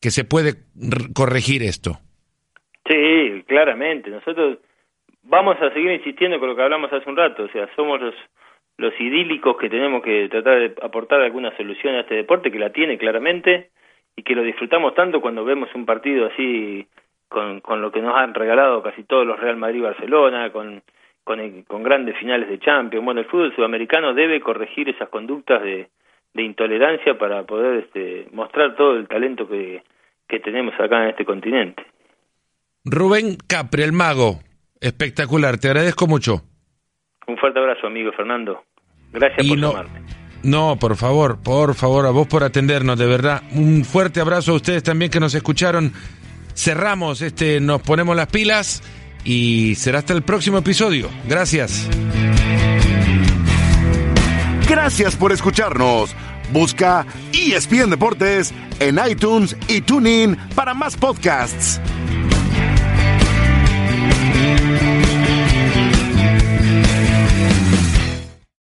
que 0.00 0.10
se 0.10 0.24
puede 0.24 0.54
corregir 1.14 1.62
esto. 1.62 2.00
Sí, 2.88 3.44
claramente. 3.46 4.10
Nosotros 4.10 4.58
vamos 5.30 5.56
a 5.62 5.72
seguir 5.72 5.92
insistiendo 5.92 6.38
con 6.38 6.48
lo 6.48 6.56
que 6.56 6.62
hablamos 6.62 6.92
hace 6.92 7.08
un 7.08 7.16
rato, 7.16 7.44
o 7.44 7.48
sea, 7.48 7.68
somos 7.76 8.00
los, 8.00 8.14
los 8.76 8.92
idílicos 9.00 9.56
que 9.56 9.70
tenemos 9.70 10.02
que 10.02 10.28
tratar 10.28 10.58
de 10.58 10.74
aportar 10.82 11.20
alguna 11.20 11.56
solución 11.56 11.94
a 11.94 12.00
este 12.00 12.16
deporte, 12.16 12.50
que 12.50 12.58
la 12.58 12.70
tiene 12.70 12.98
claramente 12.98 13.70
y 14.16 14.22
que 14.22 14.34
lo 14.34 14.42
disfrutamos 14.42 14.94
tanto 14.94 15.20
cuando 15.20 15.44
vemos 15.44 15.68
un 15.74 15.86
partido 15.86 16.26
así 16.26 16.86
con, 17.28 17.60
con 17.60 17.80
lo 17.80 17.92
que 17.92 18.02
nos 18.02 18.16
han 18.16 18.34
regalado 18.34 18.82
casi 18.82 19.04
todos 19.04 19.24
los 19.24 19.38
Real 19.38 19.56
Madrid-Barcelona, 19.56 20.50
con, 20.50 20.82
con, 21.22 21.62
con 21.62 21.82
grandes 21.84 22.16
finales 22.18 22.48
de 22.48 22.58
Champions. 22.58 23.04
Bueno, 23.04 23.20
el 23.20 23.26
fútbol 23.26 23.54
sudamericano 23.54 24.12
debe 24.12 24.40
corregir 24.40 24.88
esas 24.88 25.08
conductas 25.10 25.62
de, 25.62 25.88
de 26.34 26.42
intolerancia 26.42 27.16
para 27.16 27.44
poder 27.44 27.84
este, 27.84 28.26
mostrar 28.32 28.74
todo 28.74 28.96
el 28.96 29.06
talento 29.06 29.48
que, 29.48 29.82
que 30.28 30.40
tenemos 30.40 30.74
acá 30.74 31.04
en 31.04 31.10
este 31.10 31.24
continente. 31.24 31.84
Rubén 32.84 33.36
Capri, 33.48 33.82
el 33.82 33.92
mago, 33.92 34.40
Espectacular, 34.80 35.58
te 35.58 35.68
agradezco 35.68 36.06
mucho. 36.06 36.42
Un 37.26 37.36
fuerte 37.36 37.58
abrazo, 37.58 37.86
amigo 37.86 38.10
Fernando. 38.16 38.64
Gracias 39.12 39.46
por 39.46 39.58
no, 39.58 39.70
llamarme. 39.70 40.00
No, 40.42 40.76
por 40.80 40.96
favor, 40.96 41.38
por 41.42 41.74
favor, 41.74 42.06
a 42.06 42.10
vos 42.10 42.26
por 42.26 42.42
atendernos, 42.42 42.98
de 42.98 43.06
verdad. 43.06 43.42
Un 43.52 43.84
fuerte 43.84 44.20
abrazo 44.20 44.52
a 44.52 44.54
ustedes 44.54 44.82
también 44.82 45.10
que 45.10 45.20
nos 45.20 45.34
escucharon. 45.34 45.92
Cerramos 46.54 47.20
este, 47.22 47.60
nos 47.60 47.82
ponemos 47.82 48.16
las 48.16 48.28
pilas 48.28 48.82
y 49.24 49.74
será 49.74 49.98
hasta 49.98 50.14
el 50.14 50.22
próximo 50.22 50.58
episodio. 50.58 51.08
Gracias. 51.28 51.88
Gracias 54.68 55.16
por 55.16 55.32
escucharnos. 55.32 56.14
Busca 56.52 57.06
ESPN 57.32 57.90
Deportes 57.90 58.54
en 58.80 58.98
iTunes 59.08 59.56
y 59.68 59.82
TuneIn 59.82 60.36
para 60.54 60.74
más 60.74 60.96
podcasts. 60.96 61.80